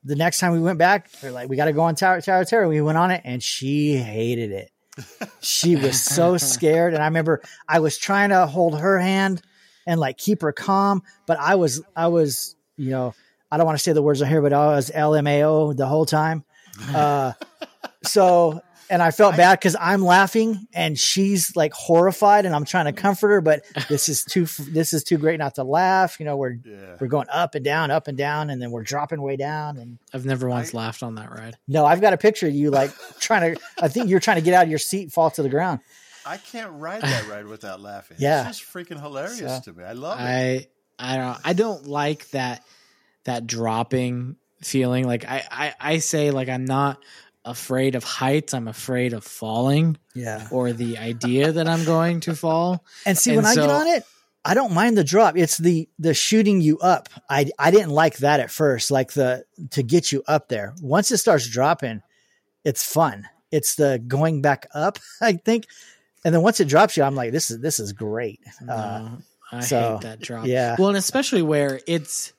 [0.05, 2.41] the next time we went back, they're like, "We got to go on Tower Tower
[2.41, 4.71] of Terror." We went on it, and she hated it.
[5.41, 9.41] She was so scared, and I remember I was trying to hold her hand
[9.85, 13.15] and like keep her calm, but I was I was you know
[13.51, 16.05] I don't want to say the words on here, but I was LMAO the whole
[16.05, 16.43] time.
[16.93, 17.33] Uh,
[18.03, 22.85] so and I felt bad because I'm laughing and she's like horrified, and I'm trying
[22.85, 26.19] to comfort her, but this is too this is too great not to laugh.
[26.19, 26.95] You know, we're Yeah.
[26.99, 29.77] we're going up and down, up and down, and then we're dropping way down.
[29.77, 31.57] And I've never once I- laughed on that ride.
[31.67, 33.61] no, I've got a picture of you like trying to.
[33.81, 35.79] I think you're trying to get out of your seat, fall to the ground.
[36.25, 38.17] I can't ride that ride without laughing.
[38.19, 38.47] Yeah.
[38.49, 39.83] it's just freaking hilarious So- to me.
[39.83, 40.23] I love it.
[40.23, 40.67] I
[40.99, 42.63] I don't I don't like that
[43.25, 45.05] that dropping feeling.
[45.05, 46.99] Like I, I I say like I'm not
[47.43, 48.53] afraid of heights.
[48.53, 50.47] I'm afraid of falling Yeah.
[50.51, 52.83] or the idea that I'm going to fall.
[53.05, 54.03] And see, And when I get on it,
[54.43, 55.37] I don't mind the drop.
[55.37, 57.09] It's the the shooting you up.
[57.29, 60.73] I I didn't like that at first, like the to get you up there.
[60.81, 62.01] Once it starts dropping,
[62.63, 63.27] it's fun.
[63.51, 65.65] It's the going back up, I think.
[66.23, 68.39] And then once it drops you, I'm like, this is this is great.
[68.67, 69.17] Uh,
[69.51, 70.47] I so, hate that drop.
[70.47, 70.75] yeah.
[70.79, 72.33] Well, and especially where it's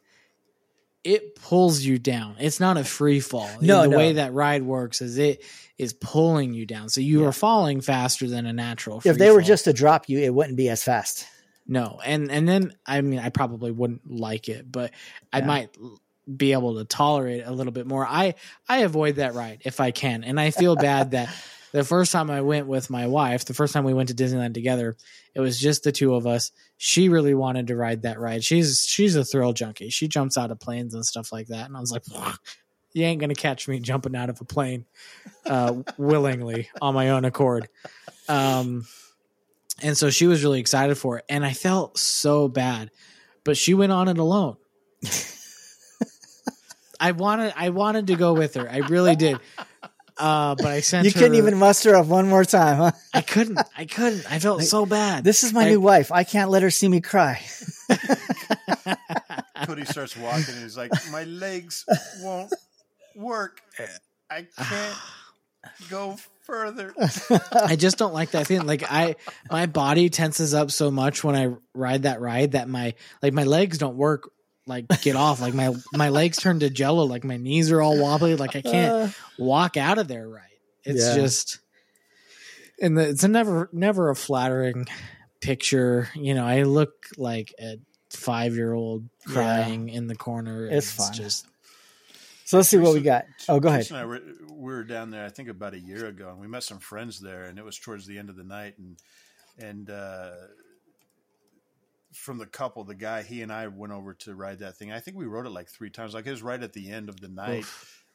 [1.06, 2.36] it pulls you down.
[2.38, 3.48] It's not a free fall.
[3.60, 3.96] No, the no.
[3.96, 5.42] way that ride works is it
[5.78, 6.88] is pulling you down.
[6.88, 7.28] So you Yeah.
[7.28, 9.00] are falling faster than a natural.
[9.04, 9.46] if they were fall.
[9.48, 11.26] just to drop you, it wouldn't be as fast.
[11.66, 14.92] No, and and then I mean I probably wouldn't like it, but
[15.32, 15.70] I might
[16.36, 18.06] be able to tolerate it a little bit more.
[18.06, 18.34] I
[18.68, 21.28] I avoid that ride if I can, and I feel bad that
[21.76, 24.54] the first time I went with my wife, the first time we went to Disneyland
[24.54, 24.96] together,
[25.34, 26.50] it was just the two of us.
[26.78, 28.42] She really wanted to ride that ride.
[28.42, 29.90] She's she's a thrill junkie.
[29.90, 32.04] She jumps out of planes and stuff like that, and I was like.
[32.92, 34.86] You ain't gonna catch me jumping out of a plane,
[35.44, 37.68] uh, willingly on my own accord.
[38.26, 38.86] Um,
[39.82, 42.90] and so she was really excited for it and i felt so bad
[43.44, 44.56] but she went on it alone
[47.00, 49.38] i wanted i wanted to go with her i really did
[50.18, 52.90] uh but i sent You her, couldn't even muster up one more time, huh?
[53.12, 56.10] i couldn't i couldn't i felt so bad This is my I- new wife.
[56.12, 57.40] I can't let her see me cry.
[59.64, 61.84] Cody starts walking and he's like, "My legs
[62.20, 62.52] won't
[63.16, 63.60] work.
[64.30, 64.96] I can't
[65.90, 66.94] go further."
[67.52, 68.66] I just don't like that feeling.
[68.66, 69.16] Like I,
[69.50, 73.44] my body tenses up so much when I ride that ride that my like my
[73.44, 74.30] legs don't work.
[74.66, 75.40] Like get off.
[75.40, 77.04] Like my my legs turn to jello.
[77.04, 78.34] Like my knees are all wobbly.
[78.36, 80.42] Like I can't Uh, walk out of there right.
[80.84, 81.14] It's Yeah.
[81.14, 81.58] just,
[82.80, 84.86] and the, it's a never never a flattering
[85.40, 86.08] picture.
[86.14, 87.78] You know, I look like a
[88.10, 89.32] five year old Yeah.
[89.34, 90.66] crying in the corner.
[90.66, 91.12] It's and fun.
[91.14, 91.46] just
[92.44, 93.24] so let's see what we got.
[93.48, 93.88] Oh, go ahead.
[93.90, 94.20] And I were,
[94.50, 97.18] we were down there, I think, about a year ago, and we met some friends
[97.20, 98.96] there, and it was towards the end of the night, and
[99.58, 100.30] and uh,
[102.16, 104.90] from the couple, the guy, he and I went over to ride that thing.
[104.92, 106.14] I think we rode it like three times.
[106.14, 107.64] Like it was right at the end of the night,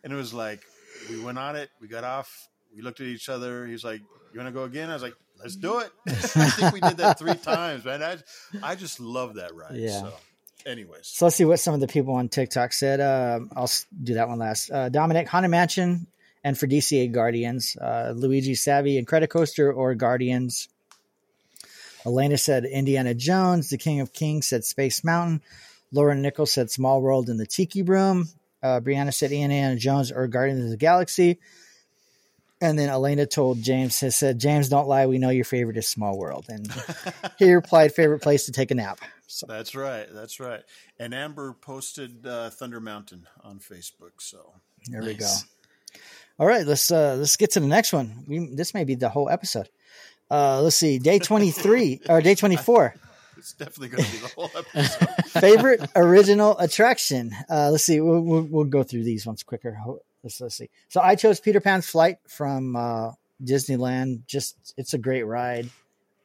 [0.04, 0.62] and it was like
[1.10, 3.66] we went on it, we got off, we looked at each other.
[3.68, 4.02] He's like,
[4.34, 6.14] "You want to go again?" I was like, "Let's do it." I
[6.50, 8.02] think we did that three times, man.
[8.04, 8.18] I
[8.64, 9.76] I just love that ride.
[9.76, 10.00] Yeah.
[10.02, 10.14] So,
[10.66, 13.00] anyways, So let's see what some of the people on TikTok said.
[13.00, 13.70] Uh, I'll
[14.04, 14.72] do that one last.
[14.72, 16.08] Uh, Dominic, Haunted Mansion,
[16.44, 20.70] and for DCA Guardians, uh, Luigi Savvy and Credit Coaster or Guardians.
[22.06, 23.70] Elena said Indiana Jones.
[23.70, 25.42] The King of Kings said Space Mountain.
[25.92, 28.30] Lauren Nichols said Small World in the Tiki Room.
[28.64, 31.40] Uh, Brianna said Indiana Jones or Guardians of the Galaxy.
[32.64, 35.08] And then Elena told James, has said, James, don't lie.
[35.08, 36.46] We know your favorite is Small World.
[36.48, 36.72] And
[37.40, 39.00] he replied, favorite place to take a nap.
[39.26, 40.08] So That's right.
[40.12, 40.62] That's right.
[41.00, 44.20] And Amber posted uh, Thunder Mountain on Facebook.
[44.20, 44.54] So
[44.88, 45.34] there we go.
[46.40, 48.24] All right, let's uh let's get to the next one.
[48.28, 49.70] We, this may be the whole episode.
[50.32, 52.96] Uh, let's see, day twenty three or day twenty four.
[53.38, 55.10] it's definitely going to be the whole episode.
[55.42, 57.32] favorite original attraction.
[57.50, 58.00] Uh, let's see.
[58.00, 59.78] We'll, we'll, we'll go through these ones quicker.
[60.24, 60.70] Let's let's see.
[60.88, 63.12] So I chose Peter Pan's Flight from uh,
[63.44, 64.26] Disneyland.
[64.26, 65.70] Just it's a great ride.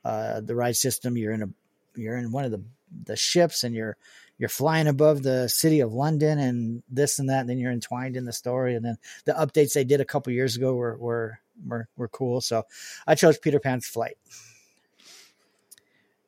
[0.04, 1.16] Uh, the ride system.
[1.16, 1.48] You're in a
[1.96, 2.62] you're in one of the
[3.06, 3.96] the ships and you're
[4.38, 7.40] you're flying above the city of London and this and that.
[7.40, 8.76] And then you're entwined in the story.
[8.76, 12.40] And then the updates they did a couple years ago were were were, were cool.
[12.40, 12.64] So
[13.06, 14.16] I chose Peter Pan's Flight.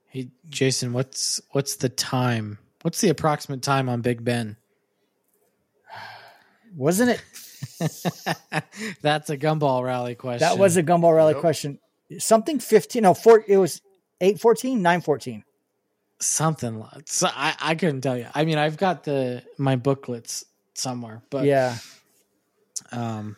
[0.07, 2.59] Hey, Jason, what's what's the time?
[2.83, 4.57] What's the approximate time on Big Ben?
[6.77, 7.23] Wasn't it?
[9.03, 10.41] That's a gumball rally question.
[10.49, 11.41] That was a Gumball Rally Nope.
[11.41, 11.79] question.
[12.19, 13.03] Something 15.
[13.03, 13.83] No, four, it was
[14.21, 15.45] 814, 914.
[16.21, 16.85] something.
[17.07, 18.27] So I I couldn't tell you.
[18.35, 20.45] I mean, I've got the my booklets
[20.75, 21.77] somewhere, but yeah.
[22.93, 23.37] Um,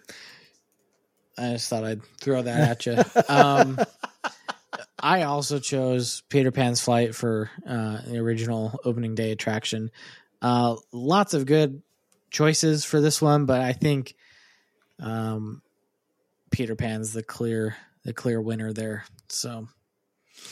[1.40, 3.24] I just thought I'd throw that at you.
[3.28, 3.78] Um,
[5.02, 9.90] I also chose Peter Pan's Flight for uh, the original opening day attraction.
[10.42, 11.82] Uh, lots of good
[12.30, 14.14] choices for this one, but I think
[14.98, 15.62] um,
[16.50, 19.04] Peter Pan's the clear the clear winner there.
[19.28, 19.68] So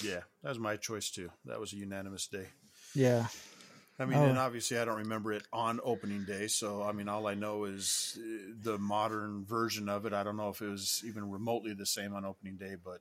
[0.03, 1.31] yeah, that was my choice too.
[1.45, 2.47] That was a unanimous day.
[2.95, 3.27] Yeah.
[4.01, 4.27] I mean, Oh.
[4.27, 7.65] and obviously I don't remember it on opening day, so I mean, all I know
[7.65, 10.13] is uh, the modern version of it.
[10.13, 13.01] I don't know if it was even remotely the same on opening day, but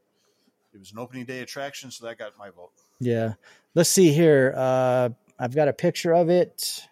[0.74, 2.72] it was an opening day attraction, so that got my vote.
[2.99, 3.34] Yeah.
[3.76, 4.53] Let's see here.
[4.57, 6.88] Uh, I've got a picture of it.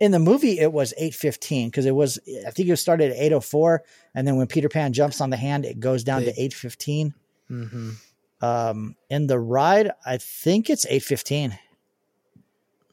[0.00, 3.82] In the movie, it was 815 because it was, I think it started at 804.
[4.14, 7.12] And then when Peter Pan jumps on the hand, it goes down They- to 815.
[7.50, 7.96] mhm.
[8.40, 11.58] Um, in the ride, I think it's 815.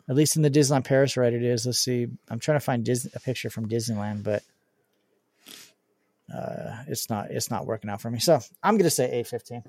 [0.10, 1.65] At least in the Disneyland Paris ride, it is.
[1.65, 2.07] Let's see.
[2.30, 4.44] I'm trying to find Disney, a picture from Disneyland, but
[6.34, 8.19] uh, it's not it's not working out for me.
[8.19, 9.64] So I'm gonna say 815.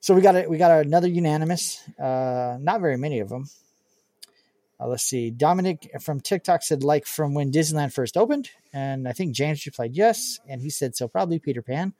[0.00, 0.48] So we got it.
[0.48, 1.82] We got another unanimous.
[1.98, 3.48] Uh, not very many of them.
[4.80, 5.30] Uh, let's see.
[5.30, 9.94] Dominic from TikTok said like from when Disneyland first opened, and I think James replied
[9.94, 11.94] yes, and he said so probably Peter Pan.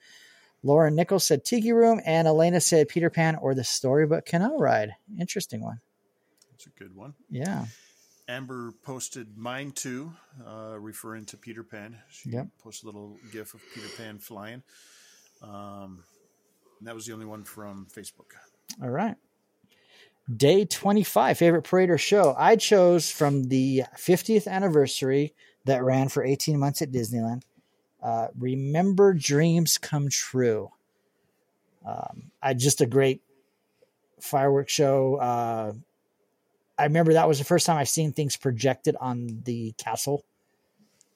[0.62, 4.94] Lauren Nichols said Tiki Room, and Elena said Peter Pan or the Storybook Canal Ride.
[5.18, 5.80] Interesting one.
[6.52, 7.14] That's a good one.
[7.30, 7.66] Yeah.
[8.28, 10.12] Amber posted mine too,
[10.46, 11.98] uh, referring to Peter Pan.
[12.08, 12.46] She Yep.
[12.62, 14.62] posted a little gif of Peter Pan flying.
[15.42, 16.04] Um,
[16.82, 18.30] that was the only one from Facebook.
[18.80, 19.16] All right.
[20.34, 22.34] Day 25, favorite parade or show.
[22.38, 25.34] I chose from the 50th anniversary
[25.64, 27.42] that ran for 18 months at Disneyland.
[28.02, 30.70] Uh, Remember Dreams Come True.
[31.86, 33.22] Um, I just a great
[34.20, 35.16] fireworks show.
[35.16, 35.72] Uh,
[36.78, 40.24] I remember that was the first time I've seen things projected on the castle.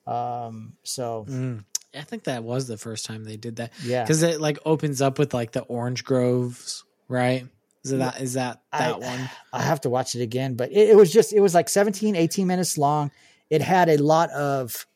[0.06, 1.64] Um, so Mm.
[1.94, 5.00] I think that was the first time they did that yeah, because it like opens
[5.00, 7.46] up with like the orange groves, right?
[7.84, 9.30] Is that is that that I- one?
[9.52, 12.14] I have to watch it again, but it, it was just it was like 17,
[12.14, 13.10] 18 minutes long.
[13.48, 14.86] It had a lot of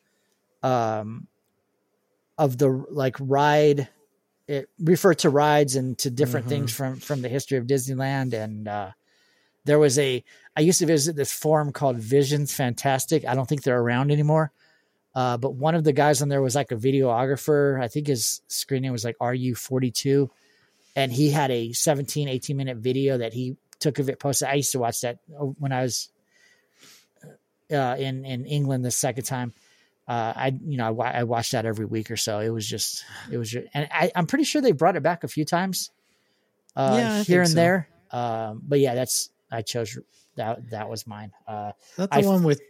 [0.61, 1.27] um
[2.41, 3.87] of the like ride
[4.47, 6.49] it referred to rides and to different Mhm.
[6.49, 8.91] things from from the history of Disneyland and uh
[9.65, 10.23] there was a
[10.57, 13.25] I used to visit this forum called Visions Fantastic.
[13.25, 14.51] I don't think they're around anymore.
[15.13, 17.79] Uh, but one of the guys on there was like a videographer.
[17.79, 20.29] I think his screen name was like RU42
[20.95, 24.55] and he had a 17 18 minute video that he took of it posted i
[24.55, 25.17] used to watch that
[25.57, 26.09] when i was
[27.71, 29.53] uh, in in england the second time
[30.07, 32.39] uh, I you know I, I watched that every week or so.
[32.39, 35.23] It was just it was ju- and I, I'm pretty sure they brought it back
[35.23, 35.91] a few times
[36.75, 37.55] uh, Yeah, here and so.
[37.55, 37.87] there.
[38.11, 39.97] Um, but yeah, that's I chose
[40.35, 41.31] that that was mine.
[41.47, 42.61] Uh, Is that the I- one with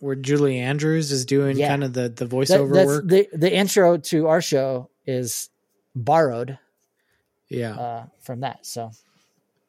[0.00, 1.68] where Julie Andrews is doing Yeah.
[1.68, 3.04] kind of the the voiceover that's work?
[3.08, 5.48] the the intro to our show is
[5.94, 6.58] borrowed
[7.48, 7.74] yeah.
[7.74, 8.64] uh, from that.
[8.66, 8.90] So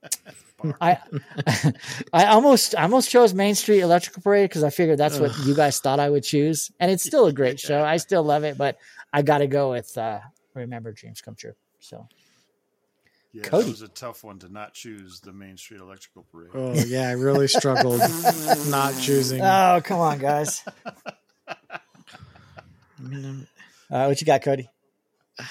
[0.82, 0.98] I
[2.14, 5.56] I almost I almost chose Main Street Electrical Parade because I figured that's what you
[5.56, 7.84] guys thought I would choose, and it's still a great show.
[7.84, 8.78] I still love it, but
[9.14, 10.20] I got to go with uh,
[10.54, 11.54] Remember Dreams Come True.
[11.80, 12.08] So
[13.32, 13.66] Yeah, Cody.
[13.66, 16.52] that was a tough one to not choose the Main Street Electrical Parade.
[16.54, 18.00] Oh yeah, I really struggled
[18.68, 19.42] not choosing.
[19.42, 20.64] oh come on, guys,
[21.48, 21.56] I
[23.92, 24.70] uh, what you got, Cody?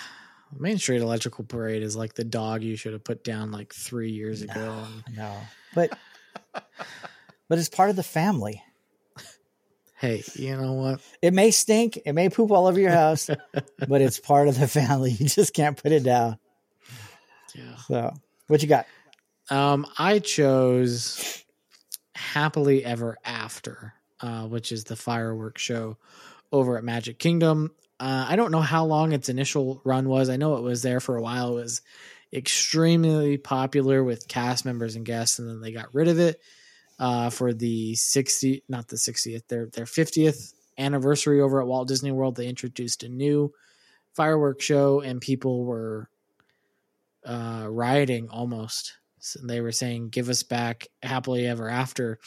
[0.56, 4.10] Main Street Electrical Parade is like the dog you should have put down like three
[4.10, 4.84] years ago.
[5.06, 5.36] And, No,
[5.74, 5.96] but
[7.48, 8.62] but it's part of the family.
[9.96, 11.00] hey, you know what?
[11.22, 13.28] It may stink, it may poop all over your house,
[13.88, 15.10] but it's part of the family.
[15.12, 16.38] You just can't put it down.
[17.54, 17.76] Yeah.
[17.88, 18.14] So,
[18.46, 18.86] what you got?
[19.50, 21.42] Um, I chose
[22.14, 25.96] Happily Ever After, uh, which is the fireworks show
[26.52, 27.72] over at Magic Kingdom.
[28.00, 30.28] Uh, I don't know how long its initial run was.
[30.28, 31.58] I know it was there for a while.
[31.58, 31.82] It was
[32.32, 36.40] extremely popular with cast members and guests, and then they got rid of it
[36.98, 42.12] uh, for the 60, not the 60th, their their 50th anniversary over at Walt Disney
[42.12, 42.36] World.
[42.36, 43.52] They introduced a new
[44.14, 46.08] fireworks show, and people were
[47.24, 48.96] uh, rioting almost.
[49.20, 52.18] So they were saying, "Give us back happily ever after."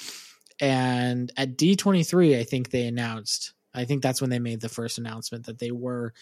[0.59, 3.53] And at D23, I think they announced.
[3.73, 6.13] I think that's when they made the first announcement that they were,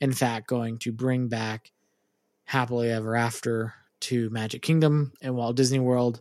[0.00, 1.72] in fact, going to bring back
[2.44, 6.20] happily ever after to Magic Kingdom and Walt Disney World.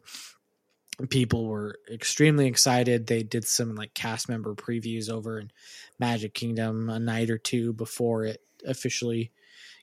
[1.10, 3.06] People were extremely excited.
[3.06, 5.52] They did some like cast member previews over in
[6.00, 9.32] Magic Kingdom a night or two before it officially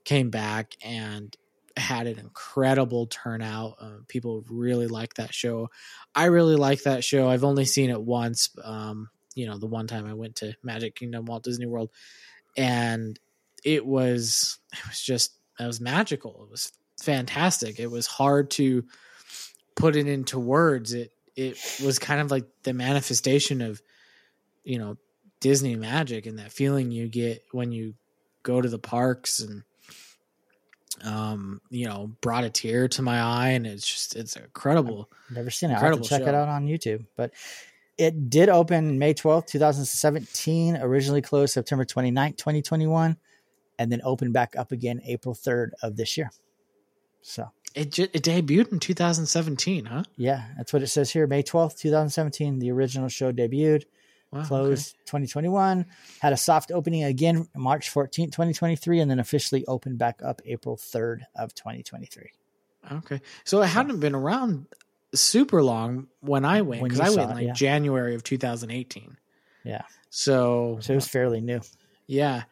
[0.05, 1.37] came back and
[1.77, 3.77] had an incredible turnout.
[3.81, 5.71] Uh, people really liked that show.
[6.15, 7.29] I really like that show.
[7.29, 8.51] I've only seen it once.
[8.63, 11.91] Um, you know, the one time I went to Magic Kingdom, Walt Disney World,
[12.57, 13.19] and
[13.65, 16.45] it was it was just it was magical.
[16.45, 17.79] It was fantastic.
[17.81, 18.85] It was hard to
[19.77, 20.93] put it into words.
[20.93, 23.83] It it was kind of like the manifestation of
[24.65, 24.97] you know
[25.41, 27.95] Disney magic and that feeling you get when you
[28.43, 29.63] go to the parks and
[31.03, 35.51] um you know brought a tear to my eye and it's just it's incredible Never
[35.51, 35.75] seen it.
[35.75, 36.29] I'll have to Incredible check show.
[36.29, 37.07] it out on YouTube.
[37.17, 37.33] But
[37.99, 43.17] it did open May 12th, 2017, originally closed September 29th, 2021,
[43.79, 46.31] and then opened back up again April 3rd of this year.
[47.23, 51.27] So, it it debuted in 2017 huh yeah, that's what it says here.
[51.27, 53.85] May 12th, 2017, the original show debuted,
[54.31, 54.49] wow, okay.
[54.49, 55.87] closed 2021,
[56.21, 60.77] had a soft opening again March 14th, 2023, and then officially opened back up April
[60.77, 62.31] 3rd of 2023.
[62.93, 63.21] Okay.
[63.45, 64.67] So it hadn't been around
[65.15, 67.53] super long when I went because I went it, like yeah.
[67.53, 69.17] January of 2018.
[69.65, 69.83] Yeah.
[70.11, 71.61] So, So it was fairly new.
[72.07, 72.45] yeah.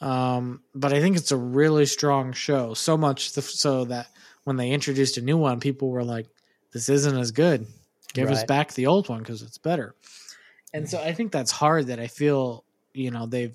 [0.00, 2.74] Um, but I think it's a really strong show.
[2.74, 4.08] So much th- so that
[4.42, 6.26] when they introduced a new one, people were like,
[6.72, 7.66] "This isn't as good.
[8.12, 9.94] Give us back the old one because it's better."
[10.74, 11.86] And so I think that's hard.
[11.86, 13.54] That I feel you know they've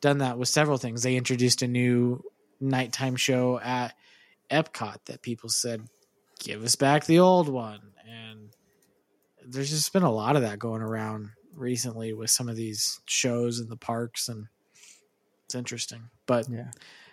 [0.00, 1.02] done that with several things.
[1.02, 2.22] They introduced a new
[2.60, 3.94] nighttime show at
[4.50, 5.82] Epcot that people said,
[6.40, 8.50] "Give us back the old one," and
[9.46, 13.60] there's just been a lot of that going around recently with some of these shows
[13.60, 14.46] in the parks and
[15.46, 16.10] it's interesting.
[16.26, 16.70] But Yeah.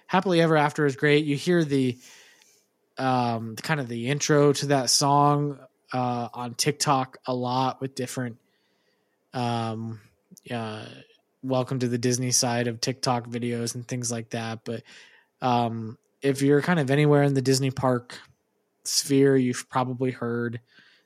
[0.07, 1.25] happily ever after is great.
[1.25, 1.97] You hear the
[2.97, 5.59] um kind of the intro to that song
[5.91, 8.37] uh on tiktok a lot with different
[9.33, 9.99] um
[10.51, 10.85] uh
[11.41, 14.59] welcome to the disney side of tiktok videos and things like that.
[14.63, 14.83] But
[15.41, 18.19] um if you're kind of anywhere in the disney park
[18.85, 20.59] sphere you've probably heard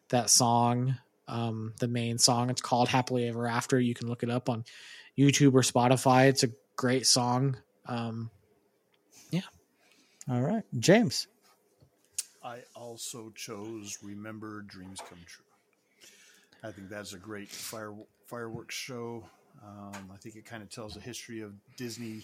[0.09, 0.95] that song
[1.27, 4.63] um the main song it's called happily ever after you can look it up on
[5.17, 8.29] youtube or spotify it's a great song um
[9.31, 9.41] yeah.
[10.29, 10.63] All right.
[10.79, 11.27] James.
[12.43, 15.43] I also chose Remember Dreams Come True.
[16.63, 17.93] I think that's a great fire,
[18.25, 19.23] fireworks show.
[19.63, 22.23] Um, I think it kind of tells the history of Disney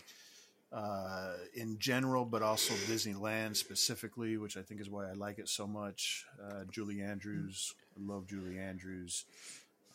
[0.74, 5.48] uh, in general, but also Disneyland specifically, which I think is why I like it
[5.48, 6.26] so much.
[6.44, 9.26] Uh, Julie Andrews, I love Julie Andrews.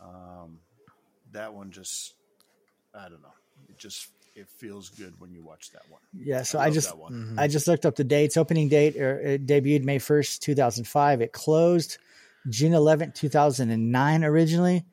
[0.01, 0.59] Um,
[1.33, 2.15] that one just,
[2.95, 3.35] I don't know,
[3.69, 6.01] it just it feels good when you watch that one.
[6.17, 6.43] Yeah.
[6.43, 7.13] So I, love just that one.
[7.35, 7.41] mhm.
[7.41, 8.37] I just looked up the dates.
[8.37, 11.23] Opening date or it debuted May 1st, 2005.
[11.23, 11.99] It closed
[12.49, 14.85] June 11th, 2009 originally.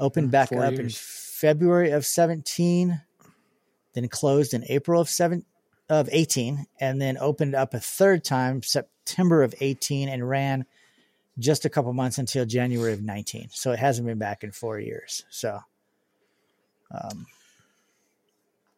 [0.00, 0.88] Opened Mm, back four up in.
[0.88, 3.00] February of 17,
[3.98, 5.44] then closed in April of 7
[5.88, 10.64] of 18 and then opened up a third time September of 18 and ran
[11.38, 13.48] just a couple months until January of 19.
[13.52, 15.24] So it hasn't been back in 4 years.
[15.30, 15.58] So
[16.90, 17.26] um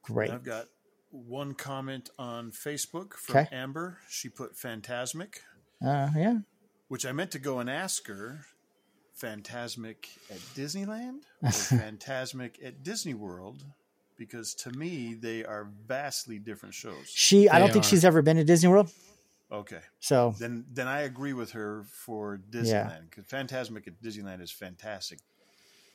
[0.03, 0.31] great.
[0.31, 0.67] I've got
[1.11, 3.49] one comment on Facebook from Okay.
[3.57, 3.99] Amber.
[4.09, 5.37] She put Fantasmic,
[5.83, 6.39] Uh yeah.
[6.89, 8.47] which I meant to go and ask her
[9.21, 9.97] Fantasmic
[10.31, 13.65] at Disneyland or Fantasmic at Disney World
[14.21, 17.09] because to me they are vastly different shows.
[17.09, 17.89] She I They don't think are.
[17.89, 18.93] she's ever been to Disney World.
[19.51, 19.81] Okay.
[19.99, 25.19] So Then then I agree with her for Disneyland because Fantasmic at Disneyland is fantastic.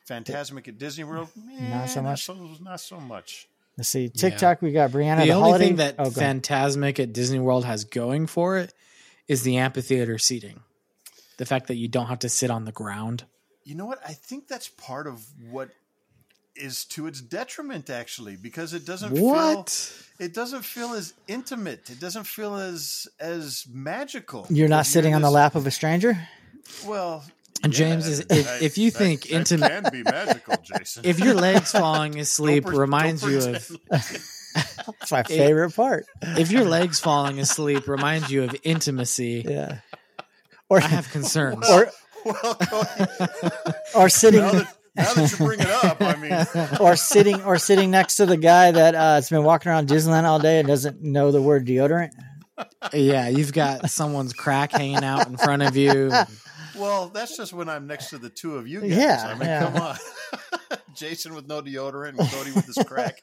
[0.10, 2.28] Fantasmic at Disney World, eh, Not so much.
[2.28, 3.48] Not so, not so much.
[3.78, 4.10] Let's see.
[4.10, 5.20] TikTok, we got Brianna.
[5.22, 5.66] the, The, only holiday.
[5.68, 6.10] thing that oh.
[6.10, 8.74] Fantasmic at Disney World has going for it
[9.28, 10.62] is the amphitheater seating.
[11.38, 13.26] The fact that you don't have to sit on the ground.
[13.64, 14.00] You know what?
[14.08, 15.70] I think that's part of what
[16.56, 19.66] is to its detriment, actually, because it doesn't feel
[20.20, 21.90] it doesn't feel as intimate.
[21.90, 24.48] It doesn't feel as as magical.
[24.50, 26.18] You're not sitting in on the lap of a stranger.
[26.86, 27.24] Well,
[27.64, 31.04] And James, is- if- I- if you that- think that intimate- can be magical, Jason.
[31.06, 33.72] If your legs falling asleep Don't reminds don't you of.
[33.90, 36.06] That's my favorite part.
[36.22, 39.80] if your legs falling asleep reminds you of intimacy, Yeah.
[40.70, 41.70] Or I have concerns.
[41.70, 41.92] or
[42.26, 42.58] well,
[43.96, 47.58] or sitting now that, now that you bring it up, I mean, or sitting or
[47.58, 50.68] sitting next to the guy that uh, has been walking around Disneyland all day and
[50.68, 52.12] doesn't know the word deodorant.
[52.94, 56.12] yeah, you've got someone's crack hanging out in front of you.
[56.78, 58.92] well, that's just when I'm next to the two of you guys.
[58.92, 59.72] Yeah, I mean, yeah.
[59.72, 59.98] come on.
[60.96, 63.22] Jason with no deodorant and Cody with his crack.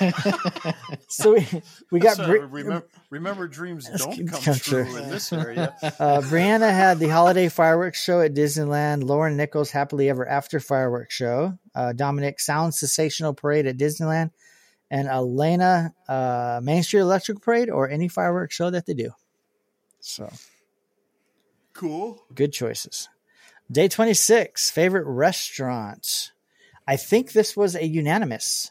[1.08, 1.46] So we,
[1.90, 4.96] we got So, Bri- remember, remember, dreams don't come, come true, true.
[4.96, 5.74] in this area.
[5.82, 9.02] uh, Brianna had the holiday fireworks show at Disneyland.
[9.02, 11.58] Lauren Nichols happily ever after fireworks show.
[11.74, 14.30] Uh, Dominic sound sensational parade at Disneyland,
[14.88, 19.10] and Elena uh, Main Street Electric Parade or any fireworks show that they do.
[19.98, 20.32] So
[21.80, 22.22] Cool.
[22.34, 23.08] good choices.
[23.72, 26.32] Day twenty six favorite restaurants.
[26.86, 28.70] I think this was a unanimous.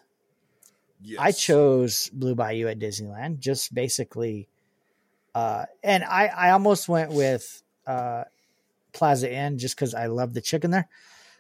[1.02, 1.19] Yes.
[1.19, 4.49] I chose Blue Bayou at Disneyland, just basically,
[5.34, 8.26] uh, and I I almost went with uh,
[8.91, 10.90] Plaza Inn just because I love the chicken there,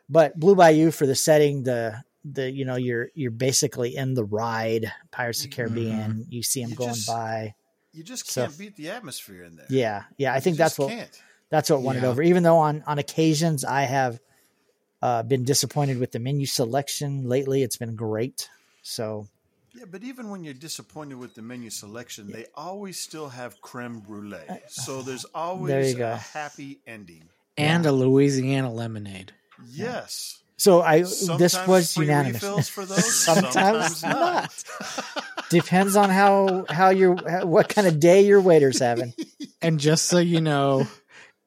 [0.09, 4.23] but Blue Bayou for the setting, the the you know you're you're basically in the
[4.23, 6.25] ride Pirates of the Caribbean.
[6.29, 7.53] You see them You going just- by.
[7.91, 9.65] You just can't beat the atmosphere in there.
[9.67, 10.31] Yeah, yeah.
[10.33, 11.21] I think that's what can't.
[11.49, 12.09] That's what won it Yeah.
[12.09, 12.21] over.
[12.21, 14.19] Even though on on occasions I have
[15.01, 18.49] uh, been disappointed with the menu selection lately, it's been great.
[18.83, 19.27] So
[19.73, 23.99] Yeah, but even when you're disappointed with the menu selection, they always still have creme
[23.99, 24.37] brulee.
[24.67, 26.11] So there's always go.
[26.13, 27.23] a happy ending.
[27.57, 29.33] And a Louisiana lemonade.
[29.71, 30.39] Yes.
[30.57, 32.69] so I Sometimes this was unanimous.
[32.69, 33.13] for those.
[33.25, 34.63] Sometimes sometimes, not.
[34.85, 35.45] not.
[35.49, 37.15] Depends on how how your
[37.45, 39.13] what kind of day your waiter's having.
[39.61, 40.87] And just so you know,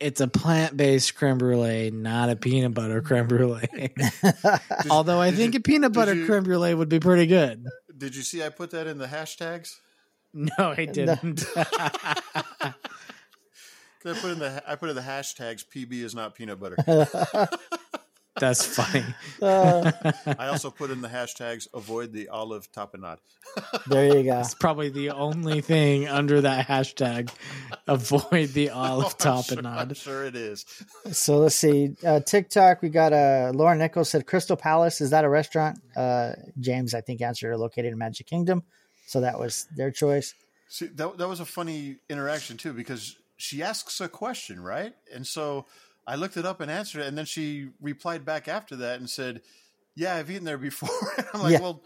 [0.03, 3.69] it's a plant based creme brulee, not a peanut butter creme brulee.
[4.91, 7.65] Although I think you- a peanut butter you- creme brulee would be pretty good.
[7.97, 9.77] Did you see I put that in the hashtags?
[10.35, 11.45] No, I didn't.
[11.57, 12.75] I
[14.15, 16.77] put in the I put in the hashtags PB is not peanut butter.
[18.39, 19.05] That's funny.
[19.43, 19.91] Uh,
[20.39, 23.19] I also put in the hashtags avoid the olive tapenade.
[23.89, 24.39] there you go.
[24.39, 27.31] It's probably the only thing under that hashtag.
[27.89, 29.77] Avoid the olive Oh, I'm sure- tapenade.
[29.79, 30.65] I'm sure it is.
[31.11, 31.97] So let's see.
[32.07, 35.01] Uh, TikTok, we got uh, Lauren Nichols said Crystal Palace.
[35.01, 35.81] Is that a restaurant?
[35.97, 38.63] Uh, James, I think, answered located in Magic Kingdom.
[39.09, 40.35] So that was their choice.
[40.69, 44.95] See, that, that was a funny interaction too because she asks a question, right?
[45.13, 45.67] And so
[46.07, 49.09] I looked it up and answered it, and then she replied back after that and
[49.09, 49.43] said,
[49.95, 50.89] "Yeah, I've eaten there before."
[51.35, 51.61] I'm like, Yeah.
[51.61, 51.83] "Well,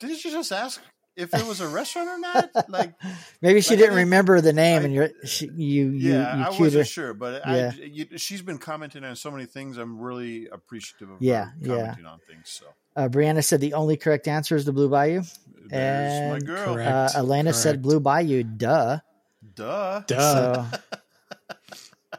[0.00, 0.80] didn't you just ask
[1.16, 2.94] if it was a restaurant or not?" Like,
[3.42, 6.36] Maybe she Like, didn't didn't- remember the name, I- and you're she, you you yeah,
[6.36, 6.84] you I wasn't her.
[6.84, 7.72] sure, but Yeah.
[7.74, 9.76] I, you, she's been commenting on so many things.
[9.76, 11.76] I'm really appreciative of Yeah, her yeah.
[11.76, 12.48] commenting on things.
[12.48, 12.66] So
[12.96, 15.22] Uh, Brianna said the only correct answer is the Blue Bayou.
[15.66, 16.74] there's my And girl.
[16.74, 17.14] correct.
[17.16, 17.82] Uh, Elena said.
[17.82, 18.42] Blue Bayou.
[18.44, 18.98] Duh.
[19.54, 20.00] Duh.
[20.06, 20.64] Duh.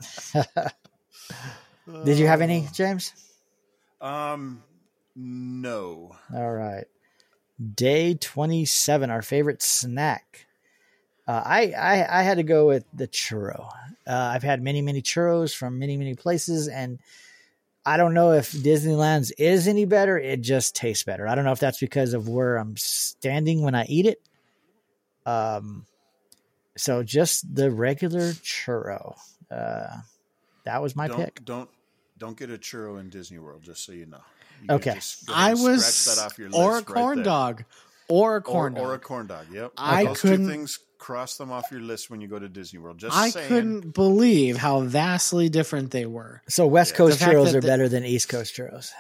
[0.02, 0.44] So,
[2.06, 3.14] did you have any, James?
[4.02, 4.64] Um,
[5.16, 6.16] no.
[6.34, 6.86] All right.
[7.76, 10.46] Day 27, our favorite snack.
[11.28, 13.70] Uh, I, I I had to go with the churro.
[14.08, 17.00] Uh, I've had many, many churros from many, many places, and
[17.86, 20.18] I don't know if Disneyland's is any better.
[20.18, 21.28] It just tastes better.
[21.28, 24.22] I don't know if that's because of where I'm standing when I eat it.
[25.26, 25.86] Um,
[26.78, 29.16] so just the regular churro.
[29.52, 29.98] Uh,
[30.66, 31.44] that was my don't, pick.
[31.46, 31.70] Don't
[32.18, 34.22] don't get a churro in Disney World, just so you know.
[34.64, 34.96] You Okay.
[34.96, 37.26] just I was scratch that off your or a list right corn there.
[37.26, 37.64] dog.
[38.10, 39.46] Or a Or, corn or a corn dog.
[39.52, 39.74] Yep.
[39.78, 42.80] I Those couldn't- two things cross them off your list when you go to Disney
[42.80, 42.98] World.
[42.98, 43.48] Just I saying.
[43.48, 46.42] couldn't believe how vastly different they were.
[46.50, 46.98] So West Yeah.
[46.98, 48.92] Coast The churros are the- better than East Coast churros.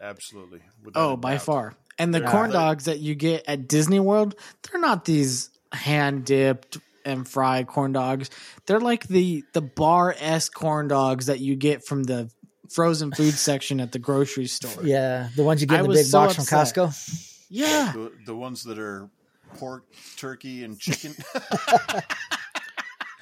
[0.00, 0.60] Absolutely.
[0.94, 1.42] Oh, by doubt.
[1.42, 1.74] far.
[1.98, 5.50] And the They're- corn they're- dogs that you get at Disney World, they're not these
[5.72, 6.78] hand dipped
[7.08, 8.30] and fried corn dogs.
[8.66, 12.30] They're like the the Bar-S corn dogs that you get from the
[12.70, 14.84] frozen food section at the grocery store.
[14.84, 16.74] Yeah, the ones you get in the big so box from upset.
[16.74, 17.24] Costco.
[17.50, 17.92] Yeah.
[17.94, 19.08] The, the ones that are
[19.56, 19.84] pork,
[20.16, 21.14] turkey, and chicken.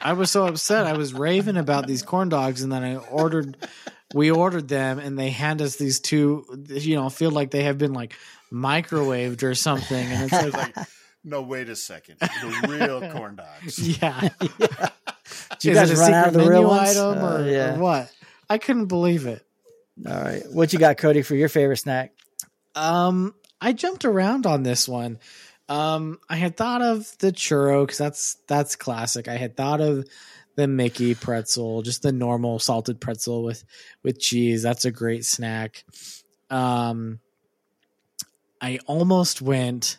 [0.00, 0.86] I was so upset.
[0.86, 3.56] I was raving about these corn dogs, and then I ordered.
[4.14, 6.44] We ordered them, and they hand us these two.
[6.68, 8.14] You know, feel like they have been like
[8.52, 10.78] microwaved or something, and it's like, like,
[11.26, 12.16] no, wait a second.
[12.20, 13.98] The real corn dogs.
[14.00, 14.28] yeah.
[15.58, 16.96] Did you Is guys a run out of the secret real menu ones?
[16.96, 18.12] item Uh, or, or what?
[18.48, 19.44] I couldn't believe it.
[20.06, 20.42] All right.
[20.52, 22.12] What you got, Cody, for your favorite snack?
[22.76, 25.18] Um, I jumped around on this one.
[25.68, 29.26] Um, I had thought of the churro because that's that's classic.
[29.26, 30.06] I had thought of
[30.54, 33.64] the Mickey pretzel, just the normal salted pretzel with
[34.04, 34.62] with cheese.
[34.62, 35.84] That's a great snack.
[36.50, 37.18] Um,
[38.60, 39.98] I almost went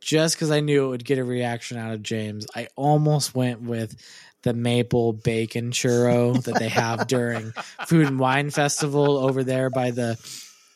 [0.00, 2.46] just because I knew it would get a reaction out of James.
[2.54, 3.96] I almost went with
[4.42, 7.52] the maple bacon churro that they have during
[7.86, 10.16] Food and Wine Festival over there by the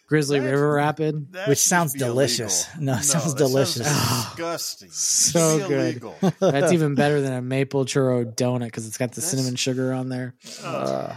[0.08, 1.34] Grizzly That- River Rapid.
[1.46, 2.66] Which sounds delicious.
[2.74, 2.84] illegal.
[2.84, 3.86] No, it sounds that delicious.
[3.86, 4.90] disgusting.
[4.90, 6.02] So good.
[6.40, 9.92] That's even better than a maple churro donut because it's got the That's- cinnamon sugar
[9.92, 10.34] on there.
[10.62, 11.14] Uh,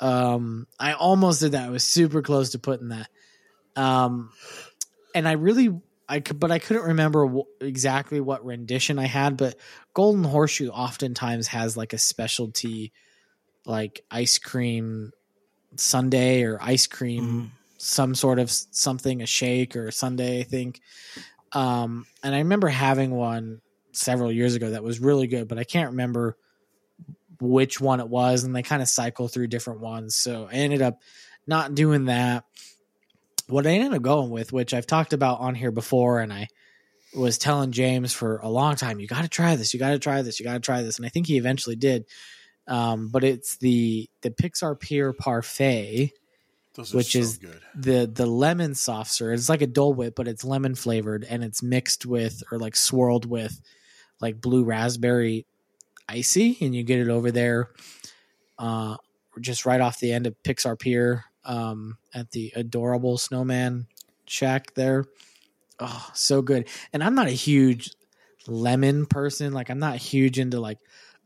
[0.00, 1.66] Um, I almost did that.
[1.66, 3.08] I was super close to putting that.
[3.74, 4.30] Um,
[5.14, 9.36] and I really, I could, but I couldn't remember exactly what rendition I had.
[9.36, 9.56] But
[9.94, 12.92] Golden Horseshoe oftentimes has like a specialty,
[13.66, 15.12] like ice cream
[15.76, 17.50] sundae or ice cream, Mhm.
[17.76, 20.80] some sort of something, a shake or a sundae, I think.
[21.52, 23.60] Um, and I remember having one
[23.92, 26.36] several years ago that was really good, but I can't remember
[27.40, 30.16] which one it was, and they kind of cycle through different ones.
[30.16, 31.00] So I ended up
[31.46, 32.44] not doing that.
[33.48, 36.48] What I ended up going with, which I've talked about on here before, and I
[37.14, 39.98] was telling James for a long time, you got to try this, you got to
[39.98, 42.04] try this, you got to try this, and I think he eventually did.
[42.66, 46.12] Um, but it's the the Pixar Pier Parfait,
[46.92, 47.60] Which so is- good.
[47.74, 49.32] the the lemon soft serve.
[49.32, 52.76] It's like a Dole Whip, but it's lemon flavored, and it's mixed with or like
[52.76, 53.58] swirled with
[54.20, 55.46] like blue raspberry
[56.06, 57.70] icy, and you get it over there,
[58.58, 58.96] uh,
[59.40, 63.86] just right off the end of Pixar Pier, um, at the adorable snowman
[64.26, 65.06] shack there.
[65.80, 66.68] Oh, so good.
[66.92, 67.90] And I'm not a huge
[68.46, 69.52] lemon person.
[69.52, 70.78] Like I'm not huge into like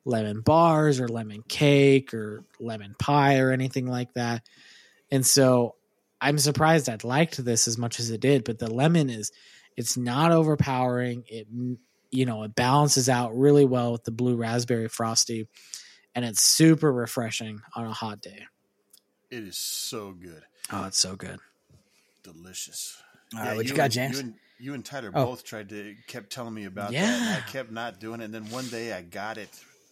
[0.04, 4.46] lemon bars or lemon cake or lemon pie or anything like that.
[5.10, 5.74] And so
[6.20, 9.32] I'm surprised I liked this as much as it did, but the lemon is
[9.76, 11.24] it's not overpowering.
[11.28, 11.48] It
[12.14, 15.48] you know, it balances out really well with the blue raspberry frosty
[16.14, 18.44] and it's super refreshing on a hot day.
[19.32, 20.42] It is so good.
[20.70, 21.38] Oh, it's so good.
[22.22, 23.02] Delicious.
[23.34, 24.14] All right, what you got, and- James?
[24.18, 25.24] You and, you and Tyler Oh.
[25.26, 26.94] both tried to kept telling me about that.
[26.94, 27.34] Yeah.
[27.36, 28.24] And I kept not doing it.
[28.24, 29.48] And then one day I got it.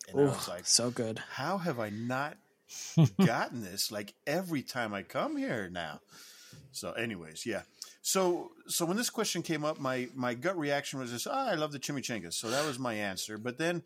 [0.08, 1.18] And I Oh, was like, so good.
[1.32, 2.36] how have I not
[3.24, 6.00] gotten this like every time I come here now?
[6.72, 7.62] So, anyways, yeah.
[8.02, 11.48] So, so when this question came up, my my gut reaction was just, oh, ah,
[11.48, 12.34] I love the chimichangas.
[12.34, 13.38] So that was my answer.
[13.38, 13.82] But then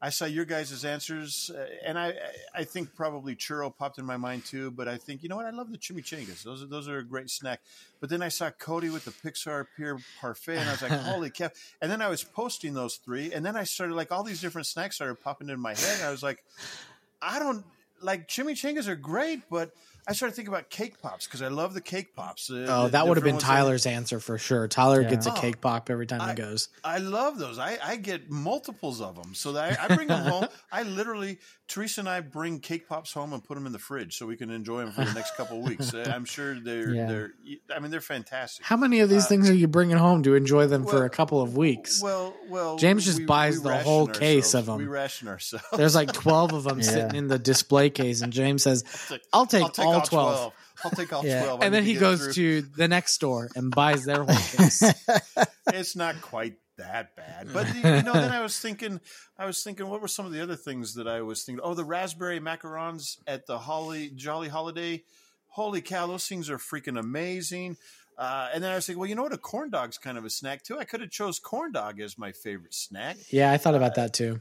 [0.00, 2.14] I saw your guys' answers, uh, and I
[2.54, 4.70] I think probably churro popped in my mind too.
[4.70, 6.44] But I think you know what, I love the chimichangas.
[6.44, 7.60] Those are those are a great snack.
[8.00, 11.30] But then I saw Cody with the Pixar Pier Parfait, and I was like, holy
[11.30, 11.50] cow!
[11.82, 14.66] And then I was posting those three, and then I started like all these different
[14.68, 15.96] snacks started popping in my head.
[15.98, 16.44] And I was like,
[17.20, 17.64] I don't
[18.00, 19.72] like chimichangas are great, but
[20.08, 22.50] I started thinking about cake pops because I love the cake pops.
[22.50, 24.66] Uh, Oh, the that would have been different ones that- Tyler's answer for sure.
[24.66, 25.10] Tyler Yeah.
[25.10, 26.68] gets a Oh, cake pop every time I- he goes.
[26.82, 27.58] I love those.
[27.58, 30.46] I, I get multiples of them, so that I, I bring them home.
[30.72, 34.16] I literally, Teresa and I bring cake pops home and put them in the fridge
[34.16, 35.92] so we can enjoy them for the next couple of weeks.
[35.92, 37.06] Uh, I'm sure they're Yeah.
[37.06, 37.30] they're.
[37.76, 38.64] I mean, they're fantastic.
[38.64, 41.10] How many of these Uh, things are you bringing home to enjoy them for a
[41.10, 42.00] couple of weeks?
[42.02, 44.78] Well, well, James just buys the ration whole case of them.
[44.78, 45.66] We ration ourselves.
[45.76, 46.84] There's like 12 of them Yeah.
[46.86, 48.84] sitting in the display case, and James says,
[49.34, 50.52] I'll take, I'll take all 12.
[50.84, 51.42] I'll take all Yeah.
[51.42, 51.62] twelve.
[51.62, 52.32] I And then he get goes through.
[52.34, 54.82] to the next store and buys their whole case.
[55.72, 57.48] it's not quite that bad.
[57.52, 59.00] But you know, then I was thinking,
[59.38, 61.60] I was thinking, what were some of the other things that I was thinking?
[61.64, 65.02] Oh, the raspberry macarons at the Holly Jolly Holiday.
[65.48, 67.76] Holy cow, those things are freaking amazing.
[68.16, 69.32] Uh, and then I was thinking, well, you know what?
[69.32, 70.78] A corn dog's kind of a snack too.
[70.78, 73.16] I could have chose corn dog as my favorite snack.
[73.30, 74.40] yeah, I thought about that too.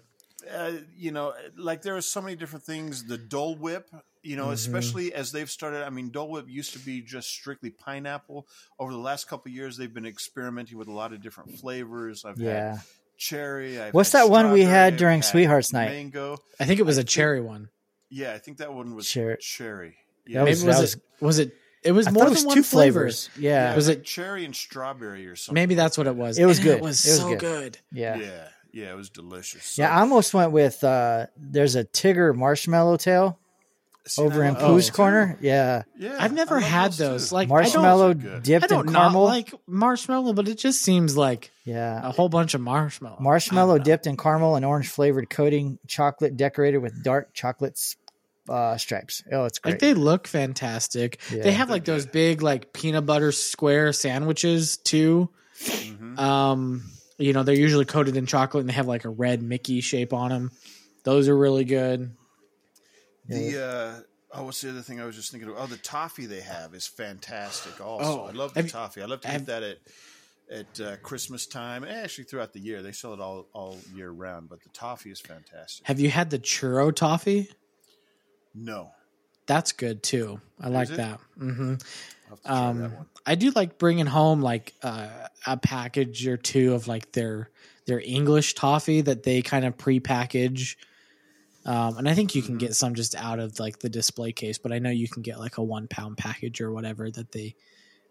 [0.51, 3.05] Uh, you know, like there are so many different things.
[3.05, 3.89] The Dole Whip,
[4.27, 5.85] you know, especially as they've started.
[5.85, 8.47] I mean, Dole Whip used to be just strictly pineapple.
[8.77, 12.25] Over the last couple of years, they've been experimenting with a lot of different flavors.
[12.25, 12.79] I've had yeah.
[13.17, 13.79] cherry.
[13.79, 15.89] I've What's had that one we had I've during had Sweethearts Night?
[15.89, 16.37] Mango.
[16.59, 17.69] I think it was I a think- cherry one.
[18.09, 19.97] Yeah, I think that one was Cher- cherry.
[20.25, 21.01] That Yeah, was- Maybe was, was- it?
[21.21, 21.51] Was it?
[21.83, 22.99] It was I more than it was one two flavor.
[23.01, 23.29] flavors.
[23.37, 23.69] Yeah.
[23.69, 25.55] yeah, was it- cherry and strawberry or something?
[25.61, 26.37] Maybe that's what it was.
[26.37, 26.77] It was And good.
[26.77, 27.39] It was It was so good.
[27.39, 27.77] good.
[27.91, 28.15] Yeah.
[28.17, 29.77] Yeah, yeah, it was delicious.
[29.77, 33.39] Yeah, I almost went with uh there's a Tigger marshmallow tail.
[34.09, 34.67] See, over in love Oh.
[34.75, 35.37] Pooh's corner.
[35.41, 37.31] Yeah, Yeah, I've never had those, those.
[37.31, 39.23] Like marshmallow I don't- I dipped I don't in not caramel.
[39.25, 43.17] like marshmallow, but it just seems like yeah, a whole bunch of marshmallow.
[43.19, 43.91] marshmallow I don't know.
[43.91, 47.79] dipped in caramel and orange flavored coating, chocolate decorated with dark chocolate
[48.49, 49.23] uh, stripes.
[49.31, 49.73] Oh, it's great.
[49.73, 51.19] Like they look fantastic.
[51.31, 51.43] Yeah.
[51.43, 52.11] they have They're like those good.
[52.13, 55.29] big like peanut butter square sandwiches too.
[55.65, 56.17] Mhm.
[56.17, 56.83] Um,
[57.17, 60.13] you know, they're usually coated in chocolate and they have like a red Mickey shape
[60.13, 60.51] on them.
[61.03, 62.11] Those are really good.
[63.27, 65.55] The uh, oh, what's the other thing I was just thinking of?
[65.57, 67.79] Oh, the toffee they have is fantastic.
[67.81, 69.01] Also, Oh, I love the have toffee.
[69.01, 69.77] I love to have- eat that at
[70.49, 71.83] at uh, Christmas time.
[71.83, 74.47] Actually, throughout the year, they sell it all all year round.
[74.49, 75.85] But the toffee is fantastic.
[75.87, 77.49] Have you had the churro toffee?
[78.55, 78.91] No,
[79.45, 80.41] That's good too.
[80.59, 80.97] I like it?
[80.97, 81.19] that.
[81.37, 81.75] hmm
[82.29, 82.91] I'll have to try Um, that.
[83.25, 85.09] I do like bringing home like uh,
[85.45, 87.49] a package or two of like their
[87.85, 90.77] their English toffee that they kind of pre-package.
[91.67, 94.57] Um, and I think you can get some just out of like the display case,
[94.57, 97.55] but I know you can get like a one pound package or whatever that they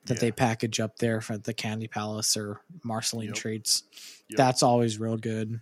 [0.05, 0.21] that Yeah.
[0.21, 3.35] they package up there for the Candy Palace or Marceline Yep.
[3.35, 3.83] treats.
[4.29, 4.37] Yep.
[4.37, 5.61] That's always real good.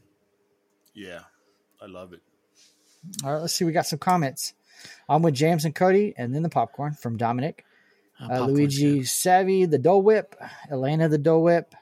[0.93, 1.21] Yeah,
[1.81, 2.21] I love it.
[3.25, 3.65] All right, let's see.
[3.65, 4.55] We got some comments.
[5.09, 7.65] I'm with James and Cody, and then the popcorn from Dominic.
[8.21, 9.09] Uh, Uh, Luigi good.
[9.09, 10.35] Savvy, the Dole Whip.
[10.71, 11.75] Elena, the Dole Whip.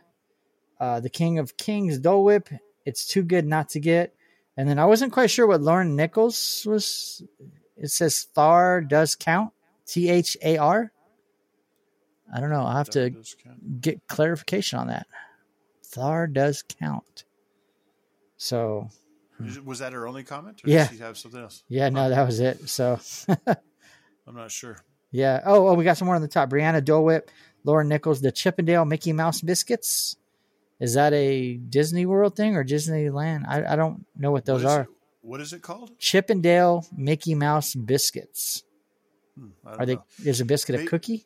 [0.79, 2.49] Uh, the King of Kings, Dole Whip.
[2.85, 4.15] It's too good not to get.
[4.57, 7.23] And then I wasn't quite sure what Lauren Nichols was.
[7.77, 9.53] It says Thar does count.
[9.87, 10.93] T H A R.
[12.35, 12.61] I don't know.
[12.63, 13.81] I'll have to That count.
[13.81, 15.07] get clarification on that.
[15.87, 17.25] Thar does count.
[18.37, 18.89] So
[19.39, 19.65] hmm.
[19.65, 20.61] Was that her only comment?
[20.65, 20.89] Or Yeah.
[20.89, 21.63] She have something else?
[21.69, 22.69] yeah, no, that was it.
[22.69, 22.99] So
[24.27, 24.77] I'm not sure.
[25.11, 25.41] Yeah.
[25.45, 26.49] Oh, oh, we got some more on the top.
[26.51, 27.31] Brianna Dole Whip,
[27.65, 30.17] Lauren Nichols, the Chippendale Mickey Mouse biscuits.
[30.83, 33.45] Is that a Disney World thing or Disneyland?
[33.47, 34.81] I, I don't know what those What are.
[34.83, 34.89] it-
[35.25, 35.97] what is it called?
[36.01, 38.65] Chippendale Mickey Mouse biscuits.
[39.39, 39.95] Hmm, Are they?
[39.95, 40.05] know.
[40.25, 41.25] Is a biscuit a cookie?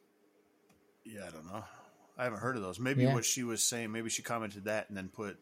[1.03, 1.65] Yeah, I don't know.
[2.19, 2.79] I haven't heard of those.
[2.79, 3.15] Maybe Yeah.
[3.15, 5.39] what she was saying, maybe she commented that and then put,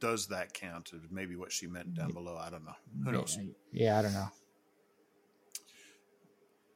[0.00, 0.92] does that count?
[0.92, 2.36] Or maybe what she meant down below.
[2.36, 2.74] I don't know.
[3.04, 3.38] Who knows?
[3.72, 4.28] Yeah, I don't know.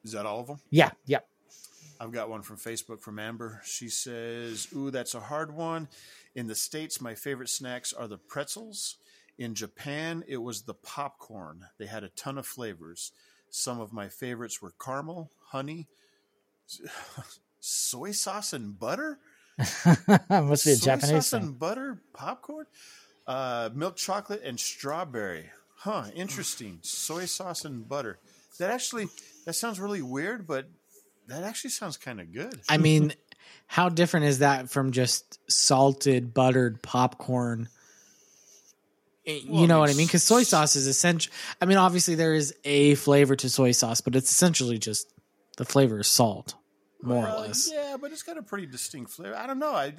[0.05, 0.60] Is that all of them?
[0.70, 1.20] Yeah, yeah.
[1.98, 3.62] I've got one from Facebook from Amber.
[3.64, 5.89] She says, Ooh, that's a hard one.
[6.35, 8.97] In the States, my favorite snacks are the pretzels.
[9.39, 11.66] In Japan, it was the popcorn.
[11.78, 13.12] They had a ton of flavors.
[13.51, 15.86] Some of my favorites were caramel, honey,
[17.61, 19.19] soy sauce and butter.
[19.59, 20.81] Must be a Japanese.
[20.81, 21.43] soy Japanese sauce thing.
[21.43, 22.66] and butter popcorn,
[23.27, 25.51] uh, milk chocolate and strawberry.
[25.77, 26.05] Huh?
[26.15, 26.78] Interesting.
[26.82, 28.19] soy sauce and butter.
[28.59, 29.09] That actually
[29.44, 30.69] that sounds really weird, but
[31.28, 32.61] that actually sounds kind of good.
[32.69, 33.12] I mean,
[33.66, 37.69] how different is that from just salted buttered popcorn?
[39.27, 40.07] Eh, You Well, know what I mean?
[40.07, 41.33] Because soy sauce is essential.
[41.61, 45.09] I mean, obviously there is a flavor to soy sauce, but it's essentially just
[45.57, 46.55] the flavor is salt,
[47.05, 47.70] more Well, or less.
[47.72, 49.36] Yeah, but it's got a pretty distinct flavor.
[49.36, 49.72] I don't know.
[49.72, 49.93] I,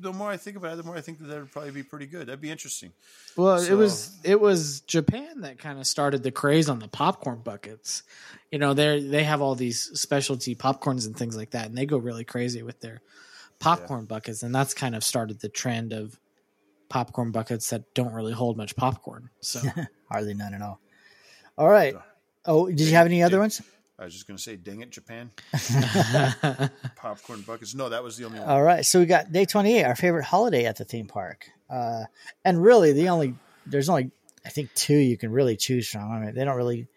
[0.00, 1.82] the more I think about it, the more I think that that would probably be
[1.82, 2.26] pretty good.
[2.26, 2.92] That'd be interesting.
[3.36, 7.40] Well, it was it was Japan that kind of started the craze on the popcorn
[7.42, 8.02] buckets.
[8.50, 11.86] You know, they they have all these specialty popcorns and things like that, and they
[11.86, 13.00] go really crazy with their
[13.58, 16.18] popcorn buckets, and that's kind of started the trend of
[16.88, 19.30] popcorn buckets that don't really hold much popcorn.
[19.40, 19.60] So
[20.10, 20.80] Hardly none at all.
[21.58, 21.94] All right.
[22.44, 23.60] Oh, did you have any other ones?
[23.98, 25.30] I was just going to say, dang it, Japan.
[26.96, 27.74] Popcorn buckets.
[27.74, 28.48] No, that was the only one.
[28.48, 28.84] All right.
[28.84, 31.48] So we got day 28, our favorite holiday at the theme park.
[31.70, 32.04] Uh,
[32.44, 34.10] and really, the only, there's only,
[34.44, 36.10] I think, two you can really choose from.
[36.12, 36.88] I mean, they don't really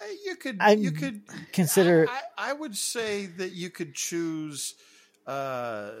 [0.00, 1.22] Uh, you could, I you could
[1.52, 2.06] consider.
[2.08, 4.74] I, I, I would say that you could choose.
[5.26, 5.92] Uh,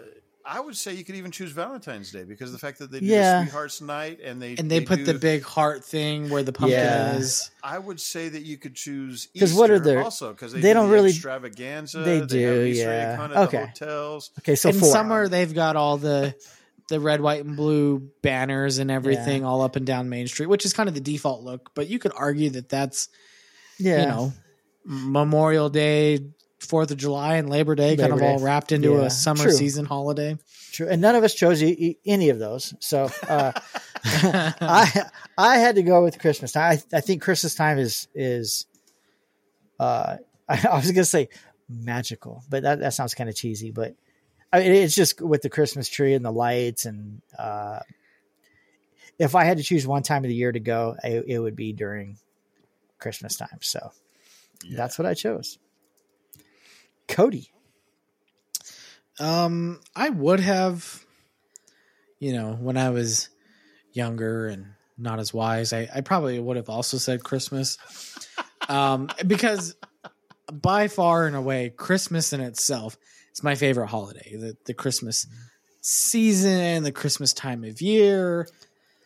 [0.44, 3.00] I would say you could even choose Valentine's Day because of the fact that they
[3.00, 3.40] do Yeah.
[3.40, 6.78] the Sweethearts Night and they and they, put the big heart thing where the pumpkin
[6.78, 7.14] Yeah.
[7.16, 7.50] is.
[7.62, 10.60] I would say that you could choose because what are Easter their- also because they,
[10.60, 12.00] they do don't the really- extravaganza.
[12.00, 13.40] they have do, Easter egg yeah.
[13.42, 13.58] Okay.
[13.58, 14.30] the hotels.
[14.40, 14.88] Okay, so in four.
[14.90, 16.34] summer they've got all the
[16.88, 20.64] the red white and blue banners and everything all up and down main street which
[20.66, 23.08] is kind of the default look but you could argue that that's
[23.78, 24.00] yeah.
[24.00, 24.32] you know
[24.84, 26.18] memorial day
[26.62, 28.32] fourth of july and labor day kind of Day.
[28.32, 29.52] all wrapped into Yeah, a summer true.
[29.52, 30.36] season holiday
[30.72, 30.88] True.
[30.88, 32.72] And none of us chose e- e- any of those.
[32.80, 33.52] So uh,
[34.04, 35.04] I
[35.36, 36.56] I had to go with Christmas.
[36.56, 38.64] I I think Christmas time is is
[39.78, 40.16] uh
[40.48, 41.28] I, I was gonna say
[41.68, 43.70] magical, but that, that sounds kind of cheesy.
[43.70, 43.94] But
[44.50, 47.80] I mean, it's just with the Christmas tree and the lights and uh,
[49.18, 51.56] if I had to choose one time of the year to go, it, it would
[51.56, 52.16] be during
[52.98, 53.58] Christmas time.
[53.60, 53.92] So
[54.64, 54.76] Yeah.
[54.78, 55.58] that's what I chose.
[57.12, 57.50] Cody.
[59.20, 61.04] um i would have
[62.18, 63.28] you know when i was
[63.92, 64.66] younger and
[64.98, 67.78] not as wise i, I probably would have also said christmas
[68.68, 69.74] um, because
[70.52, 72.96] by far and away, Christmas in itself
[73.32, 74.36] is my favorite holiday.
[74.36, 75.26] The the Christmas
[75.80, 78.46] season, the Christmas time of year.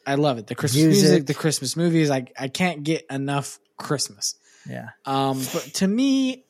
[0.07, 0.47] I love it.
[0.47, 1.27] The Christmas music, Music.
[1.27, 2.11] the Christmas movies.
[2.11, 4.35] I I can't get enough Christmas.
[4.69, 4.89] Yeah.
[5.05, 6.45] Um, but to me,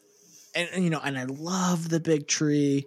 [0.57, 2.87] and you know, and I love the big tree,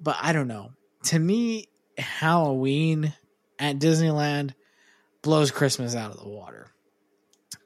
[0.00, 0.70] but I don't know.
[1.04, 1.68] To me,
[1.98, 3.12] Halloween
[3.58, 4.54] at Disneyland
[5.22, 6.68] blows Christmas out of the water.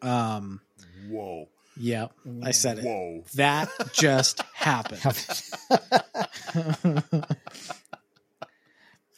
[0.02, 0.60] Um,
[1.08, 1.48] Whoa.
[1.76, 2.08] yeah,
[2.42, 2.84] I said it.
[2.84, 3.24] Whoa.
[3.34, 5.02] That just happened.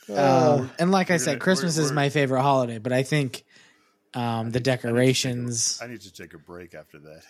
[0.09, 3.43] Um, and like I said, Christmas is my favorite holiday, but I think
[4.17, 5.79] um, the decorations.
[5.83, 7.23] I need to take a break after that.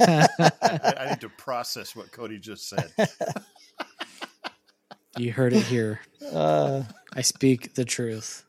[0.00, 2.92] I, I need to process what Cody just said.
[5.18, 6.00] you heard it here.
[6.32, 6.84] Uh,
[7.14, 8.44] I speak the truth.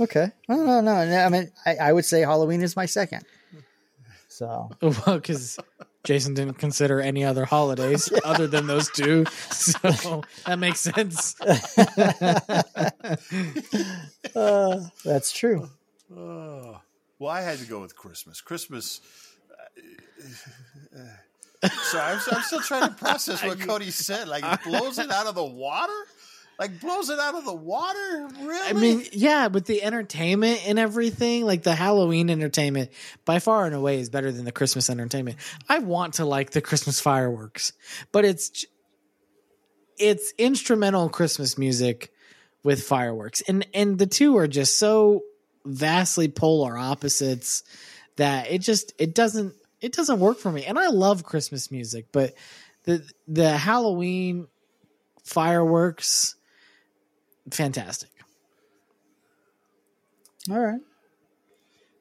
[0.00, 0.32] okay.
[0.48, 0.94] No, no, no.
[0.94, 3.24] I mean, I, I would say Halloween is my second.
[4.28, 5.58] So Well, because
[6.04, 11.34] Jason didn't consider any other holidays other than those two, so that makes sense.
[14.36, 15.68] uh, that's true.
[16.14, 16.80] Oh.
[17.22, 18.40] Well, I had to go with Christmas.
[18.40, 19.00] Christmas.
[20.92, 20.98] uh,
[21.84, 24.26] so I'm, I'm still trying to process what Cody said.
[24.26, 25.92] Like, it blows it out of the water?
[26.58, 28.28] Like, blows it out of the water?
[28.40, 28.68] Really?
[28.68, 32.90] I mean, yeah, with the entertainment and everything, like the Halloween entertainment,
[33.24, 35.38] by far and away is better than the Christmas entertainment.
[35.68, 37.72] I want to like the Christmas fireworks,
[38.12, 38.64] but it's
[39.98, 42.12] it's instrumental Christmas music
[42.62, 45.22] with fireworks, and and the two are just so
[45.64, 47.62] vastly polar opposites
[48.16, 50.64] that it just it doesn't it doesn't work for me.
[50.64, 52.34] And I love Christmas music, but
[52.84, 54.46] the the Halloween
[55.24, 56.36] fireworks
[57.50, 58.10] fantastic.
[60.50, 60.80] All right.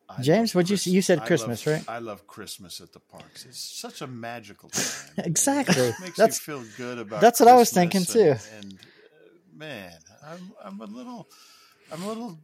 [0.09, 1.85] I James, what'd you Christ- You said I Christmas, love- right?
[1.87, 3.45] I love Christmas at the parks.
[3.45, 4.85] It's such a magical time.
[5.19, 5.75] Exactly.
[5.87, 7.21] It makes That's- you feel good about.
[7.21, 8.35] that's what I was thinking, and- too.
[8.57, 8.77] And, uh,
[9.55, 9.93] man,
[10.25, 11.29] I'm I'm a little
[11.91, 12.39] I'm a little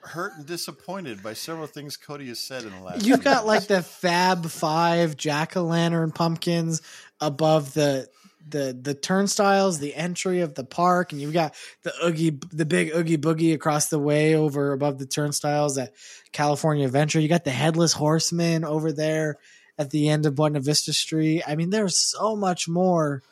[0.00, 3.06] hurt and disappointed by several things Cody has said in the last.
[3.06, 3.88] You've few got like minutes.
[3.88, 6.82] the Fab Five jack o' lantern pumpkins
[7.20, 8.08] above the
[8.46, 12.94] the the turnstiles, the entry of the park, and you've got the oogie, the big
[12.94, 15.92] oogie boogie across the way over above the turnstiles at
[16.32, 17.20] California Adventure.
[17.20, 19.38] You got the headless horseman over there
[19.78, 21.42] at the end of Buena Vista Street.
[21.46, 23.22] I mean, there's so much more.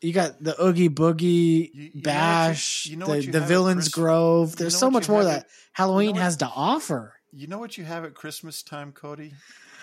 [0.00, 4.54] You got the Oogie Boogie You- you Bash, you know the, the Villains Grove.
[4.56, 7.14] There's so much more that at- Halloween what- has to offer.
[7.32, 9.32] You know what you have at Christmas time, Cody?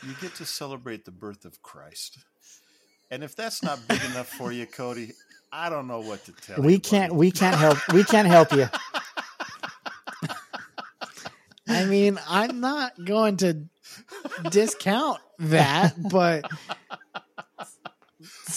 [0.07, 2.19] You get to celebrate the birth of Christ.
[3.11, 5.11] And if that's not big enough for you, Cody,
[5.51, 6.63] I don't know what to tell you.
[6.63, 7.11] We can't.
[7.11, 7.19] buddy.
[7.19, 7.77] We can't help.
[7.93, 8.69] We can't help you.
[11.67, 13.65] I mean, I'm not going to
[14.49, 16.49] discount that, but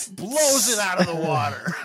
[0.08, 1.74] blows it out of the water.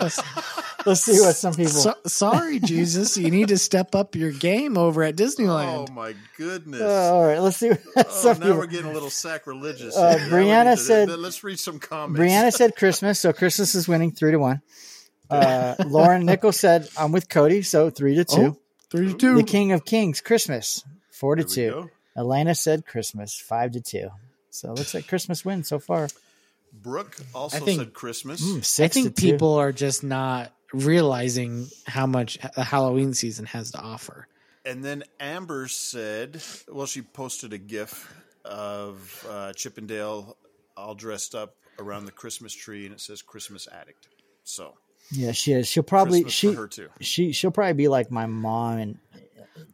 [0.86, 1.72] Let's see what some people.
[1.72, 5.88] so, sorry, Jesus, you need to step up your game over at Disneyland.
[5.90, 6.80] oh my goodness.
[6.80, 7.38] Uh, all right.
[7.38, 7.68] Let's see.
[7.68, 8.58] What Oh, some now people.
[8.58, 9.96] we're getting a little sacrilegious.
[9.96, 10.28] Uh, here.
[10.30, 13.74] Now we Brianna need to- said- "Let's read some comments." Brianna said Christmas, so Christmas
[13.74, 14.62] is winning three to one.
[15.28, 18.40] Uh, Lauren Nichols said I'm with Cody, so three to two.
[18.40, 18.56] Oh,
[18.90, 19.34] three to two.
[19.36, 21.70] The King of Kings, Christmas, four to There two.
[21.82, 21.90] go.
[22.16, 24.08] Elena said Christmas, five to two.
[24.50, 26.08] So it looks like Christmas wins so far.
[26.72, 28.42] Brooke also I think- said Christmas.
[28.42, 29.32] Mm, I think to two.
[29.32, 34.28] people are just not realizing how much the Halloween season has to offer.
[34.64, 38.12] And then Amber said, well, she posted a GIF
[38.44, 40.36] of uh, Chip 'n' Dale
[40.76, 44.08] all dressed up around the Christmas tree, and it says "Christmas Addict."
[44.44, 44.74] So
[45.10, 45.66] Yeah, she is.
[45.66, 46.88] She'll probably Christmas she her too.
[47.00, 48.98] She she'll probably be like my mom and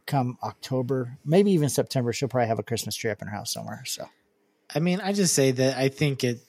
[0.06, 3.52] come October, maybe even September, she'll probably have a Christmas tree up in her house
[3.52, 3.82] somewhere.
[3.86, 4.08] So
[4.74, 6.40] I mean, I just say that I think it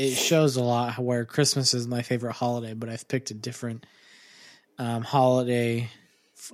[0.00, 3.84] it shows a lot where Christmas is my favorite holiday, but I've picked a different
[4.78, 5.90] um, holiday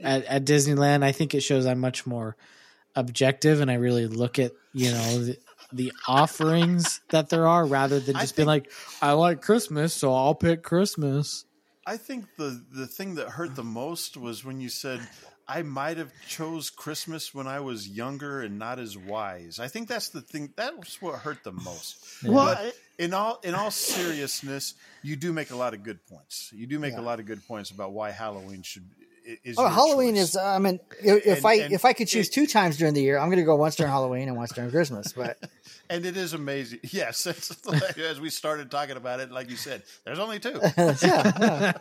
[0.02, 1.04] at, at Disneyland.
[1.04, 2.36] I think it shows I'm much more
[2.96, 5.38] objective, and I really look at you know the,
[5.72, 8.68] the offerings that there are rather than just being like,
[9.00, 11.44] I like Christmas, so I'll pick Christmas.
[11.86, 15.06] I think the the thing that hurt the most was when you said
[15.48, 19.60] I might have chose Christmas when I was younger and not as wise.
[19.60, 20.52] I think that's the thing.
[20.56, 22.04] That's what hurt the most.
[22.24, 26.50] Well, But in all in all seriousness, you do make a lot of good points.
[26.54, 27.00] You do make Yeah.
[27.00, 28.88] a lot of good points about why Halloween should
[29.44, 30.30] is Oh, Halloween choice.
[30.30, 30.36] is.
[30.36, 32.94] uh, I mean, if, And- I and if I could choose it- two times during
[32.94, 35.12] the year, I'm going to go once during Halloween and once during Christmas.
[35.12, 35.38] But
[35.90, 36.80] and it is amazing.
[36.90, 37.26] Yes,
[37.98, 40.60] as we started talking about it, like you said, there's only two.
[41.02, 41.72] yeah,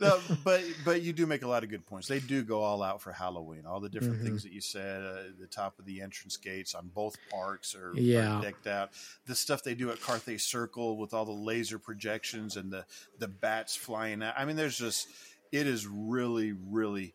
[0.00, 2.08] no, but but you do make a lot of good points.
[2.08, 3.64] They do go all out for Halloween.
[3.66, 4.24] All the different Mhm.
[4.24, 7.90] things that you said, uh, the top of the entrance gates on both parks are,
[7.90, 8.40] are Yeah.
[8.42, 8.90] decked out.
[9.26, 12.84] The stuff they do at Carthay Circle with all the laser projections and the
[13.18, 14.34] the bats flying out.
[14.36, 15.08] I mean, there's just
[15.52, 17.14] it is really really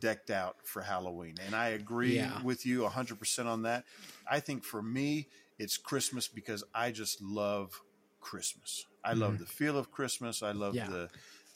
[0.00, 1.34] decked out for Halloween.
[1.44, 2.40] And I agree Yeah.
[2.44, 3.84] with you 100% on that.
[4.30, 5.28] I think for me,
[5.58, 7.82] it's Christmas because I just love
[8.20, 8.86] Christmas.
[9.04, 10.42] I love the feel of Christmas.
[10.42, 10.86] I love Yeah.
[10.86, 11.10] the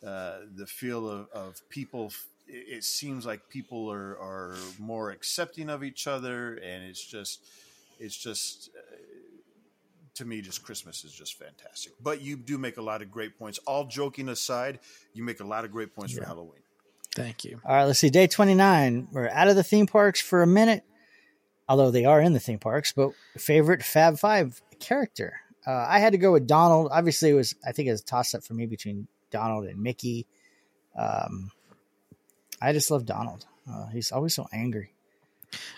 [0.07, 2.13] uh, the feel of, of people.
[2.49, 7.41] It seems like people are, are more accepting of each other, and it's just,
[7.99, 8.71] it's just,
[10.17, 11.93] to me, just Christmas is just fantastic.
[12.03, 13.59] But you do make a lot of great points.
[13.67, 14.81] All joking aside,
[15.15, 16.61] you make a lot of great points for Halloween.
[17.15, 17.61] Thank you.
[17.65, 18.11] All right, let's see.
[18.11, 19.09] Day 29.
[19.13, 20.85] We're out of the theme parks for a minute,
[21.69, 22.93] although they are in the theme parks.
[22.93, 25.41] But favorite Fab Five character?
[25.67, 26.89] Uh, I had to go with Donald.
[26.93, 29.83] Obviously, it was, I think it was a toss up for me between Donald and
[29.83, 30.27] Mickey.
[30.97, 31.51] Um,
[32.61, 33.47] I just love Donald.
[33.71, 34.93] Uh, he's always so angry.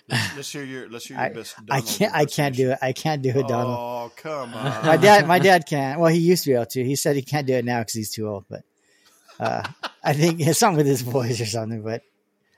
[0.09, 1.57] Let's, let's hear your let's hear your I, best.
[1.71, 2.15] I can't.
[2.15, 2.79] I can't do it.
[2.83, 3.79] I can't do it, Donald.
[3.79, 4.65] Oh come on!
[4.87, 5.27] My dad.
[5.27, 6.01] My dad can't.
[6.01, 6.85] Well, he used to be able to.
[6.85, 8.45] He said he can't do it now because he's too old.
[8.49, 8.63] But
[9.39, 9.63] uh,
[10.03, 11.83] I think it's something with his voice or something.
[11.83, 12.03] But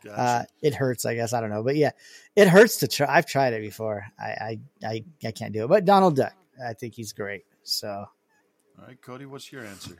[0.04, 0.20] Gotcha.
[0.20, 1.04] uh, it hurts.
[1.04, 1.62] I guess I don't know.
[1.62, 1.90] But yeah,
[2.36, 3.06] it hurts to try.
[3.08, 4.06] I've tried it before.
[4.18, 5.68] I I I, I can't do it.
[5.68, 6.34] But Donald Duck.
[6.64, 7.44] I think he's great.
[7.62, 9.96] So All right, Cody, what's your answer?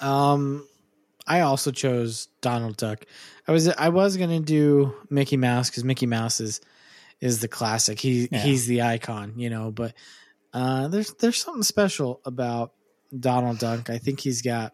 [0.00, 0.66] Um,
[1.28, 3.04] I also chose Donald Duck.
[3.46, 6.60] I was I was gonna do Mickey Mouse because Mickey Mouse is
[7.20, 8.00] is the classic.
[8.00, 8.38] He Yeah.
[8.38, 9.70] he's the icon, you know.
[9.70, 9.94] But
[10.52, 12.72] uh, there's there's something special about
[13.18, 13.90] Donald Duck.
[13.90, 14.72] I think he's got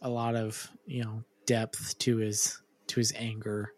[0.00, 3.72] a lot of you know depth to his to his anger,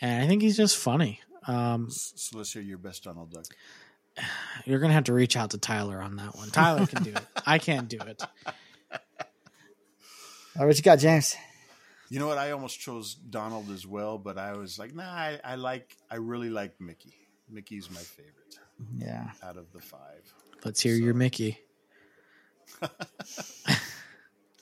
[0.00, 1.20] and I think he's just funny.
[1.46, 3.44] Um, So let's hear your best Donald Duck.
[4.66, 6.50] you're gonna have to reach out to Tyler on that one.
[6.50, 7.24] Tyler can do it.
[7.46, 8.22] I can't do it.
[10.58, 11.36] All right, what you got, James?
[12.10, 12.38] You know what?
[12.38, 16.16] I almost chose Donald as well, but I was like, nah, I, I like, I
[16.16, 17.14] really like Mickey.
[17.50, 18.58] Mickey's my favorite
[18.96, 19.30] Yeah.
[19.42, 20.22] out of the five.
[20.64, 21.58] Let's hear your Mickey.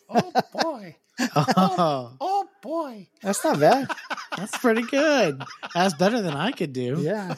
[0.09, 0.97] Oh boy!
[1.35, 1.45] Oh.
[1.57, 3.09] oh, Oh boy!
[3.23, 3.91] That's not bad.
[4.37, 5.43] that's pretty good.
[5.75, 7.01] That's better than I could do.
[7.01, 7.35] Yeah.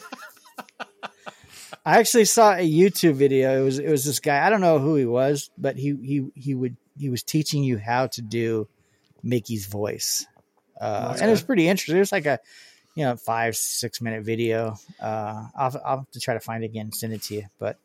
[1.86, 3.59] I actually saw a YouTube video.
[3.60, 4.44] It was it was this guy.
[4.44, 7.79] I don't know who he was, but he he he would he was teaching you
[7.79, 8.69] how to do
[9.23, 10.27] Mickey's voice,
[10.81, 11.97] uh, and it was pretty interesting.
[11.97, 12.39] It was like a
[12.95, 14.77] you know five six minute video.
[15.01, 17.47] Uh, I'll I'll have to try to find it again, and send it to you.
[17.59, 17.79] But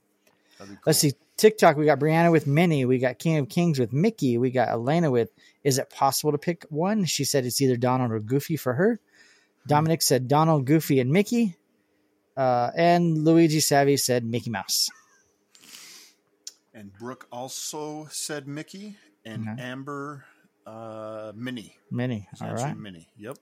[0.57, 0.67] cool.
[0.85, 1.13] let's see.
[1.35, 2.85] TikTok, we got Brianna with Minnie.
[2.85, 4.37] We got King of Kings with Mickey.
[4.37, 5.31] We got Elena with
[5.63, 7.05] Is it possible to pick one?
[7.05, 8.99] She said it's either Donald or Goofy for her.
[9.65, 11.55] Dominic said Donald, Goofy, and Mickey.
[12.35, 14.89] Uh, and Luigi Savvy said Mickey Mouse.
[16.73, 19.61] And Brooke also said Mickey, and Okay.
[19.61, 20.25] Amber,
[20.65, 21.77] uh, Minnie.
[21.91, 22.27] Minnie.
[22.41, 22.75] All right.
[22.77, 23.09] Minnie.
[23.17, 23.37] Yep.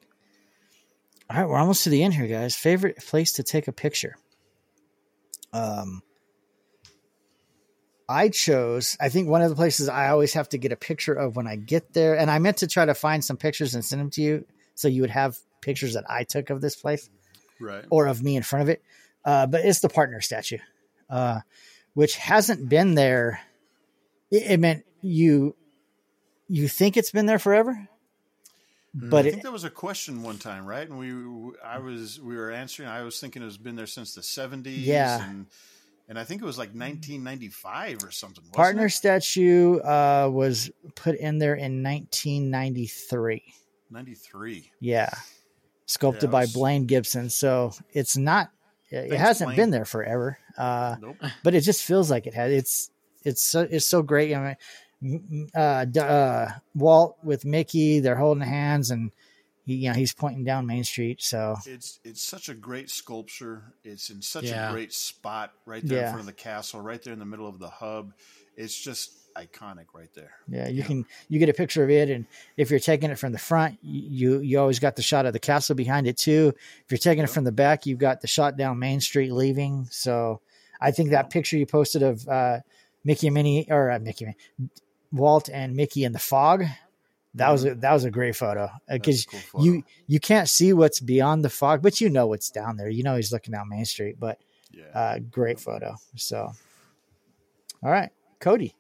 [1.30, 2.56] All right, we're almost to the end here, guys.
[2.58, 4.18] Favorite place to take a picture?
[5.54, 6.02] Um,
[8.10, 8.98] I chose.
[9.00, 11.48] I think one of the places I always have to get a picture of when
[11.48, 14.10] I get there, and I meant to try to find some pictures and send them
[14.12, 14.46] to you,
[14.76, 17.10] so you would have pictures that I took of this place
[17.62, 17.86] Right.
[17.90, 18.84] or of me in front of it.
[19.24, 20.58] Uh, but it's the partner statue,
[21.10, 21.40] uh,
[21.94, 23.42] which hasn't been there.
[24.30, 25.56] It, it meant you
[26.48, 27.88] you think it's been there forever,
[28.94, 30.88] but I it, think that was a question one time, right?
[30.88, 32.90] And we, I was, we were answering.
[32.90, 34.80] I was thinking it's been there since the seventies.
[34.80, 35.24] Yeah.
[35.30, 35.46] And,
[36.10, 38.44] and I think it was like 1995 or something.
[38.44, 38.92] wasn't partner it?
[38.92, 43.44] statue uh, was put in there in 1993.
[43.90, 44.72] 93.
[44.82, 45.10] Yeah,
[45.86, 47.30] sculpted Yeah, by Blaine Gibson.
[47.30, 48.52] So it's not.
[48.92, 49.58] It Thanks, hasn't Blaine.
[49.58, 51.16] been there forever, uh, Nope.
[51.44, 52.52] but it just feels like it has.
[52.52, 52.92] It's
[53.24, 54.36] it's so it's so great.
[54.36, 54.58] I
[55.02, 59.12] mean, uh, uh, Walt with Mickey, they're holding hands, and
[59.66, 61.22] he, you know he's pointing down Main Street.
[61.22, 63.74] So It's it's such a great sculpture.
[63.84, 64.70] It's in such Yeah.
[64.70, 66.06] a great spot right there Yeah.
[66.08, 68.14] in front of the castle, right there in the middle of the hub.
[68.58, 70.32] It's just iconic right there.
[70.48, 72.26] Yeah, you can you get a picture of it, and
[72.58, 75.40] if you're taking it from the front, you you always got the shot of the
[75.40, 76.54] castle behind it too.
[76.86, 79.88] If you're taking it from the back, you've got the shot down Main Street leaving.
[79.92, 80.42] So
[80.80, 82.60] I think that picture you posted of uh,
[83.04, 84.36] Mickey and Minnie or uh, Mickey,
[85.12, 86.64] Walt and Mickey in the fog,
[87.36, 91.00] that was a, that was a great photo because cool you you can't see what's
[91.00, 92.90] beyond the fog, but you know what's down there.
[92.90, 94.40] You know he's looking down Main Street, but
[94.74, 94.86] Yeah.
[94.94, 95.96] uh, great photo.
[96.16, 96.52] So,
[97.84, 98.10] all right,
[98.40, 98.76] Cody.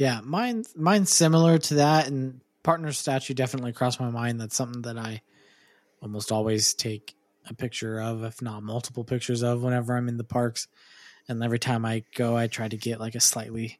[0.00, 4.40] Yeah, mine mine's similar to that, and partner statue definitely crossed my mind.
[4.40, 5.20] That's something that I
[6.00, 7.14] almost always take
[7.50, 10.68] a picture of, if not multiple pictures of, whenever I'm in the parks.
[11.28, 13.78] And every time I go, I try to get like a slightly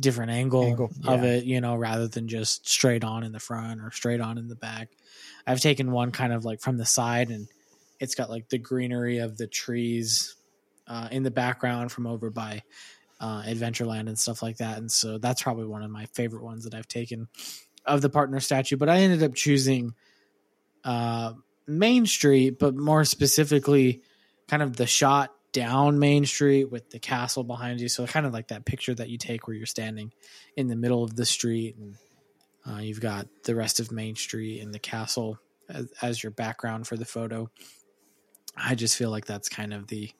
[0.00, 1.30] different angle, Angle, of yeah.
[1.30, 4.48] it, you know, rather than just straight on in the front or straight on in
[4.48, 4.88] the back.
[5.46, 7.46] I've taken one kind of like from the side and
[8.00, 10.34] it's got like the greenery of the trees
[10.88, 12.64] uh, in the background from over by
[13.22, 14.78] uh, Adventureland and stuff like that.
[14.78, 17.28] And so that's probably one of my favorite ones that I've taken
[17.86, 18.76] of the partner statue.
[18.76, 19.94] But I ended up choosing
[20.84, 21.34] uh,
[21.66, 24.02] Main Street, but more specifically,
[24.48, 27.88] kind of the shot down Main Street with the castle behind you.
[27.88, 30.12] So kind of like that picture that you take where you're standing
[30.56, 31.96] in the middle of the street and
[32.66, 35.38] uh, you've got the rest of Main Street and the castle
[35.68, 37.48] as, as your background for the photo.
[38.56, 40.10] I just feel like that's kind of the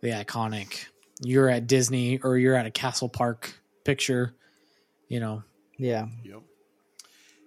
[0.00, 0.86] the iconic.
[1.20, 3.52] You're at Disney or you're at a castle park
[3.84, 4.34] picture,
[5.08, 5.42] you know.
[5.76, 6.06] Yeah.
[6.24, 6.42] Yep.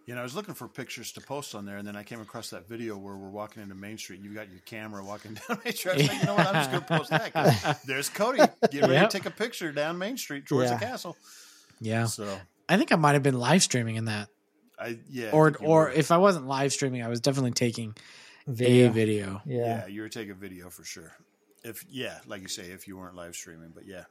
[0.07, 2.19] You know, I was looking for pictures to post on there, and then I came
[2.19, 4.19] across that video where we're walking into Main Street.
[4.21, 5.91] You got your camera walking down Main Street.
[5.93, 6.47] I was like, you know what?
[6.47, 7.79] I'm just going to post that.
[7.85, 9.09] there's Cody getting ready Yep.
[9.09, 10.77] to take a picture down Main Street towards Yeah.
[10.77, 11.15] the castle.
[11.79, 12.05] Yeah.
[12.05, 12.37] So,
[12.67, 14.27] I think I might have been live streaming in that.
[14.79, 15.91] I yeah, or think you or were.
[15.91, 17.95] if I wasn't live streaming, I was definitely taking
[18.47, 18.87] Video.
[18.87, 19.41] a video.
[19.45, 19.57] Yeah.
[19.59, 21.13] yeah, you were taking video for sure.
[21.63, 24.05] If yeah, like you say, if you weren't live streaming, but yeah,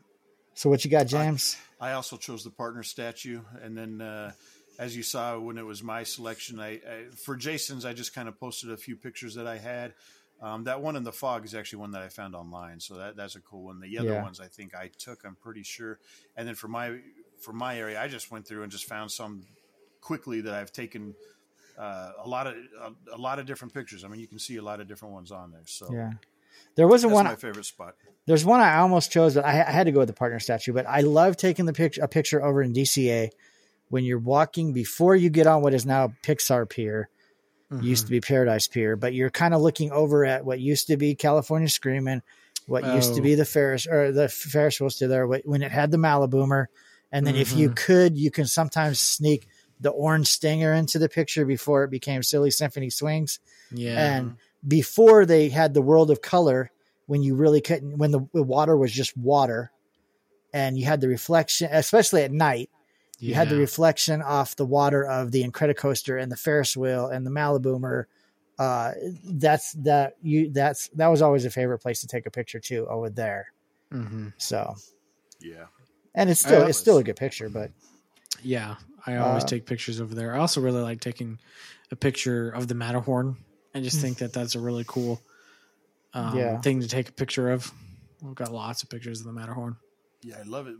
[0.55, 1.56] So what you got, James?
[1.81, 4.32] I also chose the partner statue, and then uh,
[4.78, 8.28] as you saw when it was my selection, I, I for Jason's, I just kind
[8.28, 9.94] of posted a few pictures that I had.
[10.43, 13.16] Um, that one in the fog is actually one that I found online, so that
[13.16, 13.81] that's a cool one.
[13.81, 14.22] The other Yeah.
[14.22, 15.98] ones I think I took, I'm pretty sure.
[16.36, 16.98] And then for my
[17.40, 19.44] for my area, I just went through and just found some
[20.01, 21.14] quickly that I've taken
[21.78, 24.05] uh, a lot of a, a lot of different pictures.
[24.05, 25.62] I mean, you can see a lot of different ones on there.
[25.66, 26.12] So Yeah.
[26.77, 27.24] There wasn't that's one.
[27.27, 27.94] my favorite spot.
[28.27, 30.72] There's one I almost chose, but I, I had to go with the partner statue.
[30.72, 33.31] But I love taking the picture, a picture over in DCA
[33.89, 37.09] when you're walking before you get on what is now Pixar Pier.
[37.81, 38.14] Used to mm-hmm.
[38.14, 41.68] be Paradise Pier, but you're kind of looking over at what used to be California
[41.68, 42.20] Screaming,
[42.66, 43.22] what used to Oh.
[43.22, 46.66] be the Ferris or the Ferris wheel still there when it had the Maliboomer,
[47.12, 47.74] and then if you mm-hmm.
[47.74, 49.47] could, you can sometimes sneak
[49.78, 53.39] the orange stinger into the picture before it became Silly Symphony Swings
[53.70, 54.16] Yeah.
[54.16, 54.36] and
[54.66, 56.70] before they had the world of color
[57.07, 59.70] when you really couldn't when the, the water was just water
[60.53, 62.70] and you had the reflection especially at night
[63.19, 67.27] you had the reflection off the water of the Incredicoaster and the Ferris wheel and
[67.27, 68.05] the Maliboomer
[68.59, 68.93] uh
[69.24, 72.87] that's that you that's that was always a favorite place to take a picture too
[72.89, 73.53] over there
[73.93, 74.32] Mhm.
[74.39, 74.77] so
[75.41, 75.66] Yeah,
[76.15, 77.70] and it's still it's still a good picture but
[78.43, 78.77] Yeah.
[79.07, 80.35] I always Uh, take pictures over there.
[80.35, 81.39] I also really like taking
[81.91, 83.37] a picture of the Matterhorn.
[83.74, 85.20] I just think that that's a really cool
[86.14, 86.60] um, Yeah.
[86.60, 87.70] thing to take a picture of.
[88.20, 89.76] We've got lots of pictures of the Matterhorn.
[90.22, 90.76] Yeah, I love it.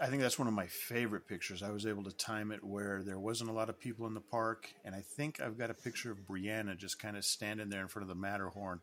[0.00, 1.62] I, think that's one of my favorite pictures.
[1.62, 4.20] I was able to time it where there wasn't a lot of people in the
[4.20, 7.82] park, and I think I've got a picture of Brianna just kind of standing there
[7.82, 8.80] in front of the Matterhorn,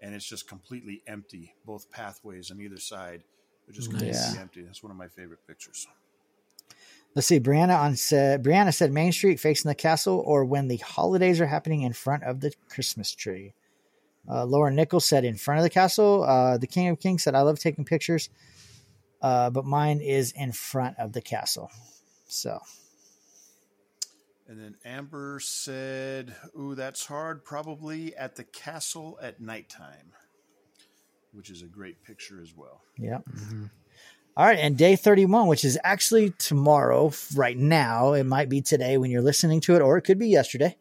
[0.00, 1.54] and it's just completely empty.
[1.66, 3.24] Both pathways on either side
[3.68, 4.36] are just completely Nice.
[4.36, 4.62] empty.
[4.62, 5.88] That's one of my favorite pictures.
[7.14, 7.40] Let's see.
[7.40, 11.46] Brianna on said Brianna said Main Street facing the castle, or when the holidays are
[11.46, 13.54] happening in front of the Christmas tree.
[14.30, 16.22] Uh, Laura Nichols said in front of the castle.
[16.22, 18.28] Uh, the King of Kings said I love taking pictures,
[19.22, 21.70] uh, but mine is in front of the castle.
[22.28, 22.60] So
[24.46, 27.44] And then Amber said, "Ooh, that's hard.
[27.44, 30.12] Probably at the castle at nighttime."
[31.32, 32.82] Which is a great picture as well.
[32.96, 33.18] yeah.
[34.38, 37.10] All right, and day thirty-one, which is actually tomorrow.
[37.34, 40.28] Right now, it might be today when you're listening to it, or it could be
[40.28, 40.76] yesterday.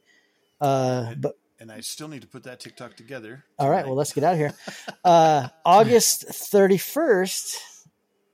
[0.61, 3.43] Uh, but And I still need to put that TikTok together.
[3.57, 4.53] All right, well, let's get out of here.
[5.03, 7.55] Uh, August 31st,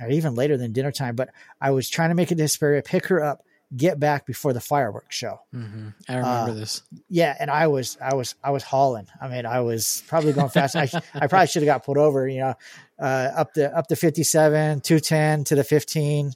[0.00, 1.30] or even later than dinner time, but
[1.60, 3.42] I was trying to make it to Hesperia, pick her up,
[3.76, 5.40] get back before the fireworks show.
[5.54, 5.88] Mm-hmm.
[6.08, 6.82] I remember Uh, this.
[7.08, 9.06] Yeah, and I was I was I was hauling.
[9.20, 10.76] I mean, I was probably going fast.
[10.76, 12.26] I, I probably should have got pulled over.
[12.28, 12.54] You know,
[12.98, 16.32] uh, up the up the fifty seven, two ten to the fifteen,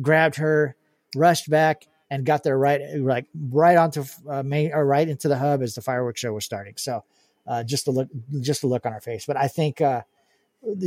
[0.00, 0.76] grabbed her,
[1.16, 5.38] rushed back, and got there right like right onto uh, main or right into the
[5.38, 6.74] hub as the fireworks show was starting.
[6.76, 7.04] So,
[7.46, 8.08] uh, just the look
[8.40, 9.26] just the look on her face.
[9.26, 9.80] But I think.
[9.80, 10.02] Uh,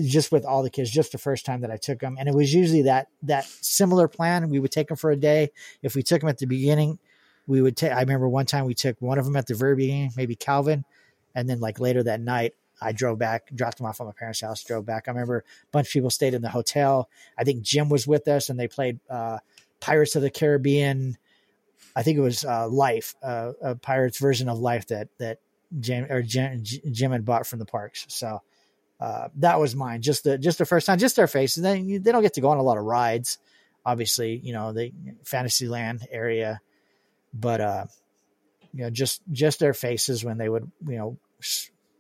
[0.03, 2.35] just with all the kids, just the first time that I took them, and it
[2.35, 4.49] was usually that that similar plan.
[4.49, 5.51] We would take them for a day.
[5.81, 6.99] If we took them at the beginning,
[7.47, 7.91] we would take.
[7.91, 10.83] I remember one time we took one of them at the very beginning, maybe Calvin,
[11.33, 14.41] and then like later that night, I drove back, dropped them off at my parents'
[14.41, 15.08] house, drove back.
[15.08, 17.10] I remember a bunch of people stayed in the hotel.
[17.38, 19.40] I think Jim was with us, and they played uh,
[19.80, 21.18] Pirates of the Caribbean.
[21.95, 25.40] I think it was uh, Life, uh, a Pirates version of Life that that
[25.80, 28.06] Jim or Jim, Jim had bought from the parks.
[28.10, 28.41] So
[28.99, 30.02] uh, that was mine.
[30.02, 31.62] Just the just the first time, just their faces.
[31.62, 33.38] Then you, they don't get to go on a lot of rides.
[33.86, 34.91] Obviously, you know the
[35.24, 36.62] Fantasyland area,
[37.34, 37.86] but uh,
[38.74, 41.18] you know just just their faces when they would you know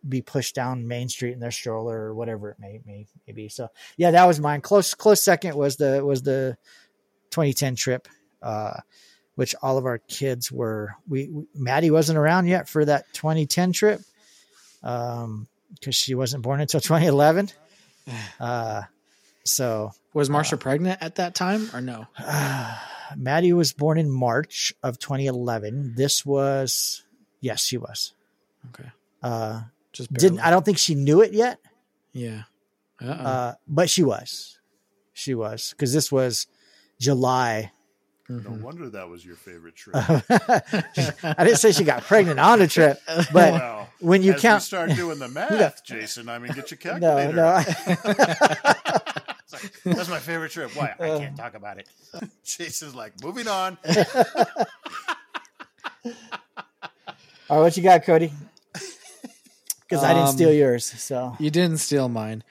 [0.07, 3.49] be pushed down Main Street in their stroller or whatever it may may, may be.
[3.49, 3.67] So
[3.97, 4.61] yeah, that was mine.
[4.61, 6.57] Close close second was the was the
[7.31, 8.07] 2010 trip.
[8.41, 8.79] Uh,
[9.35, 10.93] which all of our kids were.
[11.07, 14.01] We, we Maddie wasn't around yet for that 2010 trip.
[14.83, 17.49] Um, because she wasn't born until 2011.
[18.39, 18.81] Uh,
[19.43, 22.07] so Was Marsha pregnant at that time or no?
[22.17, 22.77] uh,
[23.15, 25.93] Maddie was born in March of 2011.
[25.95, 27.03] This was,
[27.41, 28.13] yes, she was.
[28.69, 28.89] Okay.
[29.21, 29.61] Uh,
[29.93, 30.39] Just didn't.
[30.39, 31.59] I don't think she knew it yet,
[32.13, 32.43] Yeah.
[33.01, 33.11] Uh-oh.
[33.11, 34.57] uh, but she was.
[35.13, 36.47] She was because this was
[36.99, 37.71] July.
[38.29, 38.61] No Mhm.
[38.61, 39.95] wonder that was your favorite trip.
[39.97, 43.01] I didn't say she got pregnant on the trip,
[43.33, 46.71] but well, when you as count, we start doing the math, Jason, I mean, get
[46.71, 47.33] your calculator.
[47.33, 47.67] no, no, like,
[49.83, 50.73] That's my favorite trip.
[50.77, 50.93] Why?
[50.97, 51.89] I can't talk about it.
[52.45, 53.77] Jason's like, moving on.
[56.05, 56.11] all
[57.57, 58.31] right, what you got, Cody?
[59.91, 62.43] Because I didn't Um, steal yours, so You didn't steal mine.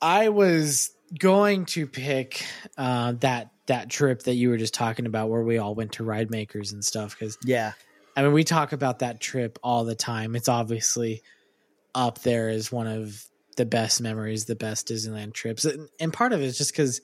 [0.00, 2.44] I was going to pick
[2.78, 6.04] uh, that that trip that you were just talking about, where we all went to
[6.04, 7.18] ride makers and stuff.
[7.18, 7.72] Because yeah,
[8.16, 10.36] I mean, we talk about that trip all the time.
[10.36, 11.22] It's obviously
[11.94, 13.24] up there as one of
[13.56, 17.00] the best memories, the best Disneyland trips, and, and part of it is just because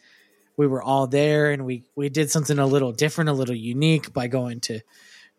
[0.57, 4.13] we were all there and we we did something a little different, a little unique
[4.13, 4.81] by going to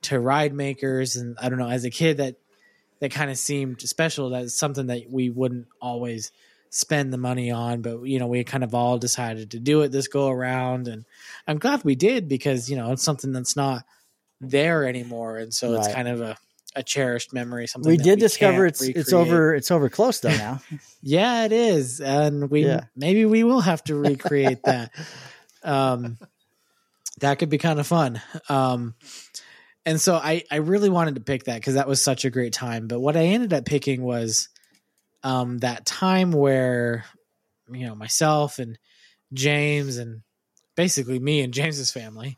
[0.03, 1.15] to ride makers.
[1.15, 2.35] And I don't know, as a kid, that
[2.99, 4.30] that kind of seemed special.
[4.30, 6.31] That's something that we wouldn't always
[6.69, 9.91] spend the money on, but you know, we kind of all decided to do it
[9.91, 11.05] this go around, and
[11.47, 13.84] I'm glad we did because you know it's something that's not
[14.41, 16.38] there anymore, and so it's kind of a
[16.76, 17.67] a cherished memory.
[17.67, 20.61] Something we that did discover can't it's it's over it's over close though now.
[21.01, 22.81] Yeah, it is, and we Yeah.
[22.95, 24.91] maybe we will have to recreate that.
[25.61, 26.17] Um,
[27.19, 28.21] that could be kind of fun.
[28.47, 28.95] Um,
[29.89, 32.53] and so I I really wanted to pick that because that was such a great
[32.53, 32.87] time.
[32.87, 34.49] But what I ended up picking was
[35.23, 37.05] um, that time where
[37.71, 38.77] you know myself and
[39.33, 40.21] James and
[40.75, 42.37] basically me and James's family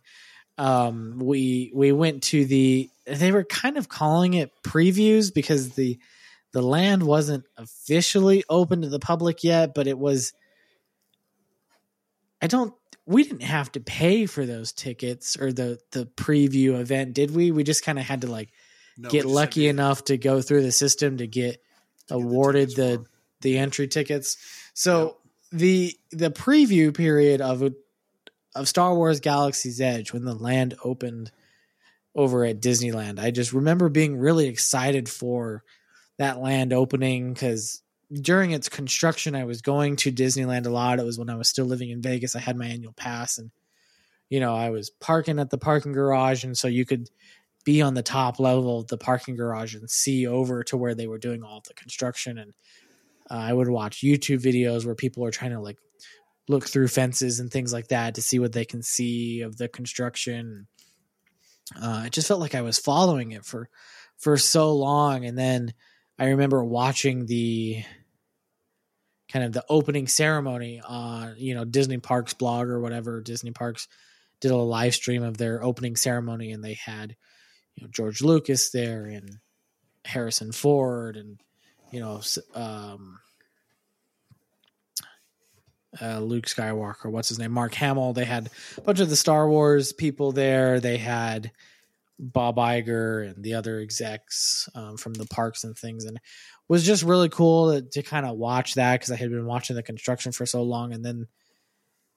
[0.58, 5.98] um we we went to the they were kind of calling it previews because the
[6.52, 10.34] the land wasn't officially open to the public yet but it was
[12.42, 12.74] i don't
[13.12, 17.52] we didn't have to pay for those tickets or the the preview event did we?
[17.52, 18.50] We just kind of had to like
[18.98, 21.60] No, get lucky enough to go through the system to get to get
[22.08, 23.06] the awarded the
[23.42, 24.38] the entry tickets.
[24.74, 25.18] So
[25.52, 27.74] the the preview period of
[28.56, 31.32] of Star Wars Galaxy's Edge when the land opened
[32.16, 35.64] over at Disneyland, I just remember being really excited for
[36.18, 37.82] that land opening because
[38.14, 41.00] during its construction, I was going to Disneyland a lot.
[41.00, 42.36] It was when I was still living in Vegas.
[42.36, 43.52] I had my annual pass, and
[44.30, 47.10] you know I was parking at the parking garage, and so you could
[47.64, 51.08] be on the top level of the parking garage and see over to where they
[51.08, 52.54] were doing all the construction and
[53.32, 55.78] uh, I would watch YouTube videos where people are trying to like
[56.50, 59.70] look through fences and things like that to see what they can see of the
[59.70, 60.68] construction.
[61.82, 63.70] Uh, it just felt like I was following it for
[64.18, 65.74] for so long, and then
[66.20, 67.84] I remember watching the
[69.32, 73.88] kind of the opening ceremony on you know Disney Parks blog or whatever Disney Parks
[74.40, 77.16] did a live stream of their opening ceremony, and they had
[77.76, 79.38] you know George Lucas there and
[80.06, 81.40] Harrison Ford and
[81.92, 82.22] you know
[82.56, 83.20] um,
[86.02, 88.14] uh, Luke Skywalker, what's his name, Mark Hamill.
[88.14, 90.80] They had a bunch of the Star Wars people there.
[90.80, 91.52] They had
[92.18, 96.20] Bob Iger and the other execs um, from the parks and things, and
[96.68, 99.76] was just really cool to, to kind of watch that because I had been watching
[99.76, 101.28] the construction for so long, and then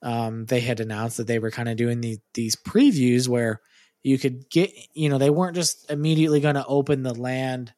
[0.01, 3.61] um, they had announced that they were kind of doing the, these previews where
[4.03, 7.73] you could get, you know, they weren't just immediately going to open the land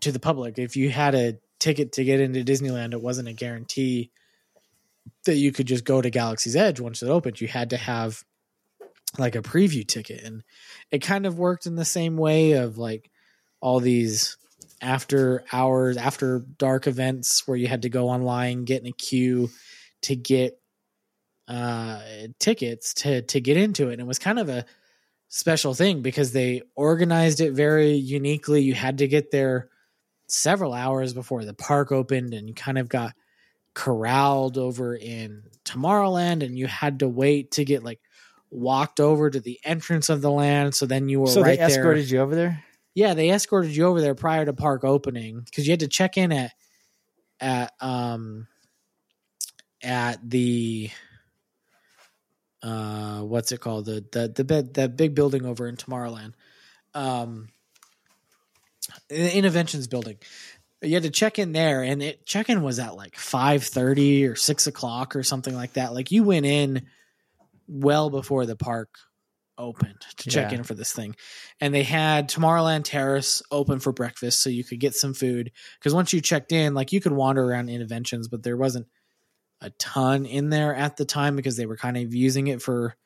[0.00, 0.58] to the public.
[0.58, 4.10] If you had a ticket to get into Disneyland, it wasn't a guarantee
[5.24, 7.40] that you could just go to Galaxy's Edge once it opened.
[7.40, 8.24] You had to have
[9.18, 10.42] like a preview ticket, and
[10.90, 13.10] it kind of worked in the same way of like
[13.60, 14.36] all these
[14.82, 19.48] after hours, after dark events where you had to go online, get in a queue
[20.02, 20.58] to get
[21.48, 22.00] uh,
[22.38, 23.94] tickets to to get into it.
[23.94, 24.64] And it was kind of a
[25.28, 28.62] special thing because they organized it very uniquely.
[28.62, 29.68] You had to get there
[30.28, 33.14] several hours before the park opened, and you kind of got
[33.74, 38.00] corralled over in Tomorrowland, and you had to wait to get like
[38.50, 40.74] walked over to the entrance of the land.
[40.74, 42.14] So then you were so right they escorted there.
[42.14, 42.64] you over there.
[42.94, 46.16] Yeah, they escorted you over there prior to park opening because you had to check
[46.16, 46.52] in at
[47.40, 48.46] at um
[49.82, 50.90] at the
[52.62, 56.34] uh what's it called the the the bed that big building over in Tomorrowland,
[56.94, 57.48] um,
[59.08, 60.18] the Innoventions building.
[60.82, 64.26] You had to check in there, and it check in was at like five thirty
[64.26, 65.94] or six o'clock or something like that.
[65.94, 66.86] Like you went in
[67.68, 68.90] well before the park
[69.58, 70.58] opened to check Yeah.
[70.58, 71.14] in for this thing,
[71.60, 75.52] and they had Tomorrowland Terrace open for breakfast, so you could get some food.
[75.78, 78.86] Because once you checked in, like you could wander around Innoventions, but there wasn't
[79.60, 82.96] a ton in there at the time because they were kind of using it for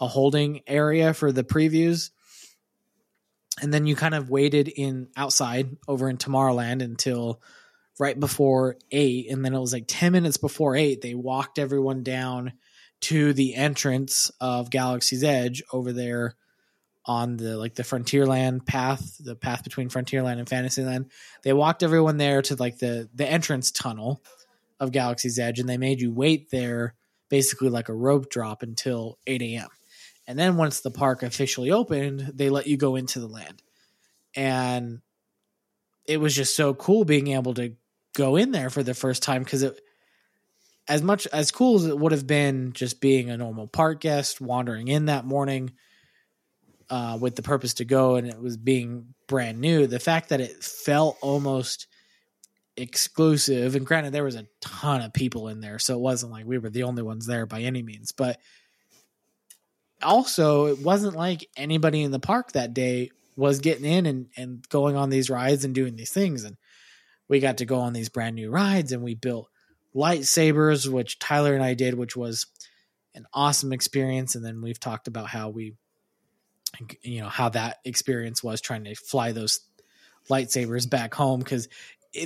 [0.00, 2.10] a holding area for the previews.
[3.62, 7.40] And then you kind of waited in outside over in Tomorrowland until
[7.98, 9.30] right before eight.
[9.30, 12.52] And then it was like 10 minutes before eight, they walked everyone down
[13.04, 16.36] to the entrance of Galaxy's Edge over there
[17.04, 21.10] on the like the Frontierland path, the path between Frontierland and Fantasyland.
[21.42, 24.22] They walked everyone there to like the the entrance tunnel
[24.80, 26.94] of Galaxy's Edge, and they made you wait there
[27.28, 29.68] basically like a rope drop until 8 a.m.
[30.26, 33.62] And then once the park officially opened, they let you go into the land.
[34.34, 35.00] And
[36.06, 37.74] it was just so cool being able to
[38.14, 39.78] go in there for the first time because it,
[40.86, 44.40] as much as cool as it would have been just being a normal park guest,
[44.40, 45.72] wandering in that morning
[46.90, 50.40] uh, with the purpose to go, and it was being brand new, the fact that
[50.40, 51.86] it felt almost
[52.76, 56.44] exclusive and granted there was a ton of people in there so it wasn't like
[56.44, 58.40] we were the only ones there by any means but
[60.02, 64.68] also it wasn't like anybody in the park that day was getting in and, and
[64.70, 66.56] going on these rides and doing these things and
[67.28, 69.48] we got to go on these brand new rides and we built
[69.94, 72.46] lightsabers which tyler and i did which was
[73.14, 74.34] an awesome experience.
[74.34, 75.74] And then we've talked about how we
[77.02, 79.60] you know how that experience was trying to fly those
[80.28, 81.38] lightsabers back home.
[81.38, 81.68] Because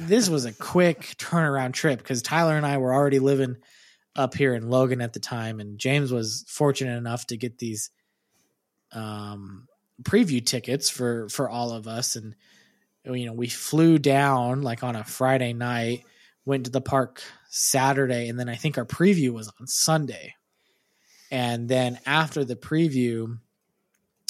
[0.01, 3.57] this was a quick turnaround trip because Tyler and I were already living
[4.16, 7.90] up here in Logan at the time, and James was fortunate enough to get these
[8.93, 9.69] um,
[10.03, 12.35] preview tickets for for all of us, and
[13.05, 16.05] you know we flew down like on a Friday night,
[16.49, 20.35] went to the park Saturday, and then I think our preview was on Sunday,
[21.31, 23.39] and then after the preview,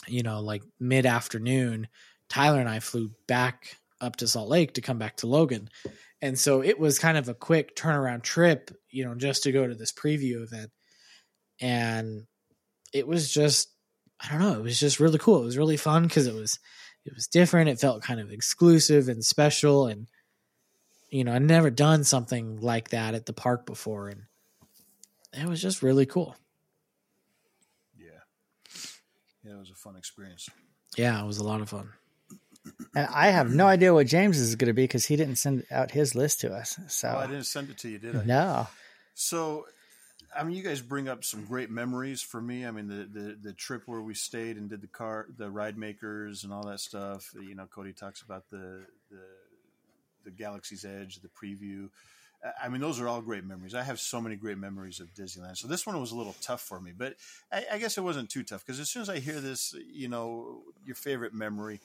[0.09, 1.87] you know, like mid afternoon,
[2.29, 5.71] Tyler and I flew back up to Salt Lake to come back to Logan.
[6.21, 9.67] And so it was kind of a quick turnaround trip, you know, just to go
[9.67, 10.73] to this preview event.
[11.61, 12.27] And
[12.93, 13.71] it was just
[14.21, 15.43] I don't know, it was just really cool.
[15.43, 16.59] It was really fun because it was
[17.05, 17.71] it was different.
[17.71, 20.09] It felt kind of exclusive and special and
[21.11, 24.23] you know, I'd never done something like that at the park before and
[25.33, 26.37] it was just really cool.
[27.97, 28.09] Yeah.
[29.45, 30.49] Yeah, it was a fun experience.
[30.97, 31.91] Yeah, it was a lot of fun.
[32.95, 35.65] And I have no idea what James is going to be because he didn't send
[35.71, 36.79] out his list to us.
[36.89, 38.25] So Oh, I didn't send it to you, did I?
[38.25, 38.67] no,
[39.15, 39.67] So,
[40.37, 42.67] I mean, you guys bring up some great memories for me.
[42.67, 45.79] I mean, the, the, the trip where we stayed and did the car, the ride
[45.79, 47.33] makers and all that stuff.
[47.35, 49.21] You know, Cody talks about the, the,
[50.25, 51.89] the Galaxy's Edge, the preview.
[52.63, 53.75] I mean, those are all great memories.
[53.75, 55.57] I have so many great memories of Disneyland.
[55.57, 57.17] So this one was a little tough for me, but
[57.51, 60.09] I, I guess it wasn't too tough because as soon as I hear this, you
[60.09, 61.81] know, your favorite memory,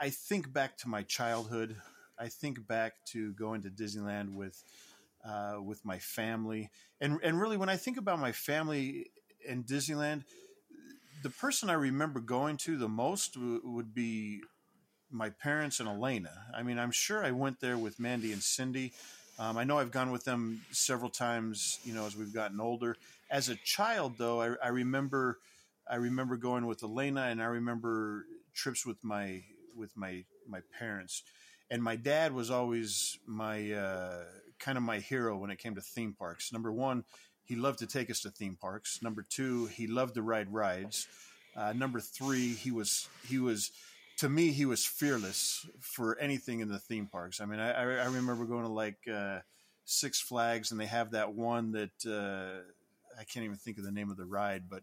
[0.00, 1.76] I think back to my childhood.
[2.18, 4.62] I think back to going to Disneyland with
[5.24, 6.70] uh, with my family,
[7.00, 9.10] and and really when I think about my family
[9.46, 10.24] in Disneyland,
[11.22, 14.40] the person I remember going to the most w- would be
[15.10, 16.30] my parents and Elena.
[16.56, 18.92] I mean, I'm sure I went there with Mandy and Cindy.
[19.38, 22.96] Um, I know I've gone with them several times, you know, as we've gotten older.
[23.30, 25.38] As a child, though, I, I remember,
[25.88, 29.42] I remember going with Elena, and I remember trips with my
[29.76, 31.22] with my my parents.
[31.70, 34.24] And my dad was always my uh,
[34.58, 36.52] kind of my hero when it came to theme parks.
[36.52, 37.04] Number one,
[37.44, 39.00] he loved to take us to theme parks.
[39.02, 41.06] Number two, he loved to ride rides.
[41.56, 43.70] Uh, number three, he was he was
[44.20, 47.40] to me, he was fearless for anything in the theme parks.
[47.40, 49.40] I mean, I, I remember going to like uh,
[49.84, 52.60] Six Flags, and they have that one that uh,
[53.18, 54.82] I can't even think of the name of the ride, but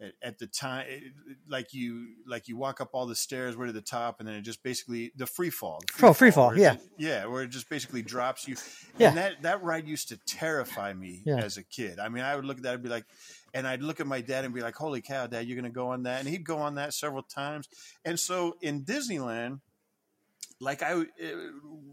[0.00, 1.02] at, at the time, it,
[1.46, 4.34] like you like you walk up all the stairs way to the top, and then
[4.36, 5.80] it just basically the free fall.
[5.98, 6.74] The Oh, free fall, yeah.
[6.74, 8.56] just- yeah, where it just basically drops you.
[8.98, 9.08] Yeah.
[9.08, 11.36] And that that ride used to terrify me Yeah.
[11.36, 11.98] as a kid.
[11.98, 13.04] I mean, I would look at that and be like,
[13.54, 15.74] and I'd look at my dad and be like, "Holy cow, Dad, you're going to
[15.74, 17.68] go on that?" And he'd go on that several times.
[18.04, 19.60] And so in Disneyland,
[20.60, 21.04] like I, uh,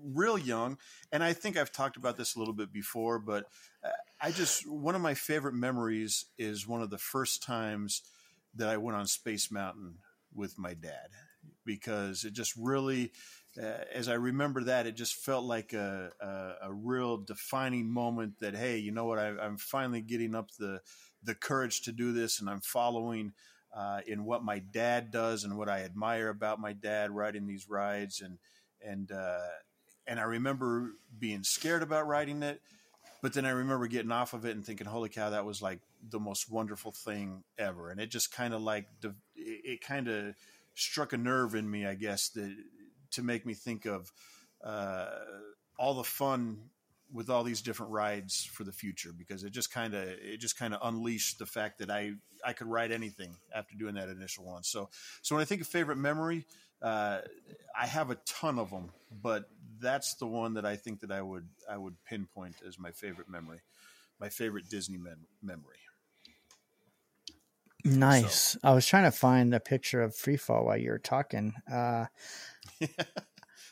[0.04, 0.78] real young,
[1.12, 3.46] and I think I've talked about this a little bit before, but
[3.84, 3.90] uh,
[4.22, 8.02] I just one of my favorite memories is one of the first times
[8.56, 9.96] that I went on Space Mountain
[10.34, 11.10] with my dad
[11.66, 13.12] because it just really,
[13.62, 18.40] uh, as I remember that, it just felt like a, a, a real defining moment
[18.40, 20.82] that hey, you know what, I, I'm finally getting up the
[21.28, 23.34] the courage to do this, and I'm following
[23.76, 27.70] uh, in what my dad does and what I admire about my dad riding these
[27.70, 28.40] rides and
[28.84, 29.50] and uh,
[30.08, 32.62] and I remember being scared about riding it,
[33.22, 35.80] but then I remember getting off of it and thinking, "Holy cow, that was like
[36.10, 38.88] the most wonderful thing ever!" And it just kind of like
[39.36, 40.36] it kind of
[40.74, 42.56] struck a nerve in me, I guess, that
[43.12, 44.12] to make me think of
[44.64, 45.10] uh,
[45.78, 46.70] all the fun
[47.12, 50.58] with all these different rides for the future because it just kind of it just
[50.58, 52.14] kind of unleashed the fact that I
[52.46, 54.64] I could ride anything after doing that initial one.
[54.64, 54.90] So
[55.22, 56.46] so when I think of favorite memory,
[56.82, 57.20] uh,
[57.80, 61.22] I have a ton of them, but that's the one that I think that I
[61.22, 63.62] would I would pinpoint as my favorite memory,
[64.20, 65.78] my favorite Disney mem- memory.
[67.86, 68.58] Nice.
[68.64, 71.54] I was trying to find a picture of free fall while you were talking.
[71.72, 72.06] Uh,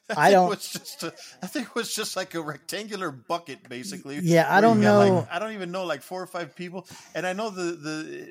[0.09, 3.09] I think don't- It was just a, I think it was just like a rectangular
[3.11, 4.19] bucket, basically.
[4.21, 5.27] Yeah, I don't you got, like- know.
[5.31, 6.87] I don't even know, like four or five people.
[7.15, 7.63] And I know the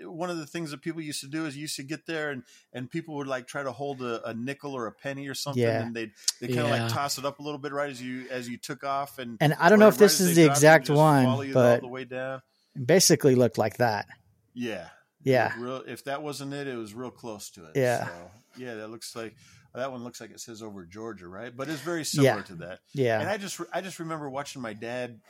[0.02, 2.06] the one of the things that people used to do is you used to get
[2.06, 2.42] there and
[2.72, 5.62] and people would like try to hold a, a nickel or a penny or something,
[5.62, 5.82] Yeah.
[5.82, 6.82] and they'd they kind of Yeah.
[6.84, 9.18] like toss it up a little bit right as you as you took off.
[9.18, 11.74] And and I don't know if this is the dropped, it would exact one, but
[11.76, 12.42] all the way down.
[12.80, 14.06] basically looked like that.
[14.55, 14.88] Yeah,
[15.24, 15.52] Yeah.
[15.59, 17.73] Real, if that wasn't it, it was real close to it.
[17.74, 18.07] Yeah.
[18.07, 18.12] So,
[18.58, 19.34] yeah, that looks like
[19.75, 21.55] that one looks like it says over Georgia, right?
[21.57, 22.43] But it's very similar Yeah.
[22.43, 22.81] to that.
[22.93, 23.20] Yeah.
[23.20, 25.20] And I just I just remember watching my dad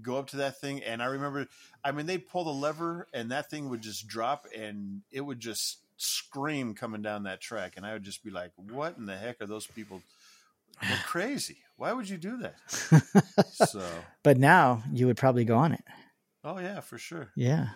[0.00, 1.46] go up to that thing, and I remember,
[1.84, 5.38] I mean, they'd pull the lever, and that thing would just drop, and it would
[5.38, 9.16] just scream coming down that track, and I would just be like, "What in the
[9.16, 10.02] heck are those people?
[10.80, 11.58] They're crazy.
[11.76, 12.54] Why would you do that?"
[13.52, 13.86] so,
[14.22, 15.84] but now you would probably go on it.
[16.42, 17.28] oh yeah, for sure.
[17.36, 17.68] Yeah.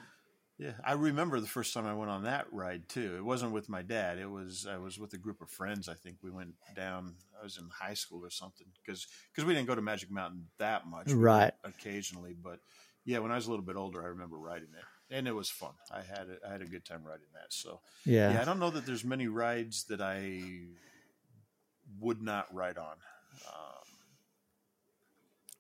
[0.59, 3.15] Yeah, I remember the first time I went on that ride too.
[3.17, 4.19] It wasn't with my dad.
[4.19, 5.87] It was I was with a group of friends.
[5.89, 7.15] I think we went down.
[7.39, 10.47] I was in high school or something because because we didn't go to Magic Mountain
[10.59, 11.53] that much, Right.
[11.63, 12.61] Occasionally, but
[13.05, 15.51] yeah, when I was a little bit older, I remember riding it, and it was
[15.51, 15.75] fun.
[15.93, 17.53] I had a, I had a good time riding that.
[17.53, 18.33] So Yeah.
[18.33, 20.69] yeah, I don't know that there's many rides that I
[22.01, 22.97] would not ride on.
[23.47, 23.85] Um,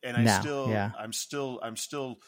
[0.02, 0.90] and I No, still, yeah.
[0.98, 2.18] I'm still, I'm still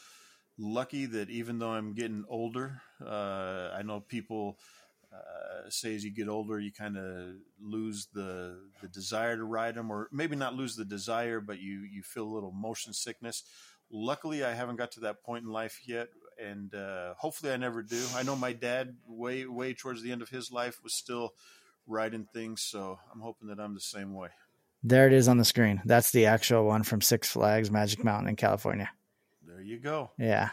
[0.58, 4.58] lucky that even though I'm getting older, uh, I know people
[5.12, 9.76] uh, say as you get older, you kind of lose the the desire to ride
[9.76, 13.44] them, or maybe not lose the desire, but you you feel a little motion sickness.
[13.90, 16.08] Luckily, I haven't got to that point in life yet,
[16.42, 18.04] and uh, hopefully, I never do.
[18.14, 21.32] I know my dad, way way towards the end of his life, was still
[21.86, 24.28] riding things, so I'm hoping that I'm the same way.
[24.82, 25.80] There it is on the screen.
[25.84, 28.90] That's the actual one from Six Flags Magic Mountain in California.
[29.58, 30.12] There you go.
[30.16, 30.50] Yeah.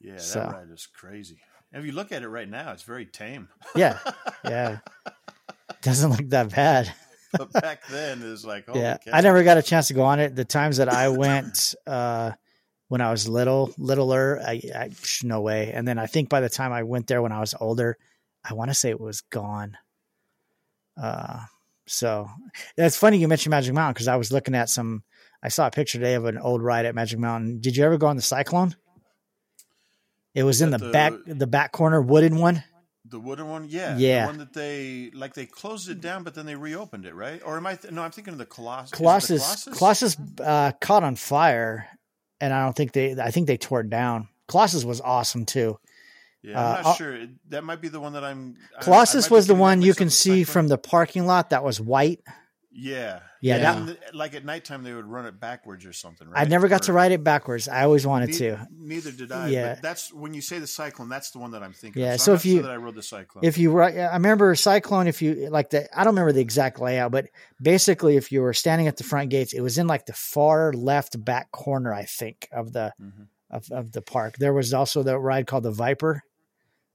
[0.00, 1.38] Yeah, that So- ride is crazy.
[1.72, 3.48] If you look at it right now, it's very tame.
[3.76, 4.00] Yeah.
[4.44, 4.78] Yeah.
[5.82, 6.92] Doesn't look that bad.
[7.32, 8.96] but back then, it was like, yeah.
[8.96, 9.12] cow.
[9.12, 10.34] I never got a chance to go on it.
[10.34, 12.32] The times that I went uh
[12.88, 14.90] when I was little, littler, I, I
[15.22, 15.70] no way.
[15.72, 17.96] And then I think by the time I went there when I was older,
[18.44, 19.78] I want to say it was gone.
[21.00, 21.44] Uh
[21.86, 22.28] so
[22.76, 25.04] that's funny you mentioned Magic Mountain because I was looking at some
[25.46, 27.60] I saw a picture today of an old ride at Magic Mountain.
[27.60, 28.74] Did you ever go on the Cyclone?
[30.34, 32.64] It was in the, the- back the back corner wooden one.
[33.08, 34.22] The wooden one, yeah, Yeah.
[34.22, 37.40] the one that they like they closed it down, but then they reopened it, right?
[37.46, 37.76] Or am I?
[37.76, 38.90] Th- no, I'm thinking of the Colossus.
[38.90, 41.86] The Colossus Colossus uh, caught on fire,
[42.40, 43.12] and I don't think they.
[43.12, 44.26] I think they tore it down.
[44.48, 45.78] Colossus was awesome too.
[46.42, 47.18] Yeah, I'm uh, not I'll- sure.
[47.50, 48.56] That might be the one that I'm.
[48.74, 51.80] I- I Colossus was the one you can see from the parking lot that was
[51.80, 52.18] white.
[52.78, 56.28] Yeah, Yeah, that- the- like at nighttime they would run it backwards or something.
[56.28, 56.46] Right?
[56.46, 57.68] I never got to ride it backwards.
[57.68, 58.68] I always wanted Ne- to.
[58.78, 59.48] Neither did I.
[59.48, 59.74] Yeah.
[59.74, 61.08] but that's when you say the cyclone.
[61.08, 62.02] That's the one that I'm thinking.
[62.02, 62.20] Yeah, of.
[62.20, 63.44] so so, if you- sure that I rode the cyclone.
[63.44, 66.78] If you ri- I remember Cyclone, if you like the, I don't remember the exact
[66.78, 67.28] layout, but
[67.62, 70.72] basically, if you were standing at the front gates, it was in like the far
[70.74, 73.28] left back corner, I think, of the Mhm.
[73.50, 74.36] of, of the park.
[74.38, 76.22] There was also the ride called the Viper.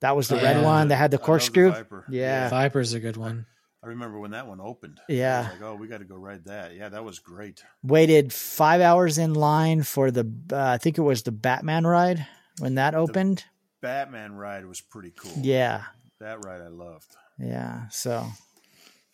[0.01, 0.63] That was the Oh, red yeah.
[0.63, 1.71] one that had the I love corkscrew.
[1.71, 2.05] Viper.
[2.09, 2.49] Yeah.
[2.49, 3.45] Viper's a good one.
[3.83, 4.99] I remember when that one opened.
[5.09, 5.39] Yeah.
[5.39, 6.75] I was like, oh, we got to go ride that.
[6.75, 7.63] Yeah, that was great.
[7.83, 12.25] Waited five hours in line for the, uh, I think it was the Batman ride
[12.59, 13.43] when that opened.
[13.81, 15.31] Batman ride was pretty cool.
[15.41, 15.83] Yeah.
[16.19, 17.15] that ride I loved.
[17.39, 17.87] Yeah.
[17.89, 18.27] So,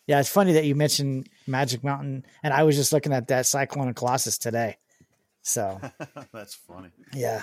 [0.06, 3.46] yeah, it's funny that you mentioned Magic Mountain, and I was just looking at that
[3.46, 4.76] Cyclone and Colossus today.
[5.40, 5.80] So,
[6.34, 6.90] That's funny.
[7.14, 7.42] yeah.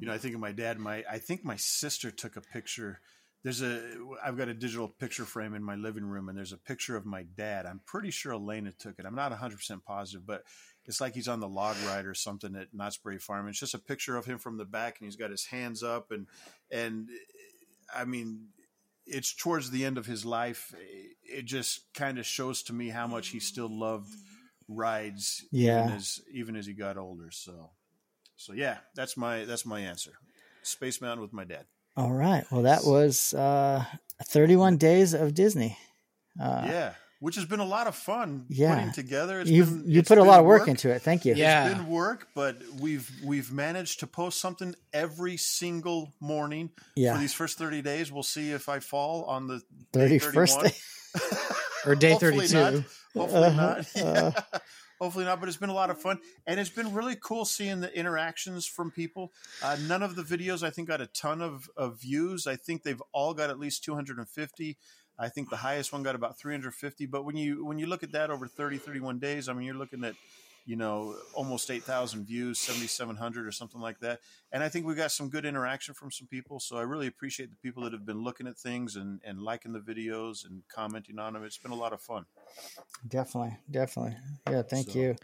[0.00, 0.78] You know, I think of my dad.
[0.78, 3.00] My I think my sister took a picture.
[3.44, 3.80] There's a
[4.24, 7.04] I've got a digital picture frame in my living room, and there's a picture of
[7.04, 7.66] my dad.
[7.66, 9.04] I'm pretty sure Elena took it.
[9.06, 10.44] I'm not 100 percent positive, but
[10.86, 13.46] it's like he's on the log ride or something at Knott's Berry Farm.
[13.48, 16.10] It's just a picture of him from the back, and he's got his hands up,
[16.10, 16.26] and
[16.70, 17.10] and
[17.94, 18.48] I mean,
[19.06, 20.74] it's towards the end of his life.
[21.22, 24.10] It just kind of shows to me how much he still loved
[24.68, 25.84] rides, Yeah.
[25.84, 27.30] even as even as he got older.
[27.30, 27.72] So,
[28.36, 30.12] so yeah, that's my that's my answer.
[30.62, 31.66] Space Mountain with my dad.
[31.96, 32.44] All right.
[32.50, 33.84] Well, that was uh,
[34.24, 35.78] 31 days of Disney.
[36.40, 38.74] Uh, yeah, which has been a lot of fun Yeah.
[38.74, 39.40] putting together.
[39.40, 41.02] It's You've been, you it's put a lot of work, into it.
[41.02, 41.34] Thank you.
[41.34, 41.68] Yeah.
[41.68, 47.14] It's been work, but we've we've managed to post something every single morning Yeah.
[47.14, 48.10] for these first thirty days.
[48.10, 50.72] We'll see if I fall on the 31st day.
[51.86, 52.54] Or day Hopefully 32.
[52.58, 52.84] not.
[53.14, 53.74] Hopefully Uh-huh.
[53.76, 53.86] not.
[53.94, 54.30] Yeah.
[55.00, 57.80] Hopefully not, but it's been a lot of fun, and it's been really cool seeing
[57.80, 59.32] the interactions from people.
[59.62, 62.46] Uh, none of the videos, I think, got a ton of, of views.
[62.46, 64.76] I think they've all got at least 250.
[65.18, 67.06] I think the highest one got about 350.
[67.06, 69.74] But when you when you look at that over 30, 31 days, I mean, you're
[69.74, 70.14] looking at
[70.66, 74.20] you know almost 8,000 views, 7,700 or something like that.
[74.52, 76.58] And I think we got some good interaction from some people.
[76.60, 79.72] So I really appreciate the people that have been looking at things and, and liking
[79.72, 81.44] the videos and commenting on them.
[81.44, 82.24] It's been a lot of fun.
[83.06, 84.16] Definitely, definitely.
[84.50, 85.16] Yeah, thank So- you.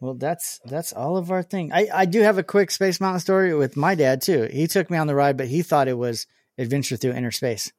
[0.00, 1.72] Well, that's that's all of our thing.
[1.72, 4.42] I I do have a quick Space Mountain story with my dad too.
[4.52, 6.26] He took me on the ride, but he thought it was
[6.58, 7.72] Adventure Through Inner Space.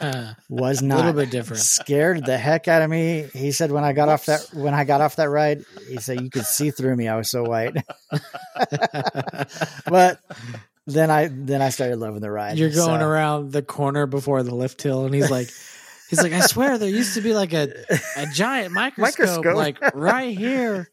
[0.00, 1.62] Uh, Was a little bit different.
[1.62, 3.28] Scared the heck out of me.
[3.32, 6.20] He said when I got off that when I got off that ride, he said
[6.20, 7.08] you could see through me.
[7.08, 7.76] I was so white.
[9.86, 10.20] but
[10.86, 12.58] then I then I started loving the ride.
[12.58, 15.48] You're going so- around the corner before the lift hill, and he's like,
[16.10, 17.68] he's like, I swear there used to be like a,
[18.16, 19.56] a giant microscope, Microscope.
[19.56, 20.88] like right here.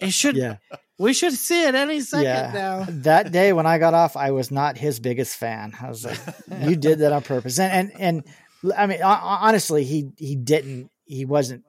[0.00, 0.56] It should, Yeah.
[1.00, 2.50] We should see it any second Yeah.
[2.52, 2.86] now.
[3.08, 5.74] that day when I got off, I was not his biggest fan.
[5.80, 6.18] I was like,
[6.68, 8.24] "You did that on purpose," and and
[8.64, 10.90] and I mean, honestly, he he didn't.
[11.06, 11.64] He wasn't.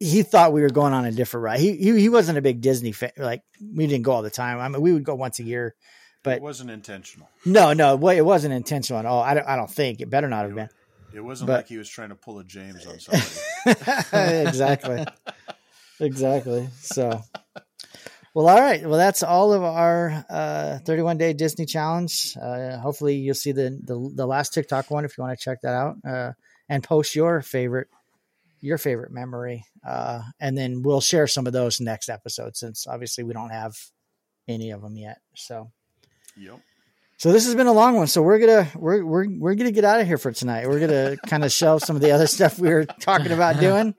[0.00, 1.60] He thought we were going on a different ride.
[1.60, 3.12] He he, he wasn't a big Disney fan.
[3.16, 4.58] Like we didn't go all the time.
[4.58, 5.74] I mean, we would go once a year,
[6.24, 7.28] but it wasn't intentional.
[7.44, 9.22] no, no, it wasn't intentional at all.
[9.22, 9.46] I don't.
[9.46, 10.68] I don't think it better not have been.
[11.12, 14.46] It wasn't But- like he was trying to pull a James on somebody.
[14.48, 15.04] exactly.
[16.00, 16.68] Exactly.
[16.80, 17.22] So,
[18.34, 18.82] well, all right.
[18.82, 22.36] Well, that's all of our uh, 31 day Disney challenge.
[22.40, 25.60] Uh, hopefully, you'll see the, the the last TikTok one if you want to check
[25.62, 26.32] that out, uh,
[26.68, 27.88] and post your favorite
[28.60, 33.24] your favorite memory, uh, and then we'll share some of those next episode since obviously
[33.24, 33.74] we don't have
[34.48, 35.18] any of them yet.
[35.34, 35.70] So.
[36.36, 36.60] yep.
[37.20, 38.06] So this has been a long one.
[38.06, 40.66] So we're gonna we're we're we're gonna get out of here for tonight.
[40.66, 43.94] We're gonna kind of shelve some of the other stuff we were talking about doing,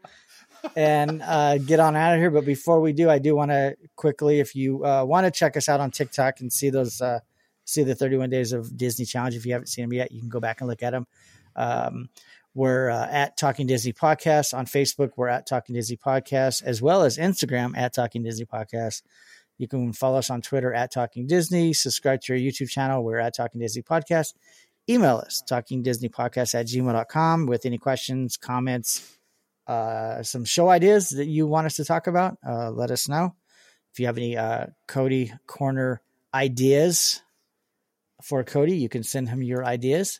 [0.75, 2.31] and uh, get on out of here.
[2.31, 5.57] But before we do, I do want to quickly, if you uh, want to check
[5.57, 7.19] us out on TikTok and see those uh,
[7.65, 9.35] see the 31 days of Disney challenge.
[9.35, 11.07] If you haven't seen them yet, you can go back and look at them.
[11.55, 12.09] Um,
[12.53, 15.11] we're uh, at Talking Disney Podcast on Facebook.
[15.15, 19.03] We're at Talking Disney Podcast as well as Instagram at Talking Disney Podcast.
[19.57, 21.71] You can follow us on Twitter at Talking Disney.
[21.71, 23.03] Subscribe to our YouTube channel.
[23.03, 24.33] We're at Talking Disney Podcast.
[24.89, 29.19] Email us, Talking Disney Podcast at gmail.com with any questions, comments,
[29.71, 32.37] uh, some show ideas that you want us to talk about.
[32.45, 33.35] Uh, let us know.
[33.93, 36.01] If you have any uh, Cody Corner
[36.33, 37.21] ideas
[38.21, 40.19] for Cody, you can send him your ideas.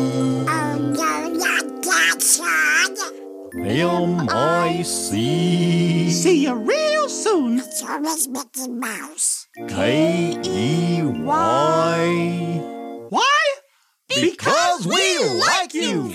[3.61, 5.09] M-I-C
[6.11, 7.59] See you real soon.
[7.59, 9.47] It's always Mickey Mouse.
[9.67, 11.09] K-E-Y
[13.09, 13.55] Why?
[14.07, 16.13] Because we like you!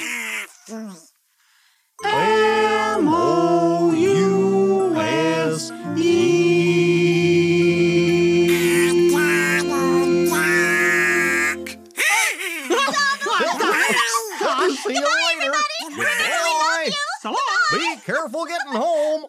[18.75, 19.27] Home!